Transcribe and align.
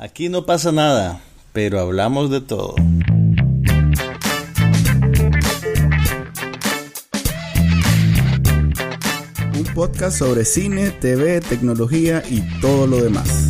Aquí 0.00 0.28
no 0.28 0.46
pasa 0.46 0.70
nada, 0.70 1.18
pero 1.52 1.80
hablamos 1.80 2.30
de 2.30 2.40
todo. 2.40 2.76
Un 9.56 9.64
podcast 9.74 10.16
sobre 10.16 10.44
cine, 10.44 10.92
TV, 10.92 11.40
tecnología 11.40 12.22
y 12.30 12.42
todo 12.60 12.86
lo 12.86 13.02
demás. 13.02 13.48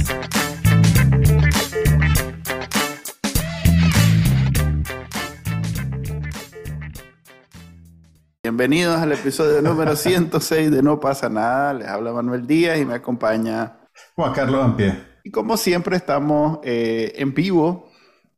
Bienvenidos 8.42 8.96
al 8.98 9.12
episodio 9.12 9.60
número 9.60 9.94
106 9.94 10.70
de 10.70 10.82
No 10.82 10.98
pasa 10.98 11.28
nada. 11.28 11.74
Les 11.74 11.86
habla 11.86 12.14
Manuel 12.14 12.46
Díaz 12.46 12.78
y 12.78 12.86
me 12.86 12.94
acompaña 12.94 13.80
Juan 14.14 14.32
Carlos 14.32 14.64
Ampie. 14.64 15.17
Y 15.28 15.30
como 15.30 15.58
siempre 15.58 15.94
estamos 15.94 16.58
eh, 16.62 17.12
en 17.16 17.34
vivo 17.34 17.90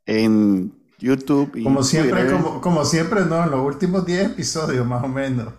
en 0.07 0.73
YouTube. 0.99 1.53
Y 1.55 1.63
como 1.63 1.85
siempre, 1.85 2.27
como, 2.27 2.61
como, 2.61 2.85
siempre, 2.85 3.25
no, 3.27 3.45
en 3.45 3.51
los 3.53 3.65
últimos 3.65 4.05
10 4.05 4.31
episodios 4.33 4.85
más 4.85 5.05
o 5.05 5.07
menos. 5.07 5.55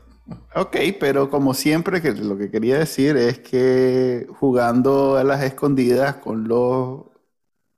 Ok, 0.54 0.76
pero 1.00 1.30
como 1.30 1.54
siempre, 1.54 2.02
que 2.02 2.12
lo 2.12 2.38
que 2.38 2.52
quería 2.52 2.78
decir 2.80 3.16
es 3.16 3.40
que 3.40 4.28
jugando 4.42 5.16
a 5.16 5.24
las 5.24 5.42
escondidas 5.42 6.18
con 6.18 6.50
los 6.50 7.04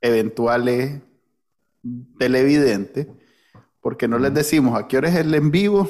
eventuales 0.01 1.03
televidentes, 2.17 3.05
porque 3.83 4.07
no 4.07 4.17
les 4.17 4.33
decimos 4.33 4.79
a 4.79 4.87
qué 4.87 4.97
hora 4.97 5.09
es 5.09 5.15
el 5.15 5.35
en 5.35 5.51
vivo. 5.51 5.89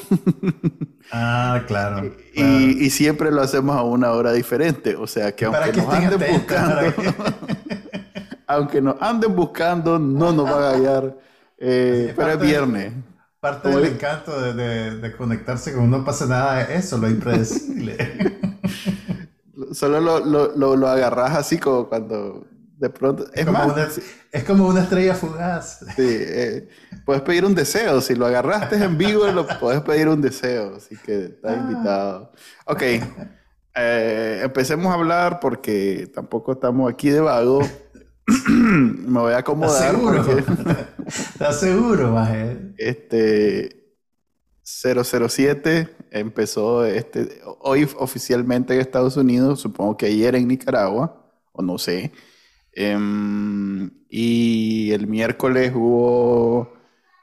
ah, 1.11 1.61
claro. 1.67 2.11
Y, 2.33 2.89
siempre 2.89 3.29
lo 3.31 3.39
hacemos 3.39 3.77
a 3.77 3.83
una 3.83 4.11
hora 4.11 4.33
diferente. 4.33 4.95
O 4.95 5.05
sea 5.05 5.33
que 5.35 5.45
aunque 5.45 5.73
nos 5.73 5.93
anden 5.93 6.19
buscando, 6.31 6.75
aunque 8.47 8.81
nos 8.81 8.99
anden 8.99 9.35
buscando, 9.35 9.99
no 9.99 10.33
nos 10.33 10.47
va 10.47 10.71
a 10.71 10.73
hallar. 10.73 11.15
Eh, 11.59 12.13
pero 12.15 12.31
es 12.31 12.39
viernes. 12.39 12.93
Parte 13.39 13.69
del 13.69 13.85
encanto 13.85 14.53
de, 14.53 15.15
conectarse 15.15 15.71
con 15.73 15.91
no 15.91 16.03
pasa 16.03 16.25
nada 16.25 16.63
es 16.63 16.85
eso, 16.85 16.97
lo 16.97 17.07
impredecible. 17.07 17.95
Solo 19.71 19.99
lo, 19.99 20.19
lo, 20.55 20.75
lo 20.75 20.87
agarras 20.87 21.35
así 21.35 21.59
como 21.59 21.87
cuando 21.87 22.47
de 22.77 22.89
pronto. 22.89 23.25
Es, 23.33 23.45
como, 23.45 23.65
una, 23.65 23.87
es 24.31 24.43
como 24.43 24.67
una 24.67 24.81
estrella 24.81 25.15
fugaz. 25.15 25.79
Sí, 25.95 26.07
eh, 26.07 26.67
puedes 27.05 27.21
pedir 27.21 27.45
un 27.45 27.55
deseo. 27.55 28.01
Si 28.01 28.15
lo 28.15 28.25
agarraste 28.25 28.75
en 28.75 28.97
vivo, 28.97 29.27
lo 29.27 29.47
puedes 29.59 29.81
pedir 29.81 30.07
un 30.07 30.21
deseo. 30.21 30.75
Así 30.75 30.97
que 30.97 31.25
estás 31.25 31.57
ah. 31.57 31.61
invitado. 31.61 32.31
Ok. 32.65 32.81
Eh, 33.75 34.41
empecemos 34.43 34.91
a 34.91 34.95
hablar 34.95 35.39
porque 35.39 36.11
tampoco 36.13 36.53
estamos 36.53 36.91
aquí 36.91 37.09
de 37.09 37.21
vago. 37.21 37.61
Me 38.49 39.19
voy 39.19 39.33
a 39.33 39.39
acomodar. 39.39 39.95
¿Estás 39.95 40.01
seguro? 40.01 40.25
¿Estás 41.07 41.59
seguro, 41.59 42.11
Maje? 42.11 42.73
Este 42.77 43.83
007 44.63 45.89
empezó 46.11 46.85
este, 46.85 47.41
hoy 47.59 47.87
oficialmente 47.97 48.73
en 48.73 48.79
Estados 48.79 49.17
Unidos, 49.17 49.59
supongo 49.59 49.97
que 49.97 50.05
ayer 50.05 50.35
en 50.35 50.47
Nicaragua, 50.47 51.33
o 51.51 51.61
no 51.61 51.77
sé. 51.77 52.11
Em, 52.75 53.91
y 54.09 54.91
el 54.91 55.07
miércoles 55.07 55.71
hubo 55.75 56.73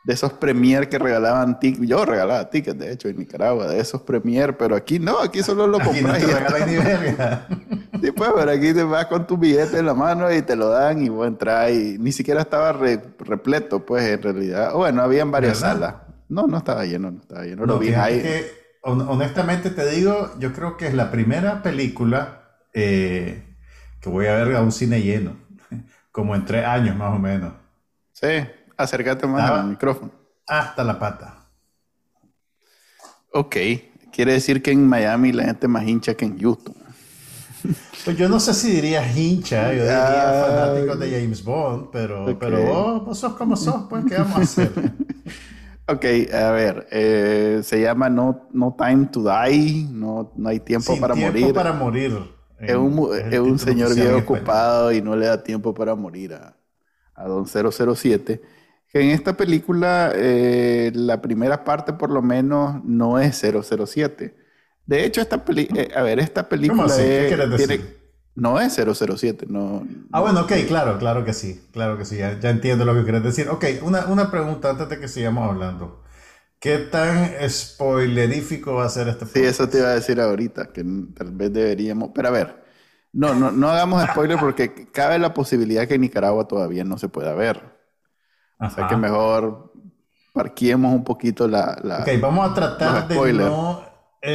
de 0.05 0.15
esos 0.15 0.33
premier 0.33 0.89
que 0.89 0.99
regalaban 0.99 1.61
tickets. 1.61 1.87
Yo 1.87 2.05
regalaba 2.05 2.49
tickets, 2.51 2.79
de 2.79 2.93
hecho, 2.93 3.09
en 3.09 3.19
Nicaragua, 3.19 3.67
de 3.67 3.81
esos 3.81 4.03
premier, 4.03 4.57
pero 4.57 4.77
aquí 4.77 4.99
no, 4.99 5.19
aquí 5.19 5.43
solo 5.43 5.67
lo 5.67 5.79
compras. 5.81 6.23
Aquí 6.23 6.75
no 6.75 6.81
Sí, 8.01 8.13
pues, 8.13 8.31
pero 8.35 8.51
aquí 8.51 8.73
te 8.73 8.83
vas 8.83 9.07
con 9.07 9.27
tu 9.27 9.37
billete 9.37 9.79
en 9.79 9.87
la 9.87 9.95
mano 9.95 10.33
y 10.33 10.41
te 10.43 10.57
lo 10.57 10.69
dan 10.69 11.03
y 11.03 11.11
vos 11.11 11.27
entras 11.27 11.71
y 11.71 11.99
ni 11.99 12.13
siquiera 12.13 12.41
estaba 12.41 12.73
repleto, 12.73 13.85
pues, 13.85 14.05
en 14.05 14.23
realidad. 14.23 14.73
Bueno, 14.73 15.03
habían 15.03 15.31
varias 15.31 15.59
salas. 15.59 15.97
No, 16.29 16.47
no 16.47 16.59
estaba 16.59 16.85
lleno, 16.87 17.11
no 17.11 17.21
estaba 17.21 17.45
lleno. 17.45 17.67
lo 17.67 17.79
vi 17.79 17.93
ahí. 17.93 18.23
Que, 18.23 18.47
honestamente 18.83 19.71
te 19.71 19.89
digo, 19.91 20.31
yo 20.39 20.53
creo 20.53 20.77
que 20.77 20.87
es 20.87 20.95
la 20.95 21.11
primera 21.11 21.63
película 21.63 22.41
eh, 22.73 23.57
que 24.01 24.09
voy 24.09 24.27
a 24.27 24.37
ver 24.37 24.57
a 24.57 24.63
un 24.63 24.73
cine 24.73 25.03
lleno, 25.03 25.37
como 26.11 26.35
en 26.35 26.45
tres 26.45 26.65
años 26.65 26.97
más 26.97 27.15
o 27.15 27.19
menos. 27.19 27.53
Sí, 28.13 28.47
acércate 28.77 29.27
más 29.27 29.51
al 29.51 29.69
micrófono. 29.69 30.13
Hasta 30.47 30.85
la 30.85 30.99
pata. 30.99 31.37
Ok, 33.33 33.57
quiere 34.13 34.33
decir 34.33 34.63
que 34.63 34.73
en 34.73 34.87
Miami 34.87 35.33
la 35.33 35.45
gente 35.45 35.69
más 35.69 35.87
hincha 35.87 36.15
que 36.15 36.25
en 36.25 36.39
Houston. 36.39 36.75
Pues 38.03 38.17
yo 38.17 38.31
no 38.31 38.41
sé 38.41 38.55
si 38.55 38.71
diría 38.71 39.07
hincha, 39.13 39.75
yo 39.75 39.83
diría 39.83 40.47
fanático 40.47 40.97
de 40.97 41.11
James 41.11 41.45
Bond, 41.45 41.89
pero, 41.93 42.39
pero 42.39 43.03
vos, 43.03 43.19
sos 43.19 43.35
como 43.35 43.57
sos, 43.57 43.85
pues, 43.91 44.07
¿qué 44.07 44.15
vamos 44.15 44.37
a 44.37 44.41
hacer? 44.41 44.73
ok, 45.87 46.33
a 46.33 46.51
ver, 46.53 46.89
eh, 46.91 47.61
se 47.63 47.83
llama 47.83 48.09
no, 48.09 48.49
no 48.53 48.75
Time 48.79 49.05
to 49.13 49.23
Die, 49.23 49.87
no, 49.93 50.33
no 50.35 50.49
hay 50.49 50.61
tiempo 50.61 50.93
Sin 50.93 51.01
para 51.03 51.13
tiempo 51.13 51.39
morir. 51.39 51.55
para 51.55 51.73
morir. 51.75 52.40
Es 52.67 52.77
un, 52.77 53.11
es 53.31 53.39
un 53.41 53.59
señor 53.59 53.95
bien 53.95 54.15
ocupado 54.15 54.93
y 54.93 55.01
no 55.03 55.17
le 55.17 55.27
da 55.27 55.43
tiempo 55.43 55.75
para 55.75 55.95
morir 55.95 56.35
a, 56.35 56.57
a 57.15 57.27
Don 57.29 57.47
007. 57.47 58.43
Que 58.89 59.01
en 59.01 59.11
esta 59.11 59.37
película, 59.37 60.13
eh, 60.15 60.91
la 60.95 61.23
primera 61.23 61.65
parte 61.65 61.93
por 61.93 62.11
lo 62.11 62.23
menos 62.23 62.83
no 62.85 63.19
es 63.19 63.37
007. 63.37 64.37
De 64.87 65.05
hecho, 65.05 65.21
esta 65.21 65.45
película, 65.45 65.83
eh, 65.83 65.93
a 65.95 66.03
ver, 66.03 66.19
esta 66.19 66.49
película 66.49 66.87
no 68.35 68.61
es 68.61 68.73
007. 68.75 69.47
No, 69.49 69.87
ah, 70.13 70.21
bueno, 70.21 70.43
ok, 70.43 70.53
claro, 70.67 70.99
claro 70.99 71.25
que 71.25 71.33
sí. 71.33 71.61
Claro 71.73 71.97
que 71.99 72.05
sí, 72.05 72.17
ya, 72.19 72.39
ya 72.39 72.51
entiendo 72.51 72.85
lo 72.85 72.95
que 72.95 73.03
quieres 73.05 73.23
decir. 73.23 73.49
Ok, 73.49 73.65
una, 73.83 74.07
una 74.07 74.31
pregunta 74.31 74.71
antes 74.71 74.89
de 74.89 74.99
que 74.99 75.09
sigamos 75.09 75.49
hablando. 75.49 76.00
¿Qué 76.61 76.77
tan 76.77 77.33
spoilerífico 77.49 78.75
va 78.75 78.85
a 78.85 78.91
ser 78.91 79.09
este 79.09 79.25
Sí, 79.25 79.41
eso 79.43 79.67
te 79.67 79.79
iba 79.79 79.89
a 79.89 79.95
decir 79.95 80.21
ahorita, 80.21 80.67
que 80.73 80.85
tal 81.17 81.33
vez 81.33 81.51
deberíamos... 81.53 82.11
Pero 82.15 82.29
a 82.29 82.33
ver, 82.33 82.65
no, 83.13 83.35
no, 83.35 83.51
no 83.51 83.71
hagamos 83.71 84.05
spoiler 84.11 84.39
porque 84.41 84.91
cabe 84.93 85.19
la 85.19 85.33
posibilidad 85.33 85.89
que 85.89 85.95
en 85.95 86.03
Nicaragua 86.03 86.47
todavía 86.47 86.85
no 86.85 86.99
se 86.99 87.09
pueda 87.09 87.35
ver. 87.35 87.63
O 88.59 88.69
sea 88.69 88.89
que 88.89 88.97
mejor 88.97 89.73
parquemos 90.35 90.93
un 90.93 91.03
poquito 91.03 91.49
la... 91.49 91.79
la 91.83 92.01
ok, 92.01 92.09
vamos 92.21 92.51
a 92.51 92.55
tratar 92.55 93.09
de 93.09 93.33
no 93.33 93.83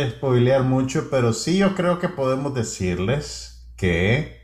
spoilear 0.10 0.64
mucho, 0.64 1.10
pero 1.12 1.32
sí 1.32 1.60
yo 1.60 1.76
creo 1.76 2.00
que 2.00 2.10
podemos 2.10 2.56
decirles 2.56 3.70
que... 3.78 4.44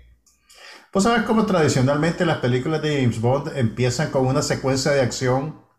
Pues 0.91 1.03
sabes 1.03 1.23
cómo 1.23 1.47
tradicionalmente 1.47 2.27
las 2.27 2.37
películas 2.37 2.83
de 2.83 3.01
James 3.01 3.19
Bond 3.21 3.57
empiezan 3.57 4.11
con 4.11 4.27
una 4.27 4.43
secuencia 4.43 4.91
de 4.91 5.01
acción 5.01 5.70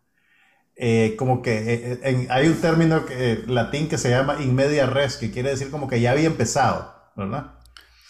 eh, 0.75 1.15
como 1.19 1.43
que 1.43 1.73
eh, 1.73 1.99
eh, 2.03 2.27
hay 2.31 2.47
un 2.47 2.55
término 2.55 3.03
latín 3.45 3.87
que 3.87 3.99
se 3.99 4.09
llama 4.09 4.41
in 4.41 4.55
media 4.55 4.87
res, 4.87 5.17
que 5.17 5.29
quiere 5.29 5.51
decir 5.51 5.69
como 5.69 5.87
que 5.87 6.01
ya 6.01 6.11
había 6.11 6.25
empezado, 6.25 6.95
¿verdad? 7.15 7.51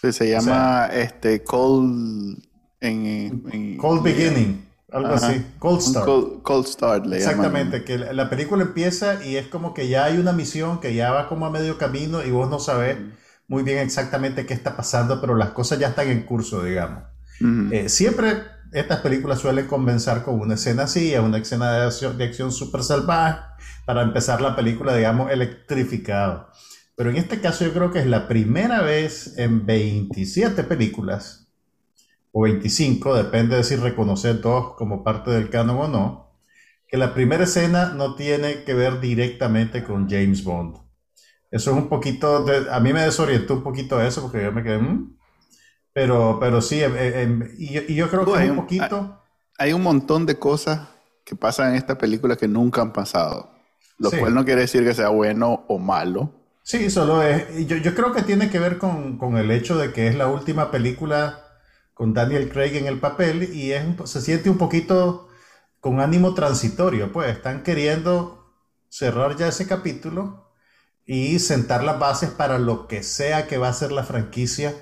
Sí, 0.00 0.12
se 0.12 0.30
llama 0.30 0.88
este 0.92 1.44
cold 1.44 2.42
en, 2.80 3.76
cold 3.76 4.02
beginning, 4.02 4.66
algo 4.90 5.12
así, 5.12 5.44
cold 5.58 5.80
start. 5.82 6.06
Cold, 6.42 6.66
start 6.66 7.04
le 7.04 7.18
Exactamente, 7.18 7.84
que 7.84 7.98
la, 7.98 8.30
película 8.30 8.62
empieza 8.62 9.22
y 9.22 9.36
es 9.36 9.46
como 9.48 9.74
que 9.74 9.88
ya 9.88 10.06
hay 10.06 10.16
una 10.16 10.32
misión 10.32 10.80
que 10.80 10.94
ya 10.94 11.10
va 11.10 11.28
como 11.28 11.44
a 11.44 11.50
medio 11.50 11.76
camino 11.76 12.24
y 12.24 12.30
vos 12.30 12.48
no 12.48 12.58
sabes 12.60 12.96
muy 13.46 13.62
bien 13.62 13.78
exactamente 13.78 14.46
qué 14.46 14.54
está 14.54 14.74
pasando, 14.74 15.20
pero 15.20 15.34
las 15.34 15.50
cosas 15.50 15.78
ya 15.78 15.88
están 15.88 16.08
en 16.08 16.22
curso, 16.22 16.62
digamos. 16.62 17.02
siempre 17.88 18.53
estas 18.74 19.00
películas 19.00 19.38
suelen 19.38 19.66
comenzar 19.66 20.24
con 20.24 20.40
una 20.40 20.54
escena 20.54 20.84
así, 20.84 21.14
una 21.16 21.38
escena 21.38 21.72
de 21.72 21.84
acción, 21.86 22.18
de 22.18 22.24
acción 22.24 22.52
súper 22.52 22.82
salvaje, 22.82 23.40
para 23.86 24.02
empezar 24.02 24.40
la 24.40 24.56
película, 24.56 24.96
digamos, 24.96 25.30
electrificado. 25.30 26.48
Pero 26.96 27.10
en 27.10 27.16
este 27.16 27.40
caso 27.40 27.64
yo 27.64 27.72
creo 27.72 27.90
que 27.92 28.00
es 28.00 28.06
la 28.06 28.28
primera 28.28 28.82
vez 28.82 29.38
en 29.38 29.64
27 29.64 30.64
películas, 30.64 31.48
o 32.32 32.42
25, 32.42 33.14
depende 33.14 33.56
de 33.56 33.64
si 33.64 33.76
reconocer 33.76 34.40
dos 34.40 34.74
como 34.74 35.04
parte 35.04 35.30
del 35.30 35.50
canon 35.50 35.78
o 35.78 35.88
no, 35.88 36.24
que 36.88 36.96
la 36.96 37.14
primera 37.14 37.44
escena 37.44 37.92
no 37.94 38.16
tiene 38.16 38.64
que 38.64 38.74
ver 38.74 39.00
directamente 39.00 39.84
con 39.84 40.08
James 40.08 40.42
Bond. 40.42 40.78
Eso 41.50 41.70
es 41.70 41.76
un 41.76 41.88
poquito, 41.88 42.44
a 42.70 42.80
mí 42.80 42.92
me 42.92 43.02
desorientó 43.02 43.54
un 43.54 43.62
poquito 43.62 44.02
eso, 44.02 44.22
porque 44.22 44.42
yo 44.42 44.50
me 44.50 44.64
quedé, 44.64 44.78
mm, 44.78 45.16
pero, 45.94 46.38
pero 46.40 46.60
sí, 46.60 46.82
em, 46.82 46.96
em, 46.96 47.42
em, 47.42 47.50
y, 47.56 47.94
yo 47.94 48.10
creo 48.10 48.26
que 48.26 48.36
hay 48.36 48.50
un 48.50 48.56
poquito... 48.56 49.22
Hay 49.56 49.72
un 49.72 49.82
montón 49.82 50.26
de 50.26 50.36
cosas 50.36 50.88
que 51.24 51.36
pasan 51.36 51.70
en 51.70 51.76
esta 51.76 51.96
película 51.96 52.34
que 52.34 52.48
nunca 52.48 52.82
han 52.82 52.92
pasado. 52.92 53.48
Lo 53.98 54.10
cual 54.10 54.34
no 54.34 54.44
quiere 54.44 54.62
decir 54.62 54.84
que 54.84 54.92
sea 54.92 55.10
bueno 55.10 55.64
o 55.68 55.78
malo. 55.78 56.32
Sí, 56.64 56.90
solo 56.90 57.22
es... 57.22 57.68
Yo, 57.68 57.76
yo 57.76 57.94
creo 57.94 58.12
que 58.12 58.22
tiene 58.22 58.50
que 58.50 58.58
ver 58.58 58.78
con, 58.78 59.18
con, 59.18 59.36
el 59.36 59.52
hecho 59.52 59.78
de 59.78 59.92
que 59.92 60.08
es 60.08 60.16
la 60.16 60.26
última 60.26 60.72
película 60.72 61.44
con 61.94 62.12
Daniel 62.12 62.50
Craig 62.50 62.76
en 62.76 62.88
el 62.88 62.98
papel 62.98 63.54
y 63.54 63.70
es, 63.70 63.84
se 64.06 64.20
siente 64.20 64.50
un 64.50 64.58
poquito 64.58 65.28
con 65.78 66.00
ánimo 66.00 66.34
transitorio. 66.34 67.12
Pues 67.12 67.30
están 67.30 67.62
queriendo 67.62 68.52
cerrar 68.88 69.36
ya 69.36 69.46
ese 69.46 69.68
capítulo 69.68 70.50
y 71.06 71.38
sentar 71.38 71.84
las 71.84 72.00
bases 72.00 72.30
para 72.30 72.58
lo 72.58 72.88
que 72.88 73.04
sea 73.04 73.46
que 73.46 73.58
va 73.58 73.68
a 73.68 73.72
ser 73.72 73.92
la 73.92 74.02
franquicia 74.02 74.74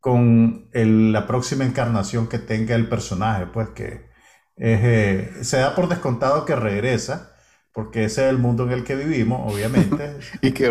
con 0.00 0.68
la 0.72 1.26
próxima 1.26 1.64
encarnación 1.64 2.28
que 2.28 2.38
tenga 2.38 2.74
el 2.74 2.88
personaje, 2.88 3.46
pues 3.46 3.68
que 3.70 4.10
eh, 4.56 5.30
se 5.42 5.58
da 5.58 5.74
por 5.74 5.88
descontado 5.88 6.44
que 6.44 6.56
regresa, 6.56 7.34
porque 7.72 8.04
ese 8.04 8.24
es 8.24 8.30
el 8.30 8.38
mundo 8.38 8.64
en 8.64 8.72
el 8.72 8.84
que 8.84 8.96
vivimos, 8.96 9.52
obviamente. 9.52 10.18
y 10.42 10.52
que 10.52 10.68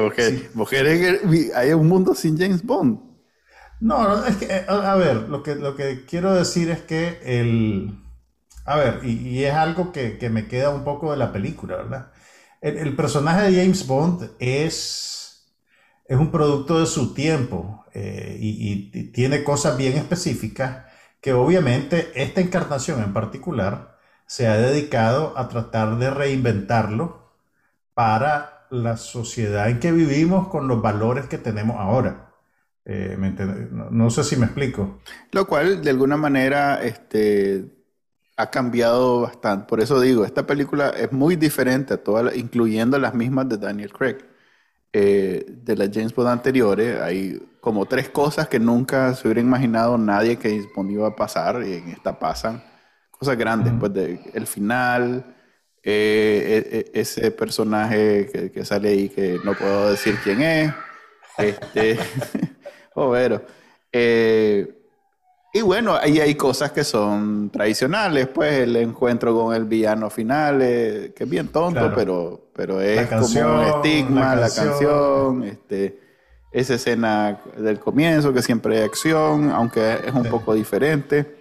hay 1.55 1.73
un 1.73 1.87
mundo 1.87 2.13
sin 2.13 2.37
James 2.37 2.63
Bond. 2.63 3.09
No, 3.79 4.25
es 4.25 4.35
que, 4.35 4.45
eh, 4.45 4.65
a, 4.67 4.95
ver, 4.95 5.29
lo 5.29 5.41
que, 5.41 5.55
lo 5.55 5.75
que 5.75 6.05
quiero 6.05 6.33
decir 6.33 6.69
es 6.69 6.81
que 6.81 7.19
el... 7.23 8.03
A 8.65 8.75
ver, 8.77 8.99
y, 9.03 9.43
es 9.43 9.53
algo 9.53 9.91
que, 9.91 10.19
me 10.29 10.47
queda 10.47 10.69
un 10.69 10.83
poco 10.83 11.11
de 11.11 11.17
la 11.17 11.31
película, 11.31 11.77
¿verdad? 11.77 12.11
El, 12.61 12.95
personaje 12.95 13.49
de 13.49 13.61
James 13.61 13.87
Bond 13.87 14.31
es, 14.37 15.18
es 16.09 16.17
un 16.17 16.31
producto 16.31 16.79
de 16.79 16.87
su 16.87 17.13
tiempo 17.13 17.85
eh, 17.93 18.35
y, 18.41 19.11
tiene 19.11 19.43
cosas 19.43 19.77
bien 19.77 19.95
específicas 19.95 20.85
que 21.21 21.33
obviamente 21.33 22.11
esta 22.15 22.41
encarnación 22.41 23.01
en 23.03 23.13
particular 23.13 23.97
se 24.25 24.47
ha 24.47 24.57
dedicado 24.57 25.37
a 25.37 25.47
tratar 25.49 25.99
de 25.99 26.09
reinventarlo 26.09 27.31
para 27.93 28.67
la 28.71 28.97
sociedad 28.97 29.69
en 29.69 29.79
que 29.79 29.91
vivimos 29.91 30.47
con 30.47 30.67
los 30.67 30.81
valores 30.81 31.27
que 31.27 31.37
tenemos 31.37 31.77
ahora. 31.79 32.31
Eh, 32.85 33.15
no, 33.91 34.09
sé 34.09 34.23
si 34.23 34.35
me 34.35 34.45
explico. 34.45 34.99
Lo 35.31 35.45
cual, 35.45 35.83
de 35.83 35.89
alguna 35.91 36.17
manera, 36.17 36.81
este, 36.81 37.65
ha 38.35 38.49
cambiado 38.49 39.21
bastante. 39.21 39.67
Por 39.67 39.79
eso 39.79 39.99
digo, 39.99 40.25
esta 40.25 40.47
película 40.47 40.89
es 40.89 41.11
muy 41.11 41.35
diferente 41.35 41.93
a 41.95 42.03
todas, 42.03 42.35
incluyendo 42.35 42.97
las 42.97 43.13
mismas 43.13 43.47
de 43.49 43.57
Daniel 43.57 43.93
Craig. 43.93 44.28
Eh, 44.91 45.45
de 45.47 45.75
las 45.75 45.89
James 45.93 46.13
Bond 46.15 46.29
anteriores, 46.29 46.99
hay 46.99 47.39
como 47.61 47.85
tres 47.85 48.09
cosas 48.09 48.47
que 48.47 48.59
nunca 48.59 49.13
se 49.13 49.27
hubiera 49.27 49.41
imaginado 49.41 49.97
nadie 49.97 50.37
que 50.37 50.49
James 50.49 50.67
Bond 50.75 50.91
iba 50.91 51.07
a 51.07 51.15
pasar, 51.15 51.63
y 51.63 51.75
en 51.75 51.89
esta 51.89 52.17
pasan. 52.17 52.63
Cosas 53.11 53.37
grandes, 53.37 53.73
pues 53.79 53.93
de, 53.93 54.19
el 54.33 54.47
final, 54.47 55.35
eh, 55.83 56.65
e, 56.71 56.77
e, 56.79 57.01
ese 57.01 57.31
personaje 57.31 58.29
que, 58.31 58.51
que, 58.51 58.65
sale 58.65 58.89
ahí 58.89 59.09
que 59.09 59.39
no 59.43 59.53
puedo 59.53 59.91
decir 59.91 60.15
quién 60.23 60.41
es. 60.41 60.73
Este, 61.37 61.97
Overo. 62.95 63.45
Eh, 63.91 64.78
y 65.51 65.61
bueno, 65.61 65.95
ahí 65.95 66.19
hay 66.19 66.35
cosas 66.35 66.71
que 66.71 66.83
son 66.83 67.49
tradicionales, 67.49 68.27
pues 68.27 68.59
el 68.59 68.75
encuentro 68.75 69.33
con 69.33 69.55
el 69.55 69.65
villano 69.65 70.09
final, 70.09 70.59
eh, 70.61 71.13
que 71.15 71.23
es 71.23 71.29
bien 71.29 71.47
tonto, 71.47 71.91
pero, 71.95 72.49
pero 72.53 72.79
es 72.79 73.07
como 73.07 73.25
un 73.25 73.63
estigma, 73.63 74.35
la 74.35 74.49
canción, 74.49 75.43
este, 75.43 75.99
esa 76.51 76.75
escena 76.75 77.41
del 77.57 77.79
comienzo, 77.79 78.31
que 78.31 78.43
siempre 78.43 78.77
hay 78.77 78.83
acción, 78.83 79.49
aunque 79.49 79.99
es 80.05 80.13
un 80.13 80.25
poco 80.25 80.53
diferente. 80.53 81.35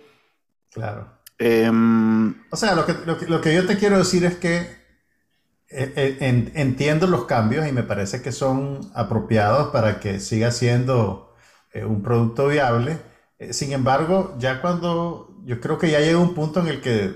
Claro. 0.71 1.19
Em, 1.39 2.35
o 2.51 2.57
sea, 2.57 2.75
lo 2.75 2.87
que, 2.87 2.95
lo, 3.29 3.41
que, 3.41 3.55
yo 3.55 3.67
te 3.67 3.77
quiero 3.77 3.99
decir 3.99 4.25
es 4.25 4.37
que 4.37 4.79
eh, 5.71 6.51
entiendo 6.55 7.07
los 7.07 7.27
cambios 7.27 7.69
y 7.69 7.73
me 7.73 7.83
parece 7.83 8.23
que 8.23 8.33
son 8.33 8.91
apropiados 8.95 9.69
para 9.69 10.01
que 10.01 10.19
siga 10.19 10.51
siendo 10.51 11.35
eh, 11.75 11.85
un 11.85 12.03
producto 12.03 12.49
viable. 12.49 12.99
Eh, 13.39 13.53
sin 13.53 13.73
embargo, 13.73 14.37
ya 14.39 14.61
cuando 14.61 15.41
yo 15.45 15.61
creo 15.61 15.79
que 15.79 15.91
ya 15.91 16.01
llega 16.01 16.19
un 16.19 16.35
punto 16.35 16.61
en 16.61 16.69
el 16.69 16.81
que 16.81 17.15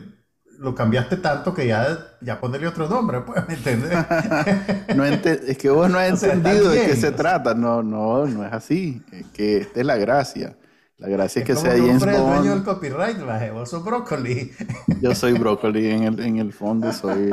lo 0.59 0.77
cambiaste 0.77 1.17
tanto 1.17 1.53
que 1.53 1.67
ya, 1.67 2.17
ya 2.21 2.41
ponerle 2.41 2.69
otro 2.69 2.89
nombre, 2.89 3.23
pues, 3.23 3.47
¿me 3.49 3.55
entiendes? 3.55 3.91
no 4.97 5.05
es 5.05 5.59
que 5.59 5.71
vos 5.71 5.91
no 5.91 5.99
has 5.99 6.23
entendido 6.23 6.71
de 6.71 6.87
qué 6.87 6.97
se 6.97 7.11
trata. 7.11 7.55
No, 7.55 7.83
no, 7.83 8.27
no 8.27 8.47
es 8.47 8.53
así. 8.53 9.03
Es 9.11 9.27
que 9.29 9.59
esta 9.59 9.81
es 9.81 9.87
la 9.87 9.97
gracia. 9.97 10.57
La 10.99 11.09
gracia 11.09 11.41
es, 11.41 11.47
que 11.47 11.57
sea 11.57 11.73
James 11.73 12.05
Bond. 12.05 12.17
dueño 12.17 12.55
del 12.55 12.63
copyright, 12.63 13.19
vos 13.53 13.71
sos 13.71 13.85
brócoli. 13.85 14.53
Yo 15.01 15.17
soy 15.17 15.33
brócoli 15.33 15.91
en 15.91 16.05
el, 16.05 16.21
en 16.21 16.37
el 16.37 16.53
fondo, 16.53 16.93
soy 16.93 17.33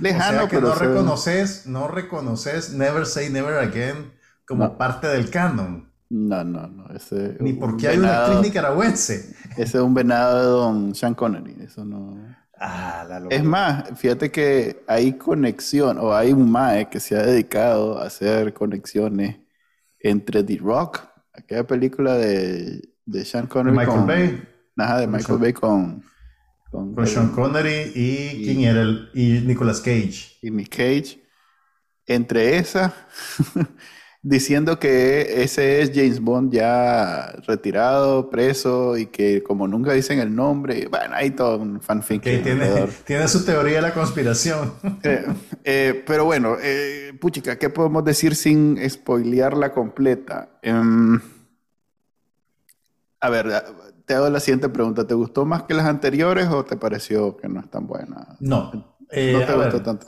lejano, 0.00 0.48
que 0.48 0.56
pero 0.56 0.68
no 0.68 0.74
reconoces, 0.74 1.66
no 1.66 1.88
reconoces 1.88 2.72
Never 2.72 3.04
Say 3.04 3.28
Never 3.28 3.58
Again 3.58 4.14
como 4.46 4.78
parte 4.78 5.08
del 5.08 5.28
canon. 5.28 5.91
No, 6.12 6.44
no, 6.44 6.66
no. 6.66 6.94
Ese, 6.94 7.38
Ni 7.40 7.54
porque 7.54 7.88
hay 7.88 7.96
una 7.96 8.26
actriz 8.26 8.42
nicaragüense. 8.42 9.34
Ese 9.56 9.62
es 9.78 9.82
un 9.82 9.94
venado 9.94 10.38
de 10.38 10.44
don 10.44 10.94
Sean 10.94 11.14
Connery. 11.14 11.56
Eso 11.62 11.86
no. 11.86 12.36
Ah, 12.60 13.06
la 13.08 13.34
Es 13.34 13.42
más, 13.42 13.98
fíjate 13.98 14.30
que 14.30 14.84
hay 14.86 15.14
conexión, 15.14 15.96
o 15.96 16.14
hay 16.14 16.34
un 16.34 16.50
MAE 16.50 16.90
que 16.90 17.00
se 17.00 17.16
ha 17.16 17.22
dedicado 17.22 17.98
a 17.98 18.04
hacer 18.04 18.52
conexiones 18.52 19.38
entre 20.00 20.44
The 20.44 20.58
Rock, 20.58 21.00
aquella 21.32 21.66
película 21.66 22.18
de, 22.18 22.82
de 23.06 23.24
Sean 23.24 23.46
Connery. 23.46 23.74
Michael 23.74 24.06
Bay. 24.06 24.48
Nada, 24.76 25.00
de 25.00 25.06
Michael 25.06 25.38
Bay 25.38 25.54
con. 25.54 26.04
Con, 26.70 27.06
Sean 27.06 27.30
Connery 27.30 27.92
y, 27.94 28.44
¿quién 28.44 28.60
era? 28.60 28.82
El, 28.82 29.08
y 29.14 29.40
Nicolas 29.46 29.80
Cage. 29.80 30.36
Y 30.42 30.50
Nick 30.50 30.76
Cage. 30.76 31.22
Entre 32.04 32.58
esas. 32.58 32.92
diciendo 34.22 34.78
que 34.78 35.42
ese 35.42 35.82
es 35.82 35.90
James 35.92 36.20
Bond 36.20 36.52
ya 36.52 37.32
retirado, 37.46 38.30
preso 38.30 38.96
y 38.96 39.06
que 39.06 39.42
como 39.42 39.66
nunca 39.66 39.92
dicen 39.92 40.20
el 40.20 40.34
nombre, 40.34 40.86
bueno, 40.88 41.14
hay 41.16 41.32
todo 41.32 41.58
un 41.58 41.80
fanfic. 41.80 42.22
tiene, 42.22 42.42
tiene, 43.04 43.28
su 43.28 43.44
teoría 43.44 43.76
de 43.76 43.82
la 43.82 43.94
conspiración. 43.94 44.72
Eh, 45.04 45.24
eh, 45.64 46.04
pero 46.06 46.24
bueno, 46.24 46.56
eh, 46.62 47.12
puchica, 47.20 47.58
¿qué 47.58 47.70
podemos 47.70 48.04
decir 48.04 48.36
sin 48.36 48.78
spoilearla 48.88 49.72
completa? 49.72 50.50
Em, 50.62 51.20
a 53.20 53.30
ver, 53.30 53.64
te 54.04 54.14
hago 54.14 54.30
la 54.30 54.38
siguiente 54.38 54.68
pregunta. 54.68 55.04
¿Te 55.04 55.14
gustó 55.14 55.44
más 55.44 55.64
que 55.64 55.74
las 55.74 55.86
anteriores 55.86 56.48
o 56.48 56.64
te 56.64 56.76
pareció 56.76 57.36
que 57.36 57.48
no 57.48 57.58
es 57.58 57.68
tan 57.68 57.88
buena? 57.88 58.36
No. 58.38 58.70
no 58.72 58.96
te 59.08 59.54
gustó 59.54 59.82
tanto. 59.82 60.06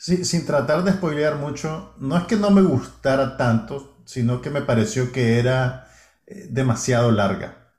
Sí, 0.00 0.24
sin 0.24 0.46
tratar 0.46 0.82
de 0.82 0.92
spoilear 0.92 1.36
mucho, 1.36 1.94
no 1.98 2.16
es 2.16 2.24
que 2.24 2.36
no 2.36 2.50
me 2.50 2.62
gustara 2.62 3.36
tanto, 3.36 3.98
sino 4.06 4.40
que 4.40 4.48
me 4.48 4.62
pareció 4.62 5.12
que 5.12 5.38
era 5.38 5.90
eh, 6.26 6.46
demasiado 6.48 7.12
larga. 7.12 7.74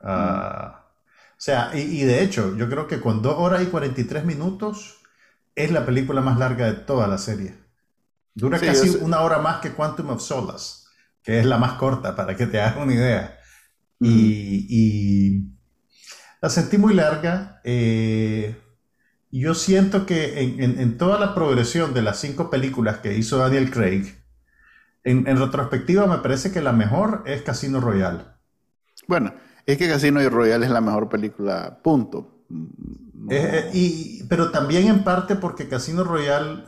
Ah, 0.00 0.86
o 1.30 1.38
sea, 1.40 1.70
y, 1.72 2.02
de 2.02 2.24
hecho, 2.24 2.56
yo 2.56 2.68
creo 2.68 2.88
que 2.88 3.00
con 3.00 3.22
2 3.22 3.36
horas 3.38 3.62
y 3.62 3.66
43 3.66 4.24
minutos 4.24 4.96
es 5.54 5.70
la 5.70 5.86
película 5.86 6.20
más 6.20 6.36
larga 6.36 6.66
de 6.66 6.80
toda 6.80 7.06
la 7.06 7.16
serie. 7.16 7.56
Dura 8.34 8.58
casi 8.58 8.88
una 9.00 9.20
hora 9.20 9.38
más 9.38 9.60
que 9.60 9.70
Quantum 9.70 10.10
of 10.10 10.22
Solace, 10.22 10.88
que 11.22 11.38
es 11.38 11.46
la 11.46 11.58
más 11.58 11.74
corta, 11.74 12.16
para 12.16 12.34
que 12.34 12.48
te 12.48 12.60
hagas 12.60 12.76
una 12.78 12.92
idea. 12.92 13.38
y, 14.00 14.66
y, 14.68 15.52
la 16.40 16.50
sentí 16.50 16.76
muy 16.76 16.92
larga. 16.92 17.60
Eh, 17.62 18.65
yo 19.40 19.54
siento 19.54 20.06
que 20.06 20.40
en, 20.40 20.98
toda 20.98 21.18
la 21.18 21.34
progresión 21.34 21.94
de 21.94 22.02
las 22.02 22.20
cinco 22.20 22.48
películas 22.48 22.98
que 22.98 23.16
hizo 23.16 23.38
Daniel 23.38 23.70
Craig, 23.70 24.14
en, 25.04 25.24
retrospectiva 25.24 26.06
me 26.06 26.18
parece 26.18 26.52
que 26.52 26.60
la 26.60 26.72
mejor 26.72 27.22
es 27.26 27.42
Casino 27.42 27.80
Royale. 27.80 28.24
Bueno, 29.06 29.34
es 29.64 29.78
que 29.78 29.88
Casino 29.88 30.26
Royale 30.28 30.66
es 30.66 30.72
la 30.72 30.80
mejor 30.80 31.08
película, 31.08 31.80
punto. 31.82 32.44
Eh, 33.30 33.70
y, 33.72 34.24
pero 34.24 34.50
también 34.50 34.86
en 34.88 35.04
parte 35.04 35.36
porque 35.36 35.68
Casino 35.68 36.04
Royale 36.04 36.64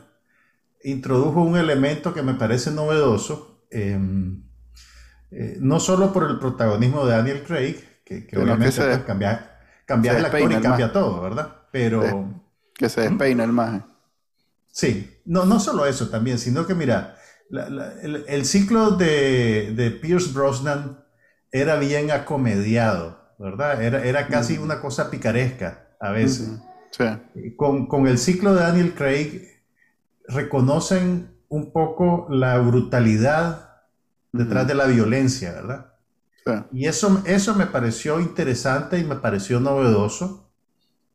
introdujo 0.83 1.41
un 1.41 1.57
elemento 1.57 2.13
que 2.13 2.21
me 2.21 2.33
parece 2.33 2.71
novedoso, 2.71 3.65
em, 3.71 4.43
eh, 5.31 5.57
no 5.59 5.79
solo 5.79 6.11
por 6.11 6.29
el 6.29 6.39
protagonismo 6.39 7.05
de 7.05 7.11
Daniel 7.13 7.43
Craig, 7.43 8.03
que, 8.03 8.27
obviamente 8.37 8.81
pues, 8.81 8.99
cambia, 8.99 9.59
cambia 9.85 10.13
la 10.19 10.39
y 10.39 10.61
cambia 10.61 10.91
todo, 10.91 11.21
¿verdad? 11.21 11.55
Pero... 11.71 12.47
Que 12.79 12.87
se 12.87 13.01
despeina 13.01 13.43
el 13.43 13.51
maje. 13.51 13.81
Sí, 14.71 15.19
no, 15.25 15.45
no 15.45 15.59
solo 15.59 15.85
eso 15.85 16.07
también, 16.07 16.39
sino 16.39 16.65
que 16.65 16.73
mira, 16.73 17.17
el, 17.51 18.45
ciclo 18.45 18.91
de, 18.91 19.73
de, 19.75 19.91
Pierce 19.91 20.31
Brosnan 20.31 21.03
era 21.51 21.77
bien 21.77 22.09
acomediado, 22.11 23.19
¿verdad? 23.37 23.83
Era, 23.83 24.05
era 24.05 24.27
casi 24.27 24.57
una 24.57 24.79
cosa 24.79 25.11
picaresca 25.11 25.89
a 25.99 26.11
veces. 26.11 26.51
sí. 26.91 27.03
con, 27.57 27.87
con, 27.87 28.07
el 28.07 28.17
ciclo 28.17 28.53
de 28.53 28.61
Daniel 28.61 28.93
Craig 28.93 29.61
reconocen 30.29 31.35
un 31.49 31.73
poco 31.73 32.27
la 32.29 32.59
brutalidad 32.59 33.81
detrás 34.31 34.67
de 34.67 34.75
la 34.75 34.85
violencia, 34.85 35.51
¿verdad? 35.51 35.93
Sí. 36.45 36.53
Y 36.71 36.87
eso, 36.87 37.21
eso 37.25 37.55
me 37.55 37.65
pareció 37.65 38.21
interesante 38.21 38.99
y 38.99 39.03
me 39.03 39.17
pareció 39.17 39.59
novedoso. 39.59 40.48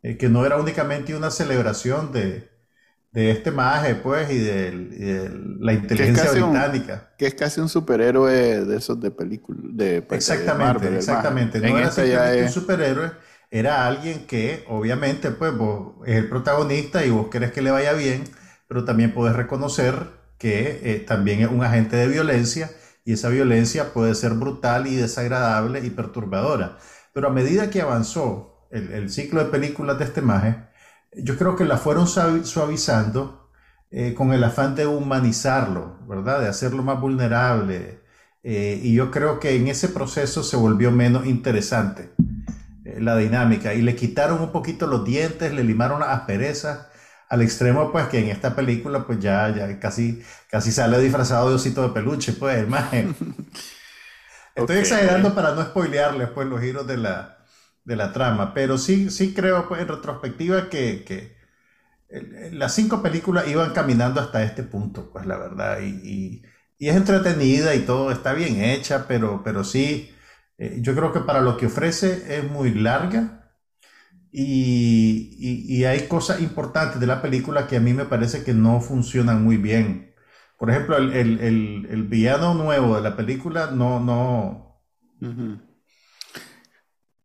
Eh, 0.05 0.19
que 0.19 0.29
no 0.29 0.45
era 0.45 0.59
únicamente 0.59 1.17
una 1.17 1.31
celebración 1.31 2.13
de, 2.13 2.51
de 3.11 3.31
este 3.31 3.51
maje, 3.51 3.95
pues, 3.95 4.31
y 4.31 4.37
de, 4.37 5.31
la 5.59 5.73
inteligencia 5.73 6.31
británica. 6.31 7.15
que 7.17 7.27
es 7.27 7.35
casi 7.35 7.63
un 7.63 7.71
superhéroe 7.71 8.67
de 8.67 8.77
esos 8.77 9.01
de 9.01 9.11
películas. 9.11 9.63
De, 9.75 10.07
exactamente, 10.11 10.95
exactamente. 10.95 11.59
No 11.59 11.79
era 11.79 11.89
este 11.89 12.03
simplemente 12.03 12.43
un 12.43 12.49
superhéroe, 12.51 13.13
era 13.51 13.87
alguien 13.87 14.27
que, 14.27 14.67
obviamente, 14.69 15.31
pues, 15.31 15.57
vos 15.57 15.95
es 16.07 16.17
el 16.17 16.29
protagonista 16.29 17.03
y 17.07 17.09
vos 17.09 17.29
querés 17.29 17.53
que 17.53 17.63
le 17.63 17.71
vaya 17.71 17.95
bien, 17.95 18.25
pero 18.69 18.85
también 18.85 19.15
puedes 19.15 19.35
reconocer 19.35 19.95
que 20.37 20.81
eh, 20.83 20.99
también 21.01 21.41
es 21.41 21.49
un 21.49 21.65
agente 21.65 21.97
de 21.97 22.09
violencia 22.09 22.71
y 23.07 23.15
esa 23.15 23.31
violencia 23.31 23.95
puede 23.95 24.15
ser 24.15 24.35
brutal 24.35 24.87
y 24.87 24.97
desagradable 24.97 25.81
y 25.81 25.89
perturbadora. 25.89 26.77
Pero 27.15 27.29
a 27.29 27.31
medida 27.31 27.71
que 27.71 27.81
avanzó 27.81 28.54
el, 28.75 29.11
ciclo 29.11 29.43
de 29.45 29.51
películas 29.51 29.99
de 29.99 30.05
este 30.05 30.21
maje, 30.21 30.57
yo 31.17 31.37
creo 31.37 31.57
que 31.57 31.65
la 31.65 31.77
fueron 31.77 32.07
suavizando 32.09 33.51
eh, 33.91 34.15
con 34.15 34.33
el 34.33 34.43
afán 34.43 34.75
de 34.75 34.87
humanizarlo, 34.87 35.99
¿verdad? 36.09 36.41
De 36.41 36.49
hacerlo 36.49 36.83
más 36.83 37.01
vulnerable. 37.01 38.01
Eh, 38.43 38.81
y 38.83 38.95
yo 38.95 39.11
creo 39.11 39.39
que 39.39 39.55
en 39.57 39.69
ese 39.69 39.89
proceso 39.89 40.43
se 40.43 40.57
volvió 40.57 40.91
menos 40.91 41.27
interesante 41.27 42.11
eh, 42.85 43.01
la 43.01 43.17
dinámica 43.17 43.73
y 43.73 43.81
le 43.83 43.95
quitaron 43.97 44.41
un 44.43 44.53
poquito 44.53 44.87
los 44.87 45.05
dientes, 45.05 45.55
le 45.55 45.65
limaron 45.65 46.01
las 46.01 46.11
asperezas 46.11 46.89
al 47.31 47.41
extremo 47.41 47.91
pues 47.91 48.07
que 48.09 48.19
en 48.19 48.29
esta 48.29 48.55
película 48.55 49.07
pues 49.07 49.19
ya, 49.19 49.49
ya 49.55 49.81
casi, 49.81 50.23
casi 50.51 50.73
sale 50.73 51.01
disfrazado 51.01 51.49
de 51.49 51.55
osito 51.55 51.83
de 51.83 51.89
peluche 51.89 52.33
pues 52.33 52.59
el 52.59 52.69
Estoy 54.55 54.77
exagerando 54.77 55.35
para 55.35 55.55
no 55.55 55.63
spoilearles 55.63 56.29
pues 56.29 56.47
los 56.47 56.61
giros 56.61 56.87
de 56.87 56.99
la, 56.99 57.34
de 57.85 57.97
la 57.97 58.13
trama, 58.13 58.55
pero 58.55 58.79
sí, 58.79 59.11
sí 59.11 59.35
creo 59.35 59.69
pues 59.69 59.81
en 59.83 59.89
retrospectiva 59.89 60.69
que, 60.71 61.05
que 61.05 61.37
las 62.53 62.75
cinco 62.75 63.03
películas 63.03 63.49
iban 63.49 63.73
caminando 63.73 64.21
hasta 64.21 64.45
este 64.45 64.63
punto 64.63 65.11
pues 65.13 65.27
la 65.27 65.37
verdad 65.37 65.81
y, 65.81 65.89
y, 66.03 66.43
y 66.79 66.89
es 66.89 66.97
entretenida 66.97 67.75
y 67.75 67.81
todo 67.81 68.11
está 68.11 68.33
bien 68.35 68.63
hecha, 68.63 69.07
pero, 69.09 69.43
pero 69.45 69.65
sí, 69.65 70.11
eh, 70.59 70.79
yo 70.81 70.95
creo 70.95 71.13
que 71.13 71.21
para 71.21 71.41
lo 71.41 71.57
que 71.57 71.67
ofrece 71.67 72.39
es 72.39 72.51
muy 72.51 72.75
larga 72.75 73.45
y, 74.37 75.85
hay 75.85 76.09
cosas 76.09 76.41
importantes 76.41 76.99
de 76.99 77.07
la 77.07 77.23
película 77.23 77.69
que 77.69 77.77
a 77.77 77.81
mí 77.81 77.93
me 77.93 78.05
parece 78.05 78.43
que 78.43 78.53
no 78.53 78.81
funcionan 78.81 79.45
muy 79.45 79.59
bien. 79.59 80.13
Por 80.59 80.71
ejemplo, 80.71 80.97
el, 80.97 82.07
villano 82.09 82.55
nuevo 82.55 82.97
de 82.97 83.03
la 83.03 83.17
película 83.17 83.71
no, 83.71 84.01
no. 84.01 84.81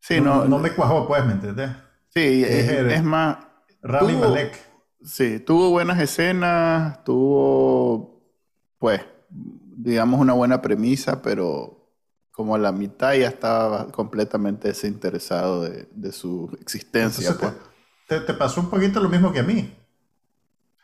Sí, 0.09 0.19
no, 0.19 0.45
no, 0.45 0.57
me 0.57 0.71
cuajó, 0.71 1.07
pues, 1.07 1.23
¿me 1.23 1.33
entiendes? 1.33 1.69
Sí, 2.07 2.43
es, 2.43 3.03
más. 3.03 3.37
Rami 3.83 4.13
Malek. 4.13 4.59
Sí, 5.03 5.39
tuvo 5.39 5.69
buenas 5.69 5.99
escenas, 5.99 7.03
tuvo, 7.03 8.19
pues, 8.79 9.01
digamos, 9.29 10.19
una 10.19 10.33
buena 10.33 10.63
premisa, 10.63 11.21
pero 11.21 11.93
como 12.31 12.57
la 12.57 12.71
mitad 12.71 13.13
ya 13.13 13.27
estaba 13.27 13.91
completamente 13.91 14.69
desinteresado 14.69 15.61
de, 15.61 16.11
su 16.11 16.57
existencia. 16.59 17.37
Pues. 17.37 17.53
Te, 18.07 18.33
pasó 18.33 18.61
un 18.61 18.71
poquito 18.71 18.99
lo 18.99 19.09
mismo 19.09 19.31
que 19.31 19.39
a 19.39 19.43
mí. 19.43 19.77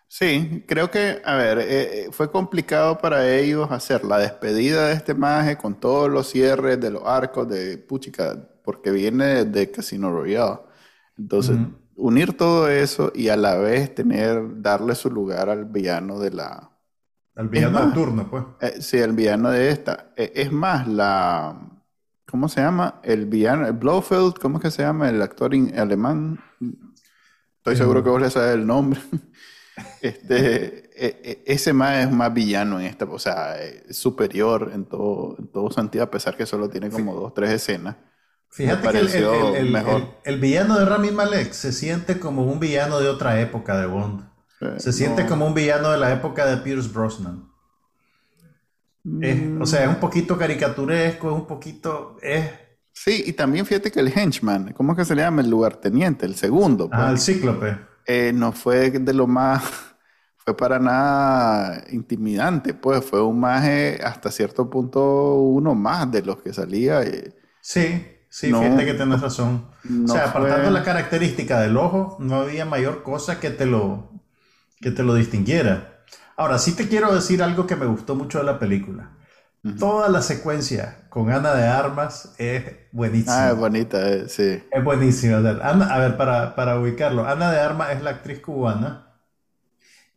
Sí, 0.07 0.63
creo 0.67 0.91
que, 0.91 1.23
a 1.25 1.33
ver, 1.33 1.57
eh, 1.57 1.65
eh, 1.69 2.09
fue 2.11 2.29
complicado 2.29 2.99
para 2.99 3.27
ellos 3.27 3.71
hacer 3.71 4.05
la 4.05 4.19
despedida 4.19 4.89
de 4.89 4.93
este 4.93 5.15
maje 5.15 5.57
con 5.57 5.73
todos 5.73 6.11
los 6.11 6.29
cierres 6.29 6.79
de 6.79 6.91
los 6.91 7.01
arcos 7.07 7.49
de 7.49 7.79
Puchica, 7.79 8.37
porque 8.65 8.91
viene 8.91 9.45
de 9.45 9.71
Casino 9.71 10.11
Royale. 10.11 10.59
Entonces, 11.17 11.57
unir 11.95 12.35
todo 12.35 12.67
eso 12.67 13.11
y 13.15 13.29
a 13.29 13.37
la 13.37 13.55
vez 13.55 13.95
tener, 13.95 14.61
darle 14.61 14.95
su 14.95 15.09
lugar 15.09 15.49
al 15.49 15.65
villano 15.65 16.19
de 16.19 16.31
la, 16.31 16.75
al 17.35 17.49
villano 17.49 17.81
del 17.81 17.93
turno, 17.93 18.29
pues. 18.29 18.43
Eh, 18.61 18.81
sí, 18.81 18.97
el 18.97 19.11
villano 19.11 19.49
de 19.51 19.69
esta. 19.69 20.11
Eh, 20.15 20.31
es 20.35 20.51
más, 20.51 20.87
la. 20.87 21.69
¿Cómo 22.25 22.47
se 22.47 22.61
llama? 22.61 23.01
El 23.03 23.25
villano, 23.25 23.67
el 23.67 23.73
Blofeld, 23.73 24.39
¿cómo 24.39 24.57
es 24.57 24.63
que 24.63 24.71
se 24.71 24.83
llama? 24.83 25.09
El 25.09 25.21
actor 25.21 25.51
alemán. 25.77 26.39
Estoy 27.57 27.75
seguro 27.75 28.03
que 28.03 28.09
vos 28.09 28.21
le 28.21 28.29
sabes 28.29 28.55
el 28.55 28.65
nombre. 28.65 28.99
este, 30.01 30.89
e, 30.95 31.21
e, 31.23 31.43
ese 31.45 31.73
más 31.73 32.05
es 32.05 32.11
más 32.11 32.33
villano 32.33 32.79
en 32.79 32.87
esta, 32.87 33.05
o 33.05 33.19
sea, 33.19 33.61
es 33.61 33.95
superior 33.97 34.71
en 34.73 34.85
todo, 34.85 35.35
en 35.37 35.47
todo 35.47 35.69
sentido, 35.71 36.03
a 36.05 36.11
pesar 36.11 36.37
que 36.37 36.45
solo 36.45 36.69
tiene 36.69 36.89
como 36.89 37.13
dos, 37.13 37.33
tres 37.33 37.51
escenas. 37.51 37.97
Fíjate 38.55 38.89
que 38.89 38.99
el, 38.99 39.77
el, 40.23 40.39
villano 40.39 40.79
de 40.79 40.85
Rami 40.85 41.11
Malek 41.11 41.51
se 41.51 41.73
siente 41.73 42.19
como 42.19 42.45
un 42.45 42.57
villano 42.57 43.01
de 43.01 43.09
otra 43.09 43.41
época 43.41 43.77
de 43.77 43.85
Bond. 43.85 44.29
Se 44.77 44.93
siente 44.93 45.25
como 45.25 45.45
un 45.45 45.53
villano 45.53 45.91
de 45.91 45.97
la 45.97 46.13
época 46.13 46.45
de 46.45 46.55
Pierce 46.57 46.87
Brosnan. 46.87 47.49
o 49.59 49.65
sea, 49.65 49.83
es 49.83 49.89
un 49.89 49.99
poquito 49.99 50.37
caricaturesco, 50.37 51.27
es 51.31 51.35
un 51.35 51.45
poquito... 51.45 52.15
Es... 52.21 52.49
Sí, 52.93 53.25
y 53.27 53.33
también 53.33 53.65
fíjate 53.65 53.91
que 53.91 53.99
el 53.99 54.17
henchman, 54.17 54.71
¿cómo 54.71 54.93
es 54.93 54.99
que 54.99 55.05
se 55.05 55.15
le 55.15 55.23
llama? 55.23 55.41
El 55.41 55.49
lugarteniente, 55.49 56.25
el 56.25 56.35
segundo. 56.35 56.87
Ah, 56.93 57.11
el 57.11 57.19
cíclope. 57.19 57.77
Eh, 58.05 58.31
no 58.33 58.53
fue 58.53 58.89
de 58.89 59.13
lo 59.13 59.27
más... 59.27 59.63
Fue 60.37 60.55
para 60.55 60.77
nada 60.77 61.83
intimidante, 61.89 62.75
pues 62.75 63.03
fue 63.03 63.19
un 63.19 63.39
maje 63.39 63.99
hasta 64.03 64.29
cierto 64.29 64.69
punto 64.69 65.33
uno 65.39 65.73
más 65.73 66.11
de 66.11 66.21
los 66.21 66.39
que 66.39 66.53
salía. 66.53 67.01
sí, 67.61 68.14
sí, 68.35 68.47
fíjate 68.47 68.85
que 68.85 68.93
tienes 68.95 69.21
razón. 69.21 69.67
o 70.03 70.07
sea, 70.07 70.25
apartando 70.25 70.69
la 70.71 70.83
característica 70.83 71.61
del 71.61 71.77
ojo, 71.77 72.17
no 72.19 72.35
había 72.35 72.65
mayor 72.65 73.01
cosa 73.01 73.39
que 73.39 73.49
te 73.49 73.65
lo, 73.65 74.11
que 74.81 74.91
te 74.91 75.03
lo 75.03 75.15
distinguiera. 75.15 76.03
Ahora, 76.35 76.57
sí 76.57 76.73
te 76.73 76.89
quiero 76.89 77.15
decir 77.15 77.41
algo 77.41 77.65
que 77.65 77.77
me 77.77 77.85
gustó 77.85 78.15
mucho 78.15 78.39
de 78.39 78.43
la 78.43 78.59
película. 78.59 79.11
Toda 79.79 80.09
la 80.09 80.21
secuencia 80.21 81.07
con 81.09 81.31
Ana 81.31 81.55
de 81.55 81.65
Armas 81.65 82.35
es 82.37 82.65
buenísima. 82.91 83.47
Ah, 83.47 83.51
es 83.51 83.57
bonita, 83.57 84.09
eh, 84.11 84.29
sí. 84.29 84.61
Es 84.69 84.83
buenísima. 84.83 85.37
a 85.37 85.97
ver, 85.97 86.17
para, 86.17 86.55
para, 86.55 86.79
ubicarlo, 86.79 87.27
Ana 87.27 87.51
de 87.51 87.59
Armas 87.59 87.91
es 87.91 88.03
la 88.03 88.11
actriz 88.11 88.41
cubana 88.41 89.07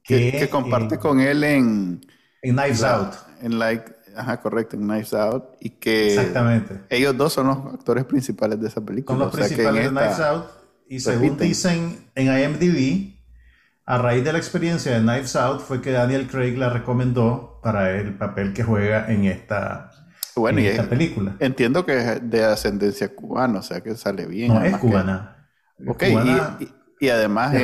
que, 0.03 0.49
comparte 0.51 0.99
con 0.99 1.21
él 1.21 1.45
en... 1.45 2.01
En 2.43 2.57
Knives 2.57 2.83
Out. 2.83 3.15
En 3.41 3.59
like, 3.59 3.91
ajá, 4.17 4.41
correcto, 4.41 4.77
en 4.77 4.83
Knives 4.83 5.15
Out. 5.15 5.45
Y 5.61 5.71
que... 5.71 6.15
Exactamente. 6.15 6.81
Ellos 6.89 7.17
dos 7.17 7.33
son 7.33 7.47
los 7.49 7.59
actores 7.75 8.05
principales 8.05 8.61
de 8.61 8.69
esa 8.69 8.81
película. 8.81 9.19
Son 9.19 9.27
los 9.27 9.35
principales 9.35 9.85
de 9.85 9.91
Knives 9.91 10.21
Out. 10.21 10.45
Y 10.89 11.01
según 11.01 11.37
dicen 11.37 12.11
en 12.15 12.27
IMDb, 12.27 13.19
a 13.85 13.99
raíz 13.99 14.25
de 14.25 14.33
la 14.33 14.39
experiencia 14.39 14.93
de 14.93 15.01
Knives 15.01 15.37
Out 15.37 15.61
fue 15.61 15.81
que 15.81 15.93
Daniel 15.93 16.27
Craig 16.27 16.57
la 16.57 16.71
recomendó 16.71 17.61
para 17.63 17.91
el 17.91 18.17
papel 18.17 18.53
que 18.53 18.63
juega 18.63 19.11
en 19.11 19.25
esta, 19.25 19.91
bueno, 20.39 20.61
película. 20.89 21.37
Entiendo 21.41 21.85
que 21.85 21.99
es 21.99 22.31
de 22.31 22.45
ascendencia 22.45 23.15
cubana, 23.15 23.59
o 23.59 23.63
sea 23.63 23.81
que 23.81 23.95
sale 23.97 24.27
bien. 24.27 24.55
No, 24.55 24.63
es 24.63 24.77
cubana. 24.77 25.49
ok, 25.87 26.05
y, 27.01 27.09
además 27.09 27.55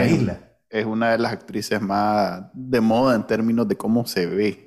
es, 0.71 0.87
una 0.87 1.13
de 1.13 1.19
las 1.19 1.33
actrices 1.33 1.81
más 1.81 2.45
de 2.53 2.81
moda 2.81 3.17
en 3.17 3.27
términos 3.27 3.67
de 3.69 3.77
cómo 3.77 4.07
se 4.07 4.27
ve, 4.27 4.64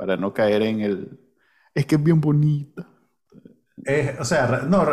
para 0.00 0.16
no 0.16 0.32
caer 0.32 0.62
en 0.62 0.80
el... 0.80 1.20
Es 1.74 1.84
que 1.84 1.96
es 1.96 2.02
bien 2.02 2.22
bonita. 2.22 2.88
o 4.18 4.24
sea, 4.24 4.62
no, 4.66 4.86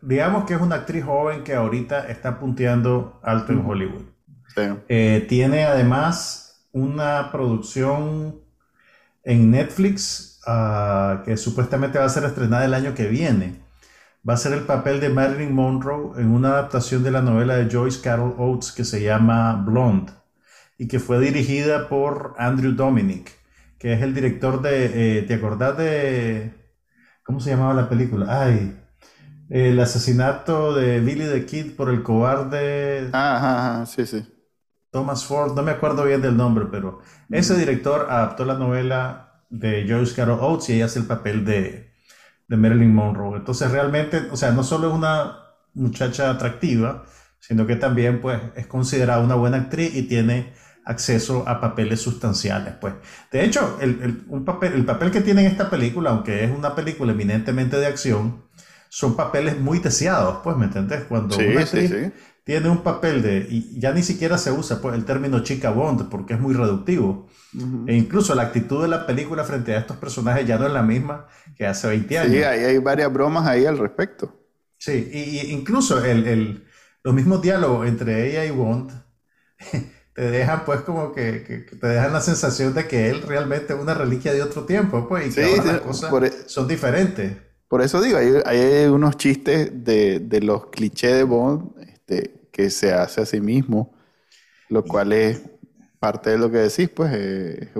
digamos 0.00 0.44
que 0.44 0.54
es 0.54 0.60
una 0.60 0.76
actriz 0.76 1.04
joven 1.04 1.42
que 1.42 1.56
ahorita 1.56 2.06
está 2.08 2.38
punteando 2.38 3.18
alto 3.24 3.52
en 3.52 3.66
Hollywood. 3.66 4.04
Eh, 4.88 5.26
tiene 5.28 5.64
además 5.64 6.68
una 6.70 7.32
producción 7.32 8.36
en 9.24 9.50
Netflix 9.50 10.40
ah, 10.46 11.22
que 11.24 11.36
supuestamente 11.36 11.98
va 11.98 12.04
a 12.04 12.08
ser 12.08 12.22
estrenada 12.22 12.64
el 12.64 12.74
año 12.74 12.94
que 12.94 13.08
viene. 13.08 13.56
Va 14.28 14.34
a 14.34 14.36
ser 14.36 14.52
el 14.52 14.62
papel 14.62 15.00
de 15.00 15.08
Marilyn 15.08 15.52
Monroe 15.52 16.20
en 16.20 16.30
una 16.30 16.50
adaptación 16.50 17.02
de 17.02 17.10
la 17.10 17.22
novela 17.22 17.56
de 17.56 17.68
Joyce 17.68 18.00
Carol 18.00 18.36
Oates 18.38 18.70
que 18.70 18.84
se 18.84 19.02
llama 19.02 19.64
Blonde 19.66 20.12
y 20.78 20.86
que 20.86 21.00
fue 21.00 21.18
dirigida 21.18 21.88
por 21.88 22.36
Andrew 22.38 22.72
Dominic, 22.72 23.37
que 23.78 23.92
es 23.94 24.02
el 24.02 24.14
director 24.14 24.62
de. 24.62 25.18
Eh, 25.20 25.22
¿Te 25.22 25.34
acordás 25.34 25.76
de. 25.78 26.52
¿Cómo 27.24 27.40
se 27.40 27.50
llamaba 27.50 27.74
la 27.74 27.88
película? 27.88 28.42
Ay. 28.42 28.76
El 29.50 29.80
asesinato 29.80 30.74
de 30.74 31.00
Billy 31.00 31.26
the 31.26 31.46
Kid 31.46 31.76
por 31.76 31.90
el 31.90 32.02
cobarde. 32.02 33.12
ajá, 33.12 33.86
sí, 33.86 34.06
sí. 34.06 34.26
Thomas 34.90 35.24
Ford, 35.24 35.54
no 35.54 35.62
me 35.62 35.70
acuerdo 35.72 36.04
bien 36.04 36.22
del 36.22 36.36
nombre, 36.36 36.66
pero 36.70 37.00
ese 37.30 37.56
director 37.56 38.06
adaptó 38.10 38.44
la 38.44 38.54
novela 38.54 39.44
de 39.50 39.86
Joyce 39.88 40.14
Carol 40.14 40.38
Oates 40.40 40.70
y 40.70 40.74
ella 40.74 40.86
hace 40.86 40.98
el 41.00 41.06
papel 41.06 41.44
de, 41.44 41.92
de 42.48 42.56
Marilyn 42.56 42.94
Monroe. 42.94 43.38
Entonces 43.38 43.70
realmente, 43.70 44.28
o 44.30 44.36
sea, 44.36 44.52
no 44.52 44.64
solo 44.64 44.88
es 44.88 44.94
una 44.94 45.38
muchacha 45.74 46.30
atractiva, 46.30 47.04
sino 47.38 47.66
que 47.66 47.76
también 47.76 48.20
pues 48.20 48.40
es 48.56 48.66
considerada 48.66 49.22
una 49.22 49.34
buena 49.36 49.58
actriz 49.58 49.94
y 49.94 50.04
tiene 50.04 50.54
acceso 50.88 51.44
a 51.46 51.60
papeles 51.60 52.00
sustanciales. 52.00 52.74
Pues. 52.80 52.94
De 53.30 53.44
hecho, 53.44 53.78
el, 53.80 54.24
un 54.28 54.44
papel, 54.44 54.72
el 54.72 54.86
papel 54.86 55.10
que 55.10 55.20
tiene 55.20 55.42
en 55.42 55.48
esta 55.48 55.68
película, 55.68 56.10
aunque 56.10 56.44
es 56.44 56.50
una 56.50 56.74
película 56.74 57.12
eminentemente 57.12 57.76
de 57.76 57.86
acción, 57.86 58.44
son 58.88 59.14
papeles 59.14 59.60
muy 59.60 59.80
deseados, 59.80 60.38
pues, 60.42 60.56
¿me 60.56 60.64
entiendes? 60.64 61.04
Cuando 61.04 61.36
una 61.36 61.60
actriz 61.60 61.94
tiene 62.42 62.70
un 62.70 62.82
papel 62.82 63.20
de, 63.20 63.46
y 63.50 63.78
ya 63.78 63.92
ni 63.92 64.02
siquiera 64.02 64.38
se 64.38 64.50
usa 64.50 64.80
pues, 64.80 64.94
el 64.94 65.04
término 65.04 65.40
chica 65.42 65.68
Bond 65.68 66.08
porque 66.08 66.32
es 66.32 66.40
muy 66.40 66.54
reductivo. 66.54 67.28
E 67.86 67.94
incluso 67.94 68.34
la 68.34 68.44
actitud 68.44 68.80
de 68.80 68.88
la 68.88 69.06
película 69.06 69.44
frente 69.44 69.74
a 69.74 69.78
estos 69.80 69.98
personajes 69.98 70.46
ya 70.46 70.58
no 70.58 70.66
es 70.66 70.72
la 70.72 70.82
misma 70.82 71.26
que 71.54 71.66
hace 71.66 71.86
20 71.88 72.18
años. 72.18 72.32
Sí, 72.32 72.42
hay 72.42 72.78
varias 72.78 73.12
bromas 73.12 73.46
ahí 73.46 73.66
al 73.66 73.76
respecto. 73.76 74.34
Sí, 74.78 75.10
y, 75.12 75.52
incluso 75.52 76.02
el, 76.02 76.26
el, 76.26 76.64
los 77.02 77.12
mismos 77.12 77.42
diálogos 77.42 77.86
entre 77.86 78.30
ella 78.30 78.46
y 78.46 78.50
Bond 78.50 78.92
te 80.18 80.32
dejan 80.32 80.64
pues 80.64 80.80
como 80.80 81.12
que, 81.12 81.44
que, 81.44 81.76
te 81.76 81.86
dejan 81.86 82.12
la 82.12 82.20
sensación 82.20 82.74
de 82.74 82.88
que 82.88 83.08
él 83.08 83.22
realmente 83.22 83.72
es 83.72 83.78
una 83.78 83.94
reliquia 83.94 84.32
de 84.32 84.42
otro 84.42 84.64
tiempo, 84.64 85.06
pues, 85.06 85.28
y 85.28 85.32
que 85.32 85.56
las 85.64 85.80
cosas 85.80 86.12
e 86.24 86.32
son 86.48 86.66
diferentes. 86.66 87.36
Por 87.68 87.82
eso 87.82 88.02
digo, 88.02 88.18
hay, 88.18 88.32
hay 88.44 88.86
unos 88.86 89.16
chistes 89.16 89.70
de, 89.72 90.18
de, 90.18 90.40
los 90.40 90.70
clichés 90.70 91.12
de 91.12 91.22
Bond 91.22 91.70
este, 91.88 92.48
que 92.50 92.68
se 92.68 92.92
hace 92.92 93.20
a 93.20 93.26
sí 93.26 93.40
mismo, 93.40 93.94
lo 94.68 94.84
cual 94.84 95.12
es 95.12 95.40
parte 96.00 96.30
de 96.30 96.38
lo 96.38 96.50
que 96.50 96.58
decís, 96.58 96.88
pues. 96.88 97.12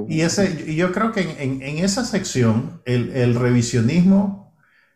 y 0.07 0.21
ese, 0.21 0.77
yo 0.77 0.93
creo 0.93 1.11
que 1.11 1.23
en, 1.43 1.61
en, 1.61 1.79
esa 1.79 2.05
sección 2.05 2.83
el, 2.85 3.17
el 3.17 3.35
revisionismo 3.35 4.55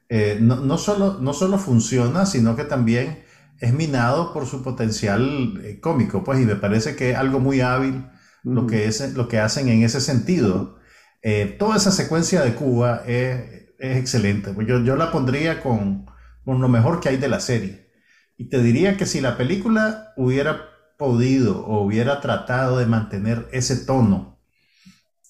eh, 0.08 0.38
no, 0.40 0.60
no, 0.60 0.78
solo, 0.78 1.18
no 1.20 1.32
solo 1.32 1.58
funciona, 1.58 2.24
sino 2.24 2.54
que 2.54 2.62
también 2.62 3.24
es 3.62 3.72
minado 3.72 4.32
por 4.32 4.46
su 4.46 4.60
potencial 4.64 5.60
eh, 5.62 5.78
cómico, 5.78 6.24
pues, 6.24 6.40
y 6.40 6.44
me 6.44 6.56
parece 6.56 6.96
que 6.96 7.12
es 7.12 7.16
algo 7.16 7.38
muy 7.38 7.60
hábil 7.60 8.04
lo, 8.42 8.66
que 8.66 8.86
es, 8.86 9.14
lo 9.14 9.28
que 9.28 9.38
hacen 9.38 9.68
en 9.68 9.84
ese 9.84 10.00
sentido. 10.00 10.80
Eh, 11.22 11.54
toda 11.60 11.76
esa 11.76 11.92
secuencia 11.92 12.42
de 12.42 12.56
Cuba 12.56 13.04
es, 13.06 13.68
es 13.78 13.98
excelente. 13.98 14.52
Pues 14.52 14.66
yo, 14.66 14.82
yo 14.82 14.96
la 14.96 15.12
pondría 15.12 15.62
con, 15.62 16.06
con 16.44 16.60
lo 16.60 16.68
mejor 16.68 16.98
que 16.98 17.10
hay 17.10 17.18
de 17.18 17.28
la 17.28 17.38
serie. 17.38 17.88
Y 18.36 18.48
te 18.48 18.60
diría 18.60 18.96
que 18.96 19.06
si 19.06 19.20
la 19.20 19.36
película 19.36 20.12
hubiera 20.16 20.62
podido 20.98 21.64
o 21.64 21.84
hubiera 21.84 22.20
tratado 22.20 22.78
de 22.78 22.86
mantener 22.86 23.46
ese 23.52 23.76
tono 23.76 24.40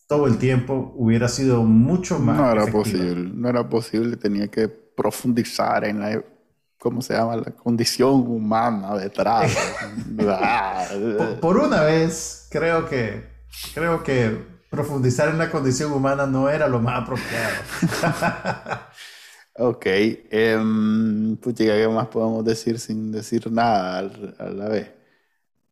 todo 0.09 0.27
el 0.27 0.39
tiempo, 0.39 0.95
hubiera 0.97 1.29
sido 1.29 1.65
mucho 1.65 2.19
más. 2.19 2.39
No 2.39 2.51
era 2.51 2.67
posible, 2.67 3.31
no 3.35 3.49
era 3.51 3.69
posible, 3.69 4.17
tenía 4.17 4.49
que 4.49 4.69
profundizar 4.69 5.85
en 5.85 6.01
la 6.01 6.23
¿cómo 6.83 7.01
se 7.01 7.15
llama? 7.15 7.37
La 7.37 7.53
condición 7.53 8.27
humana 8.27 8.97
detrás. 8.97 9.57
por, 11.41 11.59
una 11.59 11.83
vez, 11.83 12.49
creo 12.51 12.89
que, 12.89 13.25
creo 13.73 14.03
que 14.03 14.37
profundizar 14.69 15.29
en 15.29 15.39
la 15.39 15.49
condición 15.49 15.93
humana 15.93 16.27
no 16.27 16.51
era 16.51 16.67
lo 16.67 16.81
más 16.81 17.03
apropiado. 17.03 17.55
ok. 19.59 19.87
Um, 20.33 21.37
pues, 21.37 21.55
¿qué 21.55 21.87
más 21.87 22.09
podemos 22.09 22.45
decir 22.45 22.81
sin 22.81 23.13
decir 23.13 23.49
nada 23.53 23.99
a 24.39 24.45
la 24.49 24.69
vez? 24.69 24.91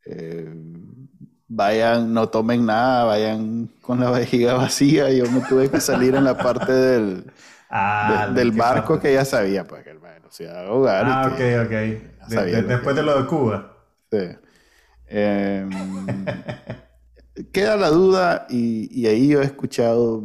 Em, 0.04 1.08
vayan, 1.48 2.14
no 2.14 2.28
tomen 2.28 2.64
nada, 2.64 3.06
vayan 3.06 3.68
con 3.80 3.98
la 3.98 4.12
vejiga 4.12 4.54
vacía. 4.54 5.10
Yo 5.10 5.28
me 5.28 5.40
tuve 5.40 5.68
que 5.68 5.80
salir 5.80 6.14
en 6.14 6.22
la 6.22 6.36
parte 6.36 6.72
del, 6.72 7.24
ah, 7.68 8.30
del 8.32 8.52
barco 8.52 9.00
que 9.00 9.12
ya 9.12 9.24
sabía, 9.24 9.66
pues 9.66 9.82
que 9.82 9.90
el 9.90 9.99
se 10.30 10.44
iba 10.44 10.52
a 10.54 10.66
ahogar. 10.66 11.04
Ah, 11.06 11.26
ok, 11.26 11.40
ok. 11.66 12.66
después 12.66 12.96
de 12.96 13.02
lo 13.02 13.20
de 13.20 13.26
Cuba. 13.26 13.76
Sí. 14.10 14.28
Em, 15.06 15.70
queda 17.52 17.76
la 17.76 17.90
duda 17.90 18.46
y, 18.48 19.06
ahí 19.06 19.28
yo 19.28 19.42
he 19.42 19.44
escuchado, 19.44 20.22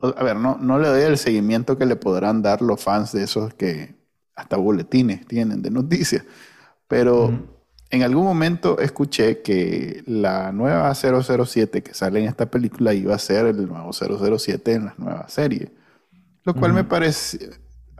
a 0.00 0.24
ver, 0.24 0.36
no, 0.36 0.56
no 0.58 0.78
le 0.78 0.88
doy 0.88 1.02
el 1.02 1.18
seguimiento 1.18 1.78
que 1.78 1.86
le 1.86 1.96
podrán 1.96 2.42
dar 2.42 2.62
los 2.62 2.82
fans 2.82 3.12
de 3.12 3.24
esos 3.24 3.54
que 3.54 3.94
hasta 4.34 4.56
boletines 4.56 5.26
tienen 5.26 5.62
de 5.62 5.70
noticias, 5.70 6.24
pero 6.88 7.30
en 7.92 8.02
algún 8.02 8.24
momento 8.24 8.78
escuché 8.78 9.42
que 9.42 10.02
la 10.06 10.50
nueva 10.50 10.94
007 10.94 11.82
que 11.82 11.92
sale 11.92 12.20
en 12.20 12.26
esta 12.26 12.50
película 12.50 12.94
iba 12.94 13.14
a 13.14 13.18
ser 13.18 13.44
el 13.44 13.68
nuevo 13.68 13.92
007 13.92 14.72
en 14.72 14.86
la 14.86 14.94
nueva 14.96 15.28
serie. 15.28 15.72
Lo 16.44 16.54
cual 16.54 16.72
me 16.72 16.84
parece, 16.84 17.50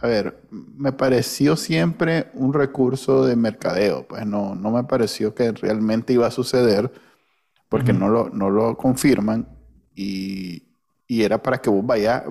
a 0.02 0.08
ver, 0.08 0.42
me 0.50 0.92
pareció 0.92 1.56
siempre 1.56 2.30
un 2.34 2.52
recurso 2.52 3.24
de 3.24 3.36
mercadeo. 3.36 4.06
Pues 4.06 4.26
no, 4.26 4.56
no 4.56 4.72
me 4.72 4.82
pareció 4.82 5.32
que 5.32 5.52
realmente 5.52 6.12
iba 6.12 6.26
a 6.26 6.32
suceder 6.32 6.92
porque 7.68 7.92
no, 7.92 8.08
lo, 8.08 8.28
no 8.28 8.50
lo 8.50 8.76
confirman 8.76 9.48
y, 9.94 10.64
era 11.08 11.42
para 11.42 11.58
que 11.58 11.68
vos 11.68 11.86
vayas 11.86 12.22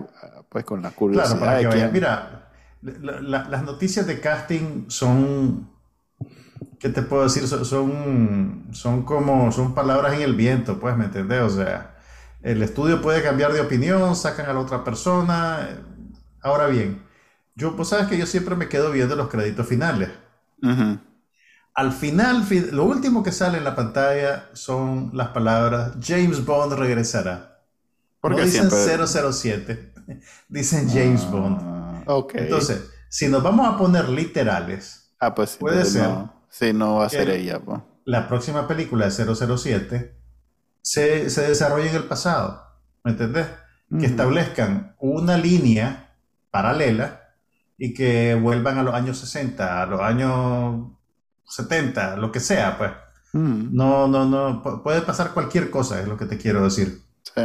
pues 0.50 0.66
con 0.66 0.82
la 0.82 0.92
curiosidad. 0.92 1.38
Claro, 1.38 1.70
para 1.70 1.70
que 1.70 1.92
Mira, 1.94 2.52
las 2.82 3.64
noticias 3.64 4.08
de 4.08 4.20
casting 4.20 4.90
son 4.90 5.70
¿qué 6.78 6.90
te 6.90 7.04
puedo 7.04 7.24
decir? 7.24 7.48
Son, 7.48 8.68
son, 8.72 9.04
como, 9.04 9.52
son 9.52 9.74
palabras 9.76 10.16
en 10.16 10.24
el 10.24 10.36
viento, 10.36 10.80
pues, 10.80 10.98
¿me 10.98 11.06
entendés? 11.06 11.42
O 11.42 11.50
sea, 11.50 11.96
el 12.42 12.62
estudio 12.64 13.02
puede 13.02 13.22
cambiar 13.22 13.54
de 13.54 13.62
opinión, 13.62 14.16
sacan 14.16 14.48
a 14.48 14.54
la 14.54 14.60
otra 14.60 14.84
persona. 14.84 15.70
Ahora 16.42 16.66
bien, 16.66 17.04
yo, 17.56 17.76
pues 17.76 17.90
sabes 17.90 18.08
que 18.08 18.18
yo 18.18 18.26
siempre 18.26 18.56
me 18.56 18.70
quedo 18.70 18.92
viendo 18.92 19.16
los 19.16 19.30
créditos 19.30 19.68
finales. 19.68 20.10
Al 21.74 21.92
final, 21.94 22.46
lo 22.72 22.84
último 22.84 23.24
que 23.24 23.32
sale 23.32 23.58
en 23.58 23.64
la 23.64 23.76
pantalla 23.76 24.50
son 24.54 25.12
las 25.14 25.30
palabras 25.30 25.94
James 26.02 26.46
Bond 26.46 26.74
regresará. 26.74 27.60
Porque 28.20 28.42
no 28.42 28.46
dicen 28.46 28.70
007, 28.70 29.94
dicen 30.50 30.90
James 30.90 31.30
Bond. 31.30 31.60
Ah, 31.62 32.04
ok. 32.08 32.34
Entonces, 32.36 32.92
si 33.10 33.28
nos 33.28 33.42
vamos 33.42 33.68
a 33.68 33.78
poner 33.78 34.10
literales, 34.10 35.12
ah, 35.20 35.34
pues, 35.34 35.58
puede 35.58 35.86
ser 35.86 36.10
Sí, 36.50 36.74
no 36.74 36.96
va 36.98 37.06
a 37.06 37.10
ser 37.10 37.30
ella. 37.30 37.60
pues. 37.60 37.80
La 38.06 38.28
próxima 38.28 38.68
película 38.68 39.08
de 39.08 39.12
007 39.12 40.16
se, 40.82 41.30
se 41.30 41.42
desarrolla 41.48 41.90
en 41.90 41.96
el 41.96 42.04
pasado. 42.04 42.64
¿Me 43.04 43.12
entendés? 43.12 43.48
Que 44.00 44.06
establezcan 44.06 44.96
una 45.00 45.38
línea 45.38 46.16
paralela 46.52 47.21
y 47.84 47.96
que 47.96 48.36
vuelvan 48.36 48.78
a 48.78 48.84
los 48.84 48.94
años 48.94 49.18
60, 49.18 49.82
a 49.82 49.88
los 49.88 50.00
años 50.02 50.92
70, 51.46 52.16
lo 52.18 52.32
que 52.32 52.40
sea, 52.40 52.78
pues. 52.78 52.92
No, 53.34 54.08
no, 54.08 54.24
no. 54.24 54.84
Puede 54.84 55.02
pasar 55.02 55.34
cualquier 55.34 55.72
cosa, 55.72 56.00
es 56.00 56.08
lo 56.08 56.16
que 56.16 56.26
te 56.26 56.38
quiero 56.38 56.64
decir. 56.64 57.02
Sí. 57.24 57.42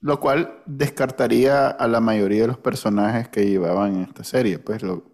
Lo 0.00 0.20
cual 0.20 0.62
descartaría 0.64 1.68
a 1.68 1.86
la 1.86 2.00
mayoría 2.00 2.42
de 2.42 2.46
los 2.46 2.56
personajes 2.56 3.28
que 3.28 3.46
llevaban 3.46 3.96
en 3.96 4.02
esta 4.04 4.24
serie. 4.24 4.58
Pues 4.58 4.82
lo, 4.82 5.04